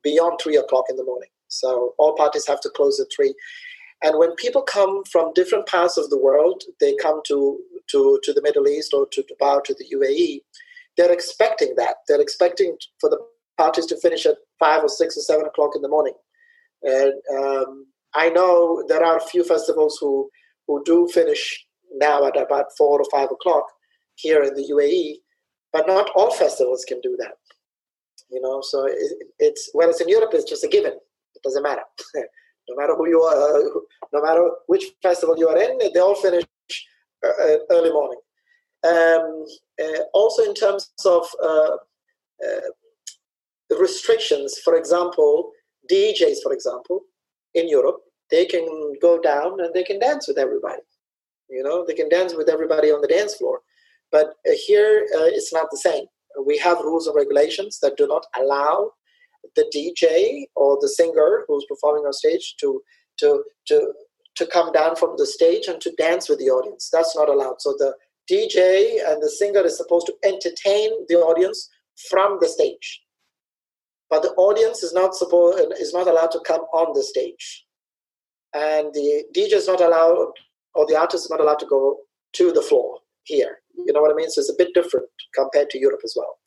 beyond 0.03 0.39
three 0.41 0.57
o'clock 0.57 0.85
in 0.89 0.95
the 0.95 1.03
morning. 1.03 1.29
So 1.47 1.95
all 1.97 2.15
parties 2.15 2.47
have 2.47 2.61
to 2.61 2.69
close 2.69 2.99
at 2.99 3.07
three. 3.15 3.33
And 4.01 4.17
when 4.17 4.35
people 4.35 4.61
come 4.61 5.03
from 5.05 5.33
different 5.33 5.67
parts 5.67 5.97
of 5.97 6.09
the 6.09 6.17
world, 6.17 6.63
they 6.79 6.95
come 7.01 7.21
to 7.27 7.59
to, 7.91 8.19
to 8.23 8.33
the 8.33 8.41
Middle 8.41 8.67
East 8.67 8.93
or 8.93 9.07
to 9.07 9.23
Dubai 9.23 9.63
to 9.63 9.73
the 9.73 9.95
UAE, 9.95 10.41
they're 10.95 11.11
expecting 11.11 11.73
that. 11.75 11.95
They're 12.07 12.21
expecting 12.21 12.77
for 12.99 13.09
the 13.09 13.17
parties 13.57 13.87
to 13.87 13.99
finish 13.99 14.25
at 14.25 14.37
five 14.59 14.83
or 14.83 14.89
six 14.89 15.17
or 15.17 15.21
seven 15.21 15.45
o'clock 15.45 15.71
in 15.75 15.81
the 15.81 15.89
morning. 15.89 16.13
And 16.83 17.13
um, 17.35 17.87
I 18.13 18.29
know 18.29 18.83
there 18.87 19.03
are 19.03 19.17
a 19.17 19.21
few 19.31 19.43
festivals 19.43 19.97
who 19.99 20.29
who 20.67 20.83
do 20.85 21.07
finish 21.07 21.65
now 21.95 22.25
at 22.25 22.37
about 22.37 22.65
four 22.77 22.99
or 23.01 23.05
five 23.11 23.31
o'clock 23.31 23.65
here 24.15 24.43
in 24.43 24.53
the 24.53 24.67
UAE, 24.71 25.15
but 25.73 25.87
not 25.87 26.11
all 26.15 26.31
festivals 26.31 26.85
can 26.87 27.01
do 27.01 27.17
that. 27.19 27.37
You 28.29 28.41
know, 28.41 28.61
so 28.61 28.85
it, 28.85 29.11
it's 29.39 29.69
whereas 29.73 30.01
in 30.01 30.09
Europe 30.09 30.31
it's 30.33 30.49
just 30.49 30.63
a 30.63 30.67
given. 30.67 30.93
It 30.93 31.43
doesn't 31.43 31.63
matter. 31.63 31.83
no 32.69 32.75
matter 32.75 32.95
who 32.95 33.07
you 33.09 33.21
are, 33.21 33.63
no 34.13 34.21
matter 34.21 34.49
which 34.67 34.85
festival 35.01 35.37
you 35.37 35.47
are 35.47 35.57
in, 35.57 35.77
they 35.93 35.99
all 35.99 36.15
finish 36.15 36.43
uh, 37.25 37.27
uh, 37.27 37.57
early 37.71 37.91
morning. 37.91 38.19
Um, 38.87 39.45
uh, 39.81 40.03
also, 40.13 40.43
in 40.43 40.53
terms 40.53 40.91
of 41.05 41.25
uh, 41.43 41.75
uh, 42.45 43.77
restrictions, 43.77 44.57
for 44.63 44.75
example, 44.75 45.51
DJs, 45.91 46.37
for 46.43 46.53
example, 46.53 47.01
in 47.55 47.67
Europe, 47.67 47.97
they 48.31 48.45
can 48.45 48.93
go 49.01 49.19
down 49.19 49.59
and 49.59 49.73
they 49.73 49.83
can 49.83 49.99
dance 49.99 50.27
with 50.27 50.37
everybody. 50.37 50.81
You 51.49 51.63
know, 51.63 51.83
they 51.85 51.95
can 51.95 52.09
dance 52.09 52.35
with 52.35 52.47
everybody 52.47 52.91
on 52.91 53.01
the 53.01 53.07
dance 53.07 53.35
floor. 53.35 53.61
But 54.11 54.27
uh, 54.47 54.53
here, 54.67 55.05
it's 55.11 55.51
not 55.51 55.67
the 55.71 55.77
same. 55.77 56.05
We 56.45 56.57
have 56.59 56.79
rules 56.79 57.07
and 57.07 57.15
regulations 57.15 57.79
that 57.81 57.97
do 57.97 58.07
not 58.07 58.25
allow 58.39 58.91
the 59.55 59.65
DJ 59.75 60.45
or 60.55 60.77
the 60.81 60.89
singer 60.89 61.45
who's 61.47 61.65
performing 61.69 62.05
on 62.05 62.13
stage 62.13 62.55
to 62.61 62.81
to 63.19 63.43
to 63.67 63.93
to 64.35 64.47
come 64.47 64.71
down 64.71 64.95
from 64.95 65.15
the 65.17 65.25
stage 65.25 65.67
and 65.67 65.81
to 65.81 65.91
dance 65.97 66.29
with 66.29 66.39
the 66.39 66.49
audience. 66.49 66.89
That's 66.93 67.15
not 67.15 67.29
allowed. 67.29 67.61
So 67.61 67.75
the 67.77 67.95
DJ 68.31 68.99
and 69.07 69.21
the 69.21 69.29
singer 69.29 69.61
is 69.65 69.77
supposed 69.77 70.07
to 70.07 70.15
entertain 70.23 70.91
the 71.09 71.15
audience 71.17 71.69
from 72.09 72.37
the 72.41 72.47
stage. 72.47 73.01
But 74.09 74.23
the 74.23 74.31
audience 74.31 74.83
is 74.83 74.93
not 74.93 75.15
supposed 75.15 75.59
is 75.79 75.93
not 75.93 76.07
allowed 76.07 76.31
to 76.31 76.41
come 76.45 76.61
on 76.73 76.93
the 76.95 77.03
stage. 77.03 77.65
And 78.53 78.93
the 78.93 79.25
DJ 79.35 79.53
is 79.53 79.67
not 79.67 79.81
allowed 79.81 80.33
or 80.75 80.85
the 80.87 80.97
artist 80.97 81.25
is 81.25 81.31
not 81.31 81.41
allowed 81.41 81.59
to 81.59 81.67
go 81.67 81.97
to 82.33 82.51
the 82.51 82.61
floor 82.63 82.99
here. 83.23 83.58
You 83.85 83.93
know 83.93 84.01
what 84.01 84.11
I 84.11 84.15
mean? 84.15 84.29
So 84.29 84.41
it's 84.41 84.51
a 84.51 84.57
bit 84.57 84.73
different 84.73 85.07
compared 85.35 85.69
to 85.71 85.79
Europe 85.79 86.01
as 86.03 86.15
well. 86.15 86.37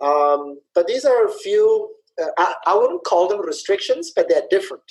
Um, 0.00 0.58
but 0.74 0.86
these 0.86 1.04
are 1.04 1.26
a 1.26 1.32
few, 1.32 1.94
uh, 2.20 2.30
I, 2.38 2.54
I 2.66 2.74
wouldn't 2.74 3.04
call 3.04 3.28
them 3.28 3.40
restrictions, 3.40 4.12
but 4.14 4.28
they're 4.28 4.42
different 4.50 4.82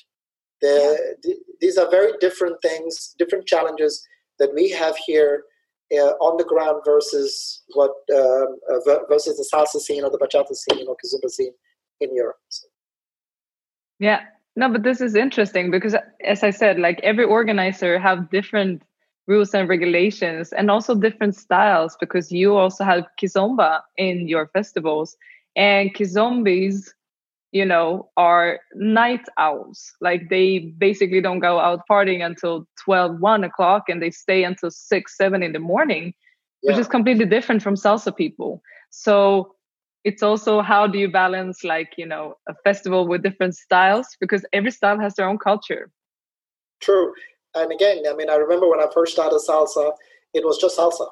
yeah. 0.61 0.95
th- 1.23 1.37
these 1.59 1.77
are 1.77 1.89
very 1.89 2.13
different 2.19 2.61
things, 2.61 3.15
different 3.17 3.47
challenges 3.47 4.05
that 4.39 4.53
we 4.53 4.69
have 4.69 4.95
here 5.05 5.43
uh, 5.93 6.13
on 6.19 6.37
the 6.37 6.43
ground 6.43 6.81
versus 6.85 7.63
what 7.73 7.91
um, 8.15 8.57
uh, 8.69 9.05
versus 9.09 9.37
the 9.37 9.45
salsa 9.53 9.79
scene 9.79 10.03
or 10.03 10.09
the 10.09 10.17
bachata 10.17 10.55
scene 10.55 10.87
or 10.87 10.95
kizomba 10.95 11.29
scene 11.29 11.53
in 11.99 12.13
Europe. 12.15 12.37
So. 12.49 12.67
Yeah, 13.99 14.21
no, 14.55 14.69
but 14.69 14.83
this 14.83 15.01
is 15.01 15.15
interesting 15.15 15.69
because, 15.69 15.95
as 16.25 16.43
I 16.43 16.49
said, 16.49 16.79
like 16.79 16.99
every 17.03 17.25
organizer 17.25 17.99
have 17.99 18.29
different 18.29 18.81
rules 19.31 19.53
and 19.53 19.69
regulations 19.75 20.53
and 20.57 20.69
also 20.69 20.95
different 20.95 21.35
styles 21.35 21.97
because 21.99 22.31
you 22.31 22.55
also 22.55 22.83
have 22.83 23.05
kizomba 23.19 23.81
in 23.97 24.27
your 24.27 24.45
festivals 24.55 25.17
and 25.55 25.93
kizombis 25.95 26.75
you 27.51 27.65
know, 27.65 28.09
are 28.15 28.59
night 28.75 29.27
owls. 29.37 29.93
Like 29.99 30.29
they 30.29 30.59
basically 30.77 31.21
don't 31.21 31.39
go 31.39 31.59
out 31.59 31.81
partying 31.89 32.25
until 32.25 32.65
12, 32.83 33.19
1 33.19 33.43
o'clock 33.43 33.89
and 33.89 34.01
they 34.01 34.11
stay 34.11 34.43
until 34.43 34.71
6, 34.71 35.17
7 35.17 35.43
in 35.43 35.51
the 35.51 35.59
morning, 35.59 36.13
yeah. 36.63 36.71
which 36.71 36.79
is 36.79 36.87
completely 36.87 37.25
different 37.25 37.61
from 37.61 37.75
salsa 37.75 38.15
people. 38.15 38.61
So 38.89 39.55
it's 40.03 40.23
also 40.23 40.61
how 40.61 40.87
do 40.87 40.97
you 40.97 41.11
balance 41.11 41.63
like, 41.63 41.93
you 41.97 42.05
know, 42.05 42.35
a 42.47 42.55
festival 42.63 43.07
with 43.07 43.21
different 43.21 43.55
styles 43.55 44.07
because 44.19 44.45
every 44.53 44.71
style 44.71 44.99
has 44.99 45.15
their 45.15 45.27
own 45.27 45.37
culture. 45.37 45.91
True. 46.79 47.13
And 47.55 47.71
again, 47.71 48.03
I 48.09 48.13
mean, 48.13 48.29
I 48.29 48.35
remember 48.35 48.69
when 48.69 48.79
I 48.79 48.87
first 48.93 49.13
started 49.13 49.39
salsa, 49.39 49.93
it 50.33 50.45
was 50.45 50.57
just 50.57 50.77
salsa. 50.77 51.07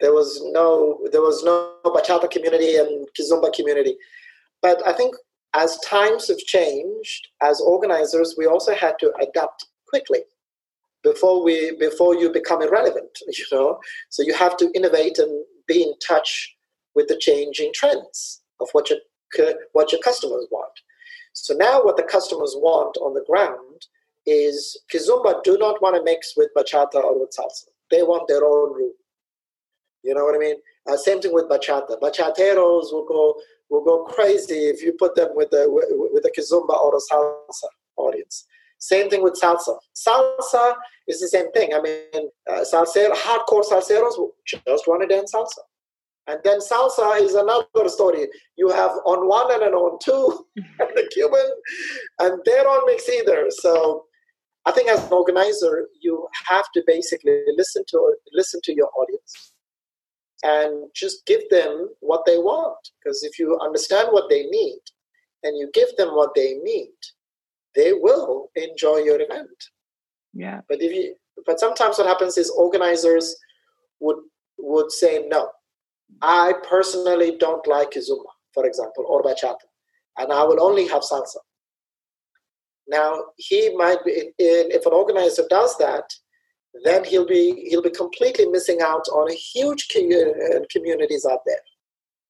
There 0.00 0.12
was 0.12 0.40
no 0.52 0.98
there 1.12 1.20
was 1.20 1.44
no 1.44 1.74
bachata 1.84 2.30
community 2.30 2.76
and 2.76 3.06
kizomba 3.18 3.52
community. 3.52 3.96
But 4.62 4.86
I 4.86 4.92
think 4.92 5.14
as 5.54 5.78
times 5.80 6.28
have 6.28 6.38
changed, 6.38 7.28
as 7.42 7.60
organizers, 7.60 8.34
we 8.38 8.46
also 8.46 8.74
had 8.74 8.98
to 9.00 9.12
adapt 9.20 9.66
quickly 9.88 10.20
before 11.02 11.44
we 11.44 11.76
before 11.78 12.14
you 12.14 12.30
become 12.32 12.62
irrelevant. 12.62 13.18
You 13.28 13.44
know, 13.52 13.78
so 14.08 14.22
you 14.22 14.34
have 14.34 14.56
to 14.58 14.70
innovate 14.74 15.18
and 15.18 15.44
be 15.66 15.82
in 15.82 15.94
touch 16.06 16.56
with 16.94 17.08
the 17.08 17.16
changing 17.16 17.72
trends 17.74 18.42
of 18.60 18.68
what 18.72 18.90
your 18.90 18.98
what 19.72 19.92
your 19.92 20.00
customers 20.00 20.46
want. 20.50 20.72
So 21.32 21.54
now, 21.54 21.84
what 21.84 21.96
the 21.96 22.02
customers 22.02 22.54
want 22.56 22.96
on 22.96 23.14
the 23.14 23.24
ground 23.28 23.86
is 24.26 24.78
Kizomba 24.92 25.42
do 25.42 25.58
not 25.58 25.80
want 25.82 25.96
to 25.96 26.02
mix 26.02 26.34
with 26.36 26.50
bachata 26.56 26.96
or 26.96 27.18
with 27.18 27.30
salsa. 27.30 27.66
They 27.90 28.02
want 28.02 28.28
their 28.28 28.44
own 28.44 28.74
room. 28.74 28.92
You 30.02 30.14
know 30.14 30.24
what 30.24 30.34
I 30.34 30.38
mean? 30.38 30.56
Uh, 30.88 30.96
same 30.96 31.20
thing 31.20 31.32
with 31.34 31.48
bachata. 31.48 32.00
Bachateros 32.00 32.92
will 32.92 33.06
go 33.06 33.34
will 33.68 33.84
go 33.84 34.04
crazy 34.04 34.54
if 34.54 34.82
you 34.82 34.92
put 34.92 35.14
them 35.14 35.28
with 35.34 35.50
the 35.50 35.66
with 35.68 36.24
a 36.24 36.30
kizomba 36.30 36.78
or 36.78 36.96
a 36.96 37.00
salsa 37.12 37.68
audience. 37.96 38.46
Same 38.78 39.10
thing 39.10 39.22
with 39.22 39.38
salsa. 39.40 39.76
Salsa 39.94 40.74
is 41.06 41.20
the 41.20 41.28
same 41.28 41.52
thing. 41.52 41.74
I 41.74 41.82
mean, 41.82 42.30
uh, 42.50 42.64
salsero, 42.64 43.12
hardcore 43.12 43.62
salseros 43.62 44.14
just 44.46 44.88
want 44.88 45.02
to 45.02 45.06
dance 45.06 45.32
salsa. 45.34 45.60
And 46.26 46.40
then 46.44 46.60
salsa 46.60 47.20
is 47.20 47.34
another 47.34 47.88
story. 47.88 48.28
You 48.56 48.70
have 48.70 48.92
on 49.04 49.28
one 49.28 49.52
and 49.52 49.74
on 49.74 49.98
two, 50.02 50.46
and 50.56 50.88
the 50.94 51.08
Cuban, 51.12 51.46
and 52.20 52.40
they 52.46 52.62
don't 52.62 52.86
mix 52.86 53.08
either. 53.08 53.46
So 53.50 54.06
I 54.66 54.72
think 54.72 54.88
as 54.88 55.04
an 55.04 55.12
organizer, 55.12 55.88
you 56.00 56.28
have 56.48 56.64
to 56.74 56.82
basically 56.86 57.42
listen 57.56 57.84
to 57.88 58.14
listen 58.32 58.60
to 58.64 58.74
your 58.74 58.90
audience 58.96 59.52
and 60.42 60.90
just 60.94 61.24
give 61.26 61.42
them 61.50 61.88
what 62.00 62.24
they 62.26 62.38
want. 62.38 62.78
Because 62.98 63.22
if 63.22 63.38
you 63.38 63.58
understand 63.60 64.08
what 64.10 64.28
they 64.28 64.44
need 64.46 64.80
and 65.42 65.56
you 65.56 65.70
give 65.72 65.96
them 65.96 66.10
what 66.14 66.34
they 66.34 66.54
need, 66.62 66.92
they 67.74 67.92
will 67.92 68.50
enjoy 68.54 68.98
your 68.98 69.20
event. 69.20 69.48
Yeah. 70.34 70.60
But 70.68 70.82
if 70.82 70.92
you 70.92 71.14
but 71.46 71.58
sometimes 71.58 71.98
what 71.98 72.06
happens 72.06 72.36
is 72.36 72.50
organizers 72.50 73.36
would 74.00 74.18
would 74.58 74.92
say 74.92 75.24
no. 75.28 75.50
I 76.22 76.52
personally 76.68 77.36
don't 77.38 77.66
like 77.66 77.92
Kizomba, 77.92 78.30
for 78.52 78.66
example, 78.66 79.04
or 79.08 79.22
bachata, 79.22 79.56
and 80.18 80.32
I 80.32 80.42
will 80.44 80.62
only 80.62 80.86
have 80.88 81.02
salsa. 81.02 81.38
Now 82.90 83.26
he 83.36 83.74
might 83.76 84.04
be 84.04 84.32
if 84.38 84.84
an 84.84 84.92
organizer 84.92 85.44
does 85.48 85.76
that, 85.78 86.12
then 86.84 87.04
he'll 87.04 87.26
be 87.26 87.68
he'll 87.68 87.82
be 87.82 87.90
completely 87.90 88.46
missing 88.46 88.80
out 88.82 89.06
on 89.08 89.30
a 89.30 89.34
huge 89.34 89.86
uh, 89.94 90.60
communities 90.70 91.24
out 91.24 91.40
there 91.46 91.62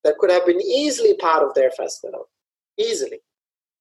that 0.04 0.18
could 0.18 0.30
have 0.30 0.44
been 0.44 0.60
easily 0.60 1.14
part 1.14 1.42
of 1.42 1.54
their 1.54 1.70
festival, 1.70 2.28
easily. 2.78 3.20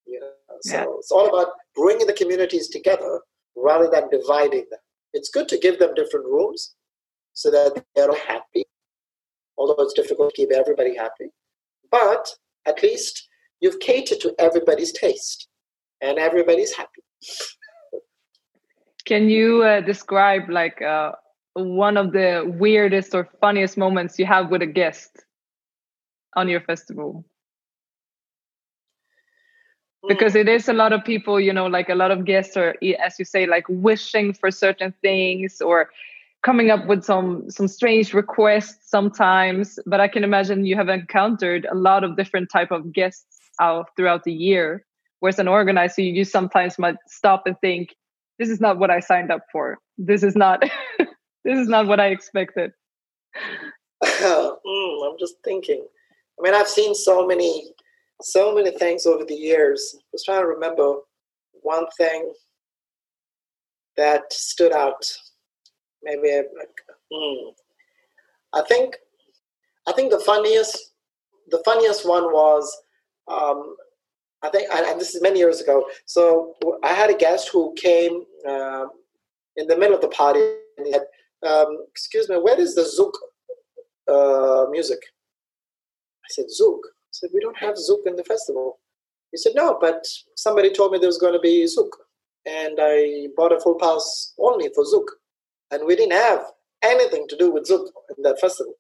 You 0.06 0.22
know, 0.22 0.32
so 0.62 0.74
yeah. 0.74 0.86
it's 0.98 1.12
all 1.12 1.28
about 1.28 1.54
bringing 1.76 2.08
the 2.08 2.14
communities 2.14 2.70
together 2.70 3.22
rather 3.58 3.90
than 3.92 4.10
dividing 4.10 4.66
them. 4.72 4.80
It's 5.14 5.30
good 5.30 5.50
to 5.50 5.58
give 5.58 5.80
them 5.80 5.94
different 5.96 6.28
rooms 6.28 6.76
so 7.34 7.52
that 7.52 7.84
they're 7.96 8.16
happy, 8.26 8.64
although 9.58 9.84
it's 9.84 9.94
difficult 9.94 10.30
to 10.30 10.36
keep 10.36 10.52
everybody 10.52 10.96
happy. 10.96 11.32
But 11.92 12.30
at 12.66 12.82
least 12.82 13.28
you've 13.60 13.82
catered 13.82 14.22
to 14.22 14.34
everybody's 14.40 14.94
taste 14.94 15.49
and 16.02 16.18
everybody's 16.18 16.74
happy. 16.74 17.02
Can 19.06 19.30
you 19.30 19.64
uh, 19.64 19.82
describe 19.82 20.50
like 20.50 20.82
uh, 20.82 21.14
one 21.54 21.98
of 21.98 22.12
the 22.12 22.44
weirdest 22.60 23.16
or 23.16 23.28
funniest 23.42 23.78
moments 23.78 24.20
you 24.20 24.26
have 24.26 24.50
with 24.50 24.62
a 24.62 24.68
guest 24.68 25.26
on 26.36 26.48
your 26.48 26.62
festival? 26.62 27.26
Because 30.08 30.36
it 30.36 30.48
is 30.48 30.70
a 30.70 30.74
lot 30.74 30.94
of 30.94 31.04
people, 31.04 31.40
you 31.40 31.52
know, 31.52 31.66
like 31.66 31.90
a 31.90 31.96
lot 31.96 32.12
of 32.12 32.24
guests 32.24 32.56
are, 32.56 32.76
as 33.04 33.20
you 33.20 33.26
say, 33.26 33.46
like 33.46 33.66
wishing 33.68 34.32
for 34.34 34.50
certain 34.50 34.94
things 35.02 35.60
or 35.60 35.90
coming 36.42 36.72
up 36.72 36.88
with 36.88 37.04
some 37.04 37.50
some 37.52 37.68
strange 37.68 38.14
requests 38.14 38.90
sometimes. 38.90 39.78
But 39.86 40.00
I 40.00 40.08
can 40.08 40.24
imagine 40.24 40.66
you 40.66 40.78
have 40.78 40.88
encountered 40.88 41.68
a 41.70 41.76
lot 41.76 42.04
of 42.06 42.16
different 42.16 42.50
type 42.50 42.72
of 42.72 42.94
guests 42.94 43.40
out 43.60 43.90
throughout 43.98 44.24
the 44.24 44.32
year. 44.32 44.86
Whereas 45.20 45.40
an 45.40 45.48
organizer, 45.48 46.02
you 46.02 46.24
sometimes 46.24 46.80
might 46.80 46.96
stop 47.08 47.44
and 47.46 47.60
think, 47.60 47.96
"This 48.38 48.50
is 48.50 48.60
not 48.60 48.78
what 48.80 48.90
I 48.90 49.00
signed 49.00 49.32
up 49.32 49.46
for. 49.52 49.78
This 49.98 50.24
is 50.24 50.36
not." 50.36 50.64
this 51.44 51.58
is 51.58 51.68
not 51.68 51.88
what 51.88 52.00
I 52.00 52.08
expected. 52.08 52.72
mm, 54.04 55.12
I'm 55.12 55.18
just 55.20 55.36
thinking. 55.44 55.86
I 56.40 56.44
mean, 56.44 56.54
I've 56.54 56.68
seen 56.68 56.96
so 56.96 57.26
many, 57.28 57.74
so 58.22 58.56
many 58.56 58.72
things 58.78 59.06
over 59.06 59.26
the 59.26 59.36
years. 59.36 59.96
I 59.98 60.02
was 60.14 60.24
trying 60.24 60.42
to 60.42 60.48
remember 60.48 60.96
one 61.62 61.86
thing 61.98 62.34
that 63.98 64.32
stood 64.32 64.72
out. 64.72 65.06
Maybe 66.02 66.30
I, 66.30 66.44
mm, 67.12 67.52
I 68.54 68.62
think, 68.68 68.96
I 69.88 69.92
think 69.92 70.12
the 70.12 70.20
funniest, 70.20 70.92
the 71.50 71.62
funniest 71.66 72.08
one 72.08 72.32
was, 72.32 72.82
um, 73.30 73.76
I 74.42 74.50
think, 74.50 74.70
and 74.74 75.00
this 75.00 75.16
is 75.16 75.22
many 75.22 75.40
years 75.40 75.60
ago. 75.62 75.86
So 76.06 76.56
I 76.84 76.94
had 76.94 77.10
a 77.10 77.18
guest 77.18 77.50
who 77.52 77.74
came 77.76 78.24
uh, 78.48 78.86
in 79.58 79.68
the 79.68 79.78
middle 79.78 79.96
of 79.96 80.02
the 80.02 80.08
party 80.08 80.40
and 80.78 80.88
he 80.88 80.94
had 80.94 81.04
um, 81.46 81.86
excuse 81.90 82.30
me, 82.30 82.38
where 82.38 82.60
is 82.60 82.76
the 82.76 82.82
Zouk 82.82 83.14
uh, 84.08 84.70
music? 84.70 85.00
I 86.26 86.28
said, 86.30 86.46
Zouk. 86.46 86.80
I 86.84 87.12
said, 87.12 87.30
we 87.34 87.40
don't 87.40 87.58
have 87.58 87.76
Zouk 87.76 88.06
in 88.06 88.16
the 88.16 88.24
festival. 88.24 88.80
He 89.32 89.38
said, 89.38 89.54
no, 89.56 89.78
but 89.80 90.06
somebody 90.36 90.72
told 90.72 90.92
me 90.92 91.00
there 91.00 91.08
was 91.08 91.18
going 91.18 91.34
to 91.34 91.40
be 91.40 91.66
Zouk. 91.66 91.90
And 92.46 92.78
I 92.82 93.28
bought 93.36 93.54
a 93.54 93.60
full 93.60 93.76
pass 93.76 94.34
only 94.40 94.70
for 94.74 94.84
Zouk. 94.84 95.06
And 95.72 95.86
we 95.86 95.96
didn't 95.96 96.14
have 96.14 96.42
anything 96.84 97.28
to 97.30 97.38
do 97.38 97.52
with 97.52 97.68
Zouk 97.70 97.88
in 98.18 98.24
that 98.24 98.40
festival. 98.40 98.74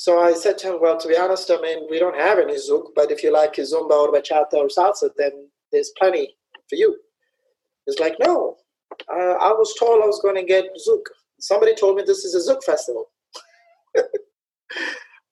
So 0.00 0.18
I 0.18 0.32
said 0.32 0.56
to 0.58 0.68
him, 0.68 0.78
well, 0.80 0.96
to 0.96 1.08
be 1.08 1.16
honest, 1.18 1.50
I 1.50 1.60
mean, 1.60 1.86
we 1.90 1.98
don't 1.98 2.16
have 2.16 2.38
any 2.38 2.54
Zouk, 2.54 2.86
but 2.96 3.10
if 3.10 3.22
you 3.22 3.30
like 3.30 3.52
Zumba 3.52 3.92
or 3.92 4.10
Bachata 4.10 4.54
or 4.54 4.68
Salsa, 4.68 5.10
then 5.18 5.32
there's 5.72 5.92
plenty 5.98 6.34
for 6.70 6.76
you. 6.76 6.96
He's 7.84 7.98
like, 7.98 8.16
no, 8.18 8.56
uh, 9.12 9.34
I 9.48 9.52
was 9.52 9.74
told 9.78 10.02
I 10.02 10.06
was 10.06 10.22
going 10.22 10.36
to 10.36 10.42
get 10.42 10.64
Zouk 10.88 11.02
somebody 11.38 11.74
told 11.74 11.96
me 11.96 12.02
this 12.06 12.24
is 12.24 12.34
a 12.34 12.50
Zouk 12.50 12.62
festival. 12.64 13.10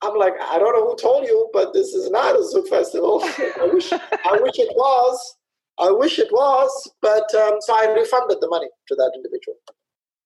I'm 0.02 0.16
like, 0.16 0.34
I 0.38 0.58
don't 0.58 0.74
know 0.74 0.90
who 0.90 0.96
told 0.96 1.24
you, 1.24 1.48
but 1.54 1.72
this 1.72 1.94
is 1.94 2.10
not 2.10 2.36
a 2.36 2.40
Zouk 2.40 2.68
festival. 2.68 3.22
I 3.60 3.70
wish, 3.72 3.90
I 3.90 4.38
wish 4.42 4.58
it 4.58 4.74
was. 4.76 5.36
I 5.80 5.90
wish 5.90 6.18
it 6.18 6.28
was, 6.30 6.92
but 7.00 7.32
um, 7.36 7.56
so 7.60 7.74
I 7.74 7.86
refunded 7.98 8.38
the 8.40 8.48
money 8.48 8.68
to 8.88 8.94
that 8.96 9.12
individual. 9.14 9.56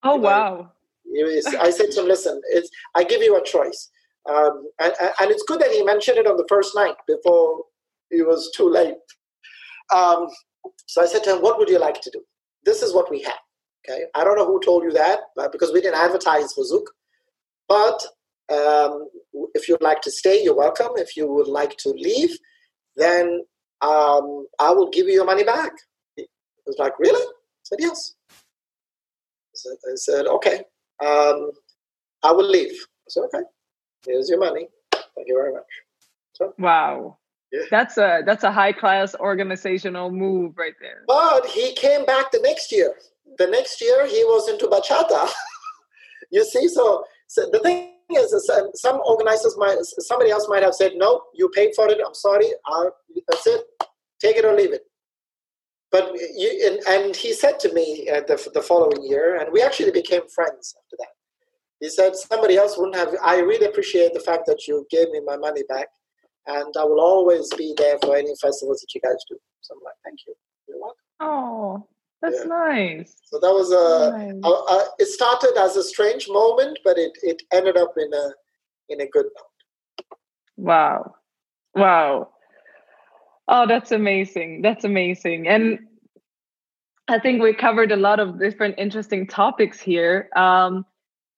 Oh 0.02 0.16
wow! 0.16 0.72
I, 1.14 1.66
I 1.66 1.70
said 1.70 1.90
to 1.92 2.00
him, 2.00 2.08
"Listen, 2.08 2.40
it's 2.50 2.70
I 2.94 3.04
give 3.04 3.20
you 3.20 3.36
a 3.36 3.44
choice, 3.44 3.90
um, 4.28 4.68
and, 4.80 4.92
and 5.20 5.30
it's 5.30 5.44
good 5.44 5.60
that 5.60 5.70
he 5.70 5.82
mentioned 5.82 6.18
it 6.18 6.26
on 6.26 6.36
the 6.36 6.46
first 6.48 6.74
night 6.74 6.94
before 7.06 7.64
it 8.10 8.26
was 8.26 8.50
too 8.56 8.68
late." 8.68 8.94
Um, 9.94 10.28
so 10.86 11.02
I 11.02 11.06
said 11.06 11.24
to 11.24 11.36
him, 11.36 11.42
"What 11.42 11.58
would 11.58 11.68
you 11.68 11.78
like 11.78 12.00
to 12.00 12.10
do? 12.10 12.22
This 12.64 12.82
is 12.82 12.94
what 12.94 13.10
we 13.10 13.22
have. 13.22 13.40
Okay, 13.88 14.04
I 14.14 14.22
don't 14.22 14.36
know 14.36 14.46
who 14.46 14.60
told 14.64 14.84
you 14.84 14.92
that 14.92 15.20
because 15.50 15.72
we 15.72 15.80
didn't 15.80 16.00
advertise 16.00 16.52
for 16.52 16.64
Zouk. 16.64 16.86
But 17.68 18.00
um, 18.52 19.08
if 19.54 19.68
you'd 19.68 19.82
like 19.82 20.00
to 20.02 20.10
stay, 20.10 20.42
you're 20.42 20.56
welcome. 20.56 20.92
If 20.96 21.16
you 21.16 21.26
would 21.26 21.48
like 21.48 21.76
to 21.78 21.90
leave, 21.90 22.36
then 22.96 23.40
um, 23.80 24.46
I 24.60 24.70
will 24.70 24.90
give 24.90 25.06
you 25.06 25.14
your 25.14 25.24
money 25.24 25.44
back. 25.44 25.72
He 26.16 26.26
was 26.66 26.76
like, 26.78 26.98
really? 26.98 27.20
I 27.20 27.64
said, 27.64 27.78
yes. 27.80 28.14
I 28.30 29.54
said, 29.54 29.72
I 29.72 29.94
said 29.96 30.26
okay, 30.26 30.56
um, 31.04 31.50
I 32.22 32.32
will 32.32 32.48
leave. 32.48 32.72
I 32.72 33.08
said, 33.08 33.22
okay, 33.34 33.44
here's 34.06 34.28
your 34.28 34.38
money. 34.38 34.68
Thank 34.92 35.28
you 35.28 35.36
very 35.36 35.52
much. 35.52 35.64
So, 36.34 36.54
wow. 36.58 37.18
Yeah. 37.52 37.60
That's 37.70 37.98
a 37.98 38.22
that's 38.24 38.44
a 38.44 38.52
high 38.52 38.72
class 38.72 39.14
organizational 39.14 40.10
move 40.10 40.56
right 40.56 40.72
there. 40.80 41.02
But 41.06 41.46
he 41.46 41.74
came 41.74 42.06
back 42.06 42.32
the 42.32 42.40
next 42.40 42.72
year 42.72 42.94
the 43.38 43.46
next 43.46 43.80
year 43.80 44.06
he 44.06 44.24
was 44.24 44.48
into 44.48 44.66
bachata. 44.66 45.28
you 46.30 46.44
see, 46.44 46.68
so, 46.68 47.04
so, 47.26 47.48
the 47.50 47.60
thing 47.60 47.90
is, 48.10 48.32
is 48.32 48.50
um, 48.50 48.70
some 48.74 49.00
organizers 49.04 49.56
might, 49.56 49.78
somebody 49.80 50.30
else 50.30 50.46
might 50.48 50.62
have 50.62 50.74
said, 50.74 50.92
no, 50.96 51.22
you 51.34 51.48
paid 51.50 51.70
for 51.74 51.88
it. 51.88 51.98
I'm 52.04 52.14
sorry. 52.14 52.46
Uh, 52.70 52.90
that's 53.28 53.46
it. 53.46 53.62
Take 54.20 54.36
it 54.36 54.44
or 54.44 54.54
leave 54.54 54.72
it. 54.72 54.82
But 55.90 56.12
you, 56.14 56.70
and, 56.88 57.04
and 57.04 57.16
he 57.16 57.34
said 57.34 57.60
to 57.60 57.72
me 57.72 58.08
uh, 58.08 58.22
the, 58.26 58.50
the 58.54 58.62
following 58.62 59.04
year, 59.04 59.38
and 59.38 59.52
we 59.52 59.62
actually 59.62 59.90
became 59.90 60.22
friends 60.34 60.74
after 60.78 60.96
that. 60.98 61.08
He 61.82 61.88
said, 61.88 62.14
somebody 62.14 62.56
else 62.56 62.78
wouldn't 62.78 62.94
have. 62.94 63.12
I 63.24 63.40
really 63.40 63.66
appreciate 63.66 64.14
the 64.14 64.20
fact 64.20 64.46
that 64.46 64.68
you 64.68 64.86
gave 64.88 65.10
me 65.10 65.20
my 65.26 65.36
money 65.36 65.64
back, 65.68 65.88
and 66.46 66.72
I 66.78 66.84
will 66.84 67.00
always 67.00 67.52
be 67.58 67.74
there 67.76 67.98
for 68.00 68.16
any 68.16 68.32
festivals 68.40 68.80
that 68.80 68.94
you 68.94 69.00
guys 69.00 69.16
do. 69.28 69.36
So 69.62 69.74
I'm 69.74 69.80
like, 69.84 69.96
thank 70.04 70.20
you. 70.24 70.34
You're 70.68 70.78
welcome. 70.78 70.96
Oh, 71.18 71.88
that's 72.22 72.42
yeah. 72.42 72.46
nice. 72.46 73.16
So 73.24 73.40
that 73.40 73.50
was 73.50 73.72
a, 73.72 74.16
nice. 74.16 74.40
a, 74.44 74.48
a, 74.48 74.88
It 75.00 75.06
started 75.06 75.54
as 75.58 75.74
a 75.74 75.82
strange 75.82 76.28
moment, 76.28 76.78
but 76.84 76.98
it 76.98 77.18
it 77.20 77.42
ended 77.52 77.76
up 77.76 77.94
in 77.96 78.14
a 78.14 78.30
in 78.88 79.00
a 79.00 79.06
good 79.08 79.26
note. 79.26 80.06
Wow, 80.56 81.14
wow. 81.74 82.28
Oh, 83.48 83.66
that's 83.66 83.90
amazing. 83.90 84.62
That's 84.62 84.84
amazing. 84.84 85.48
And 85.48 85.80
I 87.08 87.18
think 87.18 87.42
we 87.42 87.52
covered 87.52 87.90
a 87.90 87.96
lot 87.96 88.20
of 88.20 88.38
different 88.38 88.76
interesting 88.78 89.26
topics 89.26 89.80
here. 89.80 90.28
Um, 90.36 90.86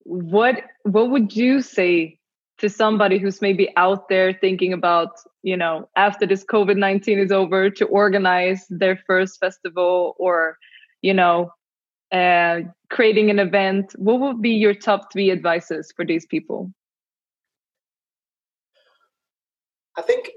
what 0.05 0.63
what 0.83 1.09
would 1.09 1.35
you 1.35 1.61
say 1.61 2.19
to 2.59 2.69
somebody 2.69 3.17
who's 3.17 3.41
maybe 3.41 3.73
out 3.75 4.07
there 4.07 4.31
thinking 4.31 4.71
about, 4.71 5.09
you 5.43 5.57
know, 5.57 5.89
after 5.97 6.25
this 6.25 6.45
COVID 6.45 6.77
19 6.77 7.19
is 7.19 7.31
over 7.31 7.69
to 7.69 7.85
organize 7.85 8.65
their 8.69 8.97
first 9.07 9.39
festival 9.39 10.15
or 10.17 10.57
you 11.01 11.13
know, 11.13 11.51
uh, 12.11 12.61
creating 12.89 13.29
an 13.29 13.37
event, 13.37 13.93
what 13.97 14.19
would 14.19 14.41
be 14.41 14.49
your 14.49 14.73
top 14.73 15.13
three 15.13 15.29
advices 15.29 15.93
for 15.95 16.03
these 16.03 16.25
people? 16.25 16.71
I 19.97 20.01
think 20.01 20.31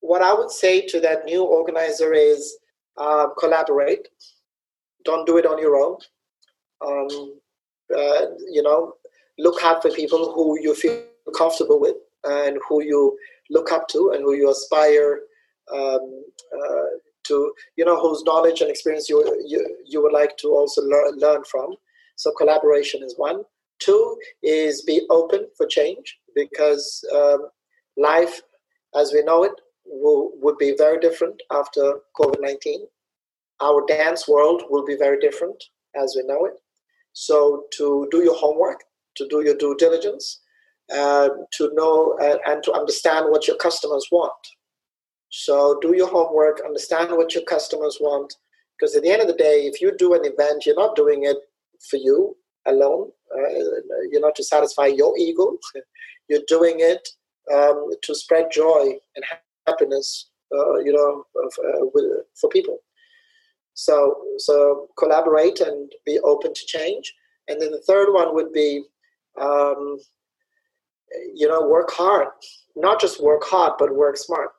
what 0.00 0.22
I 0.22 0.32
would 0.32 0.50
say 0.50 0.86
to 0.86 1.00
that 1.00 1.24
new 1.24 1.42
organizer 1.42 2.12
is 2.12 2.56
uh, 2.96 3.26
collaborate. 3.38 4.08
Don't 5.04 5.26
do 5.26 5.36
it 5.36 5.46
on 5.46 5.58
your 5.58 5.76
own. 5.76 5.96
Um, 6.86 7.38
uh, 7.92 8.26
you 8.50 8.62
know, 8.62 8.94
look 9.38 9.62
out 9.62 9.82
for 9.82 9.90
people 9.90 10.32
who 10.32 10.58
you 10.60 10.74
feel 10.74 11.02
comfortable 11.36 11.80
with 11.80 11.96
and 12.24 12.58
who 12.68 12.82
you 12.82 13.16
look 13.50 13.72
up 13.72 13.88
to 13.88 14.12
and 14.14 14.22
who 14.22 14.34
you 14.34 14.50
aspire 14.50 15.20
um, 15.72 16.24
uh, 16.52 16.86
to 17.24 17.52
you 17.76 17.84
know 17.84 17.98
whose 18.00 18.22
knowledge 18.24 18.60
and 18.60 18.70
experience 18.70 19.08
you 19.08 19.18
you, 19.46 19.76
you 19.86 20.02
would 20.02 20.12
like 20.12 20.36
to 20.36 20.48
also 20.48 20.82
learn, 20.82 21.18
learn 21.18 21.42
from. 21.50 21.74
So 22.16 22.32
collaboration 22.32 23.02
is 23.02 23.14
one. 23.16 23.42
Two 23.80 24.16
is 24.42 24.82
be 24.82 25.02
open 25.10 25.48
for 25.56 25.66
change 25.66 26.18
because 26.34 27.04
um, 27.14 27.48
life 27.96 28.40
as 28.94 29.12
we 29.12 29.22
know 29.22 29.42
it 29.42 29.52
will, 29.84 30.30
would 30.40 30.56
be 30.58 30.74
very 30.78 31.00
different 31.00 31.42
after 31.50 31.94
covid-19 32.18 32.86
our 33.62 33.84
dance 33.86 34.28
world 34.28 34.62
will 34.68 34.84
be 34.84 34.96
very 34.96 35.18
different 35.18 35.62
as 35.94 36.14
we 36.16 36.26
know 36.26 36.44
it. 36.46 36.54
So 37.12 37.64
to 37.76 38.08
do 38.10 38.22
your 38.22 38.36
homework 38.36 38.80
to 39.16 39.26
do 39.28 39.42
your 39.42 39.56
due 39.56 39.76
diligence 39.78 40.40
uh, 40.94 41.28
to 41.52 41.70
know 41.74 42.18
uh, 42.20 42.38
and 42.46 42.62
to 42.62 42.72
understand 42.72 43.30
what 43.30 43.46
your 43.46 43.56
customers 43.56 44.06
want 44.12 44.32
so 45.36 45.80
do 45.80 45.96
your 45.96 46.06
homework, 46.06 46.60
understand 46.64 47.10
what 47.10 47.34
your 47.34 47.42
customers 47.42 47.98
want. 48.00 48.32
Because 48.78 48.94
at 48.94 49.02
the 49.02 49.10
end 49.10 49.20
of 49.20 49.26
the 49.26 49.34
day, 49.34 49.66
if 49.66 49.80
you 49.80 49.92
do 49.96 50.14
an 50.14 50.24
event, 50.24 50.64
you're 50.64 50.76
not 50.76 50.94
doing 50.94 51.24
it 51.24 51.36
for 51.90 51.96
you 51.96 52.36
alone. 52.66 53.10
Uh, 53.36 53.48
you're 54.12 54.20
not 54.20 54.36
to 54.36 54.44
satisfy 54.44 54.86
your 54.86 55.18
ego. 55.18 55.58
You're 56.28 56.46
doing 56.46 56.76
it 56.78 57.06
um, 57.52 57.90
to 58.00 58.14
spread 58.14 58.46
joy 58.50 58.94
and 59.16 59.24
happiness, 59.66 60.30
uh, 60.54 60.76
you 60.76 60.92
know, 60.92 61.24
uh, 61.36 62.18
for 62.40 62.48
people. 62.48 62.78
So, 63.74 64.16
so 64.38 64.88
collaborate 64.96 65.60
and 65.60 65.92
be 66.06 66.18
open 66.20 66.54
to 66.54 66.66
change. 66.66 67.12
And 67.48 67.60
then 67.60 67.72
the 67.72 67.82
third 67.82 68.10
one 68.14 68.34
would 68.34 68.52
be, 68.52 68.84
um, 69.40 69.98
you 71.34 71.48
know, 71.48 71.66
work 71.66 71.90
hard. 71.90 72.28
Not 72.76 73.00
just 73.00 73.22
work 73.22 73.42
hard, 73.44 73.74
but 73.78 73.94
work 73.94 74.16
smart. 74.16 74.50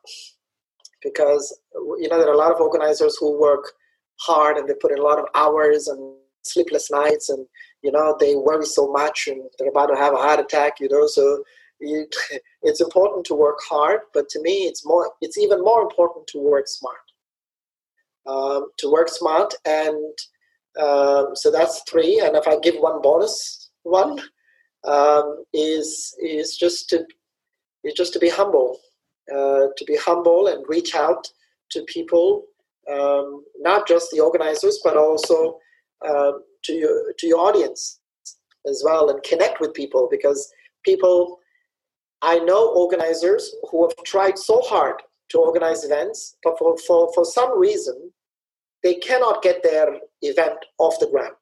Because 1.04 1.58
you 1.74 2.08
know 2.10 2.18
there 2.18 2.30
are 2.30 2.34
a 2.34 2.38
lot 2.38 2.52
of 2.52 2.62
organizers 2.62 3.18
who 3.20 3.40
work 3.40 3.72
hard 4.20 4.58
and 4.58 4.68
they 4.68 4.74
put 4.82 4.92
in 4.92 5.00
a 5.00 5.04
lot 5.04 5.20
of 5.20 5.26
hours 5.36 5.88
and 5.88 6.16
sleepless 6.44 6.90
nights 6.90 7.30
and 7.30 7.46
you 7.84 7.92
know 7.92 8.16
they 8.20 8.36
worry 8.36 8.66
so 8.66 8.92
much 8.92 9.28
and 9.28 9.42
they're 9.58 9.70
about 9.70 9.88
to 9.88 9.96
have 9.96 10.14
a 10.14 10.18
heart 10.18 10.40
attack 10.40 10.80
you 10.80 10.90
know. 10.90 11.06
So 11.06 11.44
you, 11.80 12.08
it's 12.64 12.82
important 12.82 13.26
to 13.28 13.36
work 13.36 13.60
hard 13.70 14.02
but 14.14 14.30
to 14.30 14.42
me 14.42 14.66
it's 14.66 14.86
more 14.86 15.12
it's 15.22 15.38
even 15.38 15.62
more 15.62 15.82
important 15.82 16.26
to 16.28 16.40
work 16.40 16.68
smart. 16.68 16.98
Um, 18.26 18.70
to 18.78 18.92
work 18.92 19.10
smart 19.10 19.54
and 19.66 20.18
um, 20.82 21.36
so 21.36 21.52
that's 21.52 21.84
three. 21.88 22.20
And 22.20 22.36
if 22.36 22.48
i 22.48 22.58
give 22.58 22.76
one 22.76 23.02
bonus 23.02 23.70
one 23.84 24.20
um, 24.86 25.44
is 25.54 26.16
is 26.22 26.58
just 26.58 26.90
to 26.90 27.06
is 27.84 27.94
just 27.94 28.14
to 28.14 28.20
be 28.20 28.30
humble 28.30 28.80
uh, 29.32 29.68
to 29.78 29.86
be 29.86 29.98
humble 29.98 30.48
and 30.48 30.66
reach 30.68 30.96
out 30.96 31.28
to 31.72 31.84
people 31.84 32.46
um, 32.92 33.44
not 33.60 33.88
just 33.88 34.12
the 34.12 34.20
organizers 34.20 34.80
but 34.84 34.96
also 34.98 35.58
um, 36.08 36.44
to 36.64 36.74
your 36.74 37.14
to 37.18 37.28
your 37.28 37.40
audience 37.40 38.00
as 38.68 38.82
well 38.86 39.10
and 39.10 39.22
connect 39.24 39.60
with 39.60 39.74
people 39.74 40.08
because 40.10 40.52
people 40.84 41.40
I 42.22 42.40
know 42.40 42.70
organizers 42.70 43.54
who 43.70 43.84
have 43.84 43.96
tried 44.04 44.38
so 44.38 44.62
hard 44.62 44.96
to 45.30 45.40
organize 45.40 45.84
events, 45.84 46.38
but 46.44 46.58
for, 46.58 46.76
for, 46.88 47.12
for 47.14 47.26
some 47.26 47.58
reason, 47.58 48.12
they 48.84 48.96
cannot 48.96 49.44
get 49.44 49.62
their 49.64 50.00
event 50.22 50.58
off 50.80 51.00
the 51.00 51.08
ground. 51.08 51.36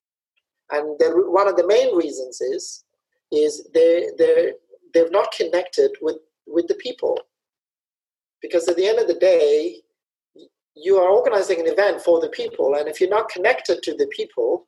And 0.71 0.97
one 1.31 1.47
of 1.47 1.55
the 1.55 1.67
main 1.67 1.95
reasons 1.95 2.41
is, 2.41 2.83
is 3.33 3.67
they, 3.73 4.07
they, 4.17 4.53
they've 4.93 5.11
not 5.11 5.31
connected 5.31 5.91
with, 6.01 6.17
with 6.47 6.67
the 6.67 6.75
people. 6.75 7.17
Because 8.41 8.67
at 8.67 8.75
the 8.75 8.87
end 8.87 8.99
of 8.99 9.07
the 9.07 9.15
day, 9.15 9.77
you 10.75 10.97
are 10.97 11.09
organizing 11.09 11.59
an 11.59 11.67
event 11.67 12.01
for 12.01 12.19
the 12.19 12.29
people, 12.29 12.75
and 12.75 12.87
if 12.87 12.99
you're 12.99 13.09
not 13.09 13.29
connected 13.29 13.81
to 13.83 13.95
the 13.95 14.07
people, 14.07 14.67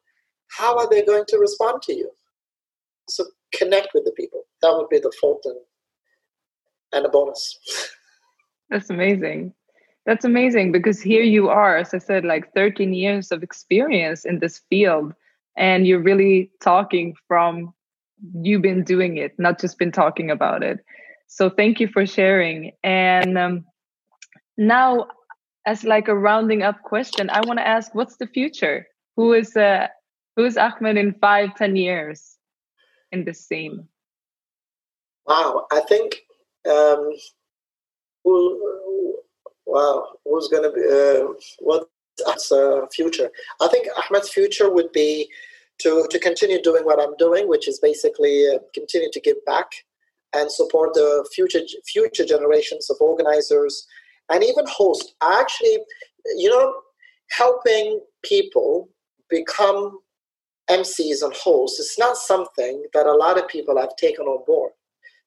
how 0.49 0.77
are 0.77 0.89
they 0.89 1.03
going 1.03 1.25
to 1.27 1.37
respond 1.37 1.81
to 1.83 1.93
you? 1.93 2.09
So 3.09 3.25
connect 3.53 3.89
with 3.93 4.05
the 4.05 4.11
people. 4.11 4.43
That 4.61 4.75
would 4.75 4.89
be 4.89 4.99
the 4.99 5.13
fault 5.19 5.41
and, 5.45 5.57
and 6.93 7.05
a 7.05 7.09
bonus. 7.09 7.57
That's 8.69 8.89
amazing. 8.89 9.53
That's 10.05 10.25
amazing 10.25 10.71
because 10.71 11.01
here 11.01 11.23
you 11.23 11.49
are, 11.49 11.77
as 11.77 11.93
I 11.93 11.97
said, 11.97 12.25
like 12.25 12.53
13 12.53 12.93
years 12.93 13.31
of 13.31 13.41
experience 13.41 14.25
in 14.25 14.39
this 14.39 14.61
field, 14.69 15.13
and 15.57 15.87
you're 15.87 16.01
really 16.01 16.51
talking 16.61 17.15
from 17.27 17.73
you've 18.41 18.61
been 18.61 18.83
doing 18.83 19.17
it, 19.17 19.33
not 19.37 19.59
just 19.59 19.77
been 19.77 19.91
talking 19.91 20.31
about 20.31 20.63
it. 20.63 20.79
So 21.27 21.49
thank 21.49 21.79
you 21.79 21.87
for 21.87 22.05
sharing. 22.05 22.71
And 22.83 23.37
um, 23.37 23.65
now, 24.57 25.07
as 25.65 25.83
like 25.83 26.07
a 26.07 26.15
rounding 26.15 26.63
up 26.63 26.81
question, 26.83 27.29
I 27.29 27.41
want 27.41 27.59
to 27.59 27.67
ask, 27.67 27.93
what's 27.95 28.17
the 28.17 28.27
future? 28.27 28.87
Who 29.15 29.33
is 29.33 29.55
uh, 29.55 29.87
who 30.35 30.45
is 30.45 30.57
Ahmed 30.57 30.97
in 30.97 31.13
five, 31.19 31.55
ten 31.55 31.75
years 31.75 32.35
in 33.11 33.25
this 33.25 33.45
scene? 33.45 33.87
Wow, 35.25 35.65
I 35.71 35.79
think 35.81 36.17
um, 36.69 37.09
who, 38.23 39.17
wow, 39.65 40.07
who's 40.25 40.47
to 40.49 40.71
be 40.71 40.81
uh, 40.81 41.33
what's 41.59 42.51
uh, 42.51 42.85
future? 42.93 43.29
I 43.61 43.67
think 43.67 43.87
Ahmed's 43.97 44.29
future 44.29 44.69
would 44.69 44.91
be 44.91 45.29
to 45.79 46.07
to 46.09 46.19
continue 46.19 46.61
doing 46.61 46.83
what 46.85 46.99
I'm 47.01 47.15
doing, 47.17 47.47
which 47.47 47.67
is 47.67 47.79
basically 47.79 48.47
uh, 48.47 48.59
continue 48.73 49.09
to 49.11 49.19
give 49.19 49.43
back 49.45 49.67
and 50.33 50.51
support 50.51 50.93
the 50.93 51.27
future 51.33 51.61
future 51.85 52.25
generations 52.25 52.89
of 52.89 52.97
organizers 52.99 53.85
and 54.29 54.43
even 54.43 54.65
host. 54.67 55.15
Actually, 55.21 55.79
you 56.37 56.49
know, 56.49 56.73
helping 57.29 58.01
people 58.23 58.89
become 59.29 59.99
MCs 60.69 61.21
and 61.21 61.33
hosts 61.33 61.79
is 61.79 61.95
not 61.97 62.17
something 62.17 62.83
that 62.93 63.05
a 63.05 63.13
lot 63.13 63.37
of 63.37 63.47
people 63.47 63.79
have 63.79 63.95
taken 63.97 64.25
on 64.25 64.43
board 64.45 64.71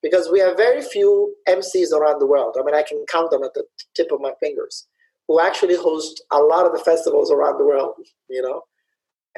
because 0.02 0.28
we 0.30 0.40
have 0.40 0.56
very 0.56 0.82
few 0.82 1.34
MCs 1.48 1.92
around 1.92 2.18
the 2.18 2.26
world. 2.26 2.56
I 2.58 2.64
mean, 2.64 2.74
I 2.74 2.82
can 2.82 3.04
count 3.08 3.30
them 3.30 3.42
at 3.42 3.54
the 3.54 3.64
tip 3.94 4.10
of 4.12 4.20
my 4.20 4.32
fingers 4.40 4.86
who 5.26 5.40
actually 5.40 5.76
host 5.76 6.22
a 6.32 6.38
lot 6.38 6.66
of 6.66 6.72
the 6.72 6.78
festivals 6.78 7.30
around 7.30 7.58
the 7.58 7.66
world, 7.66 7.94
you 8.28 8.42
know. 8.42 8.62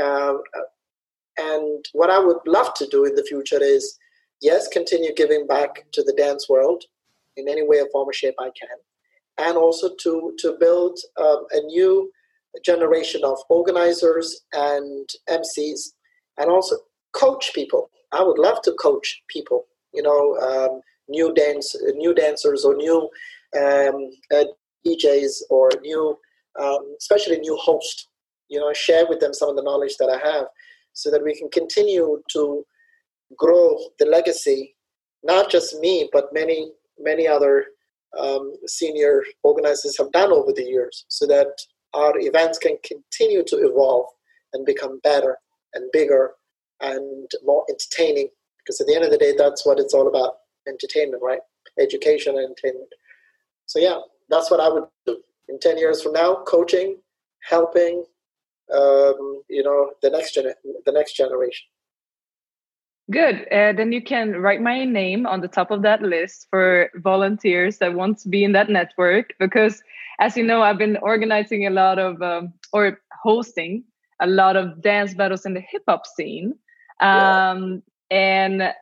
Um, 0.03 0.43
and 1.41 1.85
what 1.93 2.11
I 2.11 2.19
would 2.19 2.39
love 2.47 2.75
to 2.75 2.87
do 2.87 3.05
in 3.05 3.15
the 3.15 3.25
future 3.25 3.63
is, 3.63 3.99
yes, 4.41 4.69
continue 4.69 5.15
giving 5.15 5.47
back 5.47 5.87
to 5.93 6.03
the 6.03 6.13
dance 6.13 6.49
world 6.49 6.85
in 7.37 7.49
any 7.49 7.67
way, 7.67 7.79
or 7.81 7.89
form, 7.91 8.09
or 8.09 8.13
shape 8.13 8.35
I 8.39 8.51
can, 8.61 8.79
and 9.39 9.57
also 9.57 9.91
to 10.03 10.35
to 10.39 10.57
build 10.59 10.99
um, 11.19 11.47
a 11.53 11.61
new 11.63 12.11
generation 12.65 13.23
of 13.25 13.39
organizers 13.49 14.43
and 14.53 15.09
MCs, 15.29 15.93
and 16.39 16.51
also 16.51 16.77
coach 17.13 17.53
people. 17.55 17.91
I 18.13 18.23
would 18.23 18.39
love 18.39 18.61
to 18.63 18.73
coach 18.73 19.23
people. 19.29 19.67
You 19.93 20.03
know, 20.03 20.37
um, 20.39 20.81
new 21.09 21.33
dance, 21.35 21.75
new 21.95 22.15
dancers, 22.15 22.65
or 22.65 22.75
new 22.75 23.09
um, 23.59 24.11
uh, 24.35 24.45
DJs, 24.87 25.43
or 25.51 25.71
new, 25.83 26.19
um, 26.61 26.95
especially 26.99 27.39
new 27.39 27.57
hosts. 27.57 28.07
You 28.49 28.59
know, 28.59 28.73
share 28.73 29.07
with 29.09 29.21
them 29.21 29.33
some 29.33 29.49
of 29.49 29.57
the 29.57 29.63
knowledge 29.63 29.97
that 29.99 30.11
I 30.11 30.19
have, 30.29 30.47
so 30.93 31.11
that 31.11 31.23
we 31.23 31.35
can 31.37 31.49
continue 31.51 32.23
to 32.33 32.65
grow 33.37 33.77
the 33.99 34.07
legacy. 34.07 34.75
Not 35.23 35.51
just 35.51 35.79
me, 35.81 36.09
but 36.13 36.33
many, 36.33 36.73
many 36.99 37.27
other 37.27 37.67
um, 38.19 38.55
senior 38.67 39.23
organizers 39.43 39.97
have 39.99 40.11
done 40.13 40.33
over 40.33 40.53
the 40.53 40.65
years, 40.65 41.05
so 41.09 41.27
that 41.27 41.49
our 41.95 42.19
events 42.19 42.59
can 42.59 42.77
continue 42.85 43.45
to 43.45 43.57
evolve 43.57 44.07
and 44.53 44.65
become 44.65 45.01
better 45.05 45.39
and 45.75 45.91
bigger 45.93 46.33
and 46.81 47.31
more 47.45 47.65
entertaining. 47.69 48.29
Because 48.59 48.81
at 48.81 48.87
the 48.87 48.95
end 48.95 49.05
of 49.05 49.11
the 49.11 49.19
day, 49.19 49.35
that's 49.37 49.65
what 49.67 49.79
it's 49.79 49.95
all 49.95 50.09
about 50.09 50.35
entertainment, 50.69 51.23
right? 51.23 51.41
Education 51.79 52.37
and 52.37 52.45
entertainment. 52.45 52.89
So, 53.67 53.79
yeah, 53.79 54.01
that's 54.29 54.51
what 54.51 54.61
I 54.61 54.69
would 54.69 54.85
do. 55.07 55.19
In 55.49 55.59
10 55.59 55.79
years 55.79 56.03
from 56.03 56.13
now, 56.13 56.43
coaching, 56.47 56.99
helping, 57.49 58.05
um, 58.75 59.43
you 59.49 59.63
know, 59.63 59.93
the 60.03 60.11
next, 60.11 60.35
gen- 60.35 60.55
the 60.85 60.93
next 60.93 61.17
generation. 61.17 61.67
Good. 63.11 63.49
Uh, 63.51 63.73
then 63.73 63.91
you 63.91 64.03
can 64.03 64.37
write 64.37 64.61
my 64.61 64.85
name 64.85 65.27
on 65.27 65.41
the 65.41 65.49
top 65.49 65.73
of 65.73 65.83
that 65.83 66.01
list 66.01 66.47
for 66.49 66.91
volunteers 66.97 67.79
that 67.79 67.95
want 67.95 68.19
to 68.19 68.29
be 68.29 68.45
in 68.45 68.53
that 68.53 68.71
network. 68.71 69.35
Because, 69.41 69.83
as 70.21 70.37
you 70.37 70.45
know, 70.45 70.63
I've 70.63 70.79
been 70.79 70.97
organizing 70.99 71.67
a 71.67 71.71
lot 71.71 71.99
of 71.99 72.23
um, 72.23 72.53
or 72.73 73.01
hosting 73.21 73.83
a 74.21 74.29
lot 74.29 74.55
of 74.55 74.81
dance 74.81 75.15
battles 75.15 75.45
in 75.45 75.55
the 75.55 75.61
hip 75.61 75.83
hop 75.89 76.07
scene, 76.07 76.55
um, 77.01 77.83
yeah. 78.11 78.17
and 78.17 78.75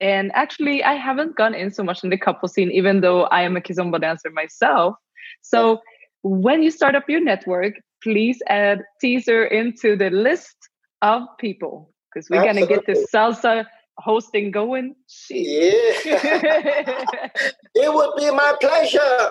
and 0.00 0.30
actually, 0.34 0.82
I 0.82 0.94
haven't 0.94 1.36
gone 1.36 1.54
in 1.54 1.70
so 1.70 1.82
much 1.82 2.02
in 2.02 2.08
the 2.08 2.16
couple 2.16 2.48
scene, 2.48 2.70
even 2.70 3.02
though 3.02 3.24
I 3.24 3.42
am 3.42 3.56
a 3.56 3.60
kizomba 3.60 4.00
dancer 4.00 4.30
myself. 4.30 4.94
So, 5.42 5.72
yeah. 5.72 5.78
when 6.22 6.62
you 6.62 6.70
start 6.70 6.94
up 6.94 7.10
your 7.10 7.20
network, 7.20 7.74
please 8.02 8.40
add 8.48 8.82
teaser 9.00 9.44
into 9.44 9.96
the 9.96 10.10
list 10.10 10.56
of 11.02 11.22
people 11.38 11.92
because 12.12 12.28
we're 12.30 12.44
gonna 12.44 12.66
get 12.66 12.86
the 12.86 13.06
salsa 13.12 13.66
hosting 13.98 14.50
going. 14.50 14.94
Yeah, 15.30 15.72
it 17.74 17.92
would 17.92 18.16
be 18.16 18.30
my 18.30 18.54
pleasure. 18.60 19.30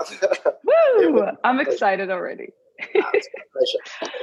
Woo! 1.10 1.28
I'm 1.44 1.60
excited 1.60 2.10
already. 2.12 2.50
Ah, 2.96 3.12
pleasure. 3.12 4.14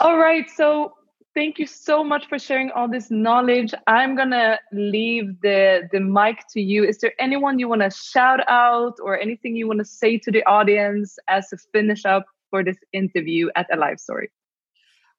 all 0.00 0.16
right, 0.16 0.48
so 0.48 0.94
thank 1.34 1.58
you 1.58 1.66
so 1.66 2.02
much 2.02 2.26
for 2.28 2.38
sharing 2.38 2.70
all 2.70 2.88
this 2.88 3.10
knowledge. 3.10 3.74
I'm 3.86 4.16
gonna 4.16 4.58
leave 4.72 5.40
the 5.42 5.88
the 5.92 6.00
mic 6.00 6.38
to 6.54 6.60
you. 6.60 6.84
Is 6.84 6.98
there 6.98 7.12
anyone 7.18 7.58
you 7.58 7.68
want 7.68 7.82
to 7.82 7.90
shout 7.90 8.40
out 8.48 8.94
or 9.02 9.18
anything 9.18 9.56
you 9.56 9.66
want 9.68 9.80
to 9.80 9.84
say 9.84 10.18
to 10.18 10.30
the 10.30 10.44
audience 10.46 11.18
as 11.28 11.52
a 11.52 11.58
finish 11.72 12.04
up 12.04 12.24
for 12.50 12.64
this 12.64 12.76
interview 12.92 13.48
at 13.56 13.66
Alive 13.72 13.98
Story? 13.98 14.30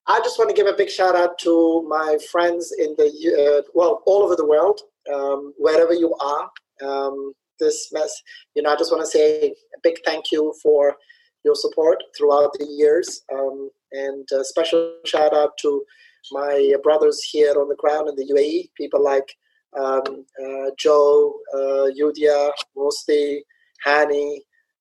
I 0.07 0.19
just 0.19 0.39
want 0.39 0.49
to 0.49 0.55
give 0.55 0.67
a 0.67 0.77
big 0.77 0.89
shout 0.89 1.15
out 1.15 1.37
to 1.39 1.85
my 1.87 2.17
friends 2.31 2.73
in 2.77 2.95
the 2.97 3.07
uh, 3.07 3.69
well, 3.73 4.03
all 4.05 4.23
over 4.23 4.35
the 4.35 4.47
world, 4.47 4.79
um, 5.13 5.53
wherever 5.57 5.93
you 5.93 6.15
are. 6.15 6.49
Um, 6.81 7.33
this 7.59 7.89
mess, 7.91 8.21
you 8.55 8.61
know, 8.61 8.71
I 8.71 8.75
just 8.75 8.91
want 8.91 9.03
to 9.03 9.09
say 9.09 9.47
a 9.49 9.79
big 9.83 9.97
thank 10.05 10.31
you 10.31 10.53
for 10.61 10.95
your 11.43 11.55
support 11.55 12.03
throughout 12.17 12.53
the 12.53 12.65
years, 12.65 13.21
um, 13.33 13.69
and 13.91 14.27
a 14.31 14.45
special 14.45 14.93
shout 15.05 15.33
out 15.33 15.57
to 15.61 15.83
my 16.31 16.73
brothers 16.83 17.21
here 17.23 17.51
on 17.59 17.67
the 17.67 17.75
ground 17.75 18.07
in 18.09 18.15
the 18.15 18.33
UAE, 18.33 18.69
people 18.77 19.03
like 19.03 19.35
um, 19.77 20.25
uh, 20.41 20.71
Joe, 20.77 21.33
uh, 21.53 21.89
Yudia, 21.99 22.51
Musti, 22.77 23.39
Hani, 23.85 24.39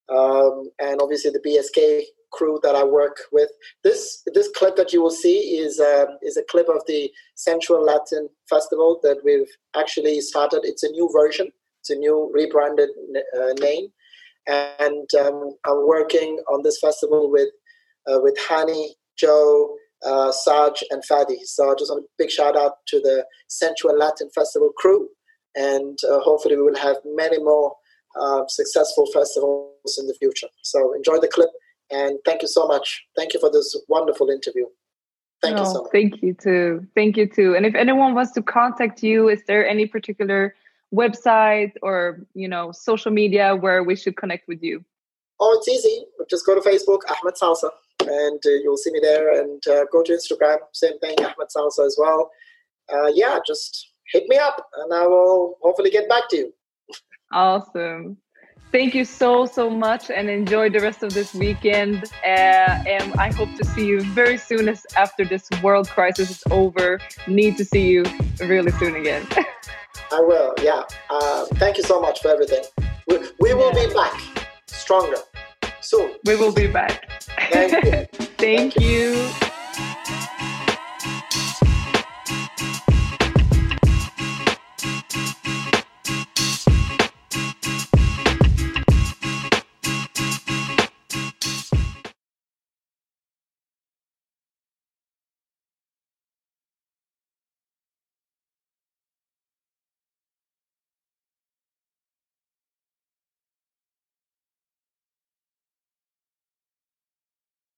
um, 0.08 0.70
and 0.78 1.00
obviously 1.00 1.30
the 1.30 1.40
BSK 1.40 2.02
crew 2.36 2.58
that 2.62 2.76
I 2.82 2.84
work 2.84 3.16
with. 3.36 3.50
This 3.86 4.00
this 4.36 4.48
clip 4.56 4.74
that 4.76 4.92
you 4.92 5.00
will 5.02 5.18
see 5.24 5.38
is 5.64 5.80
uh, 5.80 6.06
is 6.28 6.36
a 6.36 6.48
clip 6.50 6.68
of 6.68 6.82
the 6.86 7.02
Sensual 7.34 7.82
Latin 7.92 8.24
Festival 8.52 8.90
that 9.04 9.18
we've 9.26 9.52
actually 9.82 10.20
started. 10.20 10.60
It's 10.70 10.84
a 10.88 10.94
new 10.98 11.08
version. 11.20 11.48
It's 11.80 11.90
a 11.96 11.96
new 12.04 12.16
rebranded 12.38 12.90
uh, 13.38 13.52
name, 13.66 13.86
and 14.46 15.08
um, 15.24 15.38
I'm 15.68 15.86
working 15.96 16.32
on 16.52 16.62
this 16.62 16.78
festival 16.86 17.30
with 17.30 17.50
uh, 18.08 18.20
with 18.24 18.36
Hani, 18.48 18.84
Joe, 19.16 19.76
uh, 20.04 20.32
Saj 20.32 20.82
and 20.90 21.02
Fadi. 21.08 21.38
So 21.44 21.74
just 21.78 21.90
a 21.90 22.00
big 22.18 22.30
shout 22.30 22.56
out 22.56 22.74
to 22.88 23.00
the 23.00 23.24
Sensual 23.48 23.96
Latin 23.96 24.30
Festival 24.34 24.70
crew, 24.76 25.08
and 25.54 25.98
uh, 26.10 26.20
hopefully 26.20 26.56
we 26.56 26.62
will 26.62 26.82
have 26.88 26.96
many 27.04 27.38
more 27.38 27.74
uh, 28.20 28.42
successful 28.48 29.06
festivals 29.12 29.98
in 29.98 30.06
the 30.06 30.14
future. 30.14 30.48
So 30.62 30.94
enjoy 30.94 31.18
the 31.20 31.28
clip, 31.28 31.50
and 31.90 32.18
thank 32.24 32.42
you 32.42 32.48
so 32.48 32.66
much. 32.66 33.04
Thank 33.16 33.34
you 33.34 33.40
for 33.40 33.50
this 33.50 33.76
wonderful 33.88 34.30
interview. 34.30 34.66
Thank 35.42 35.56
no, 35.56 35.62
you 35.62 35.68
so 35.68 35.82
much. 35.82 35.92
Thank 35.92 36.22
you 36.22 36.34
too. 36.34 36.86
Thank 36.94 37.16
you 37.16 37.28
too. 37.28 37.54
And 37.54 37.66
if 37.66 37.74
anyone 37.74 38.14
wants 38.14 38.32
to 38.32 38.42
contact 38.42 39.02
you, 39.02 39.28
is 39.28 39.42
there 39.46 39.66
any 39.66 39.86
particular 39.86 40.54
website 40.94 41.72
or 41.82 42.20
you 42.34 42.48
know 42.48 42.72
social 42.72 43.10
media 43.12 43.54
where 43.54 43.82
we 43.82 43.96
should 43.96 44.16
connect 44.16 44.48
with 44.48 44.62
you? 44.62 44.84
Oh, 45.38 45.56
it's 45.58 45.68
easy. 45.68 46.06
Just 46.30 46.46
go 46.46 46.54
to 46.54 46.66
Facebook, 46.66 47.00
Ahmed 47.10 47.34
Salsa, 47.34 47.70
and 48.00 48.40
uh, 48.46 48.50
you'll 48.62 48.78
see 48.78 48.90
me 48.90 49.00
there. 49.02 49.38
And 49.38 49.62
uh, 49.68 49.84
go 49.92 50.02
to 50.02 50.12
Instagram, 50.12 50.56
same 50.72 50.98
thing, 50.98 51.16
Ahmed 51.18 51.48
Salsa 51.54 51.84
as 51.84 51.96
well. 51.98 52.30
Uh, 52.92 53.10
yeah, 53.14 53.38
just 53.46 53.92
hit 54.12 54.24
me 54.28 54.38
up, 54.38 54.66
and 54.78 54.94
I 54.94 55.06
will 55.06 55.58
hopefully 55.60 55.90
get 55.90 56.08
back 56.08 56.28
to 56.30 56.36
you. 56.36 56.54
Awesome. 57.32 58.16
Thank 58.72 58.94
you 58.94 59.04
so, 59.04 59.46
so 59.46 59.70
much 59.70 60.10
and 60.10 60.28
enjoy 60.28 60.70
the 60.70 60.80
rest 60.80 61.02
of 61.02 61.14
this 61.14 61.32
weekend. 61.34 62.04
Uh, 62.24 62.26
and 62.26 63.14
I 63.14 63.32
hope 63.32 63.54
to 63.56 63.64
see 63.64 63.86
you 63.86 64.00
very 64.00 64.36
soon 64.36 64.68
as 64.68 64.86
after 64.96 65.24
this 65.24 65.48
world 65.62 65.88
crisis 65.88 66.30
is 66.30 66.42
over. 66.50 66.98
Need 67.26 67.56
to 67.58 67.64
see 67.64 67.88
you 67.88 68.04
really 68.40 68.72
soon 68.72 68.96
again. 68.96 69.26
I 70.12 70.20
will, 70.20 70.54
yeah. 70.62 70.82
Uh, 71.10 71.46
thank 71.54 71.76
you 71.76 71.82
so 71.82 72.00
much 72.00 72.20
for 72.20 72.28
everything. 72.28 72.64
We, 73.08 73.18
we 73.40 73.54
will 73.54 73.72
yeah. 73.74 73.88
be 73.88 73.94
back 73.94 74.20
stronger 74.66 75.16
soon. 75.80 76.14
We 76.24 76.36
will 76.36 76.52
be 76.52 76.66
back. 76.66 77.22
Thank 77.50 77.72
you. 77.72 77.80
thank, 77.90 78.10
thank 78.38 78.76
you. 78.76 79.12
you. 79.12 79.45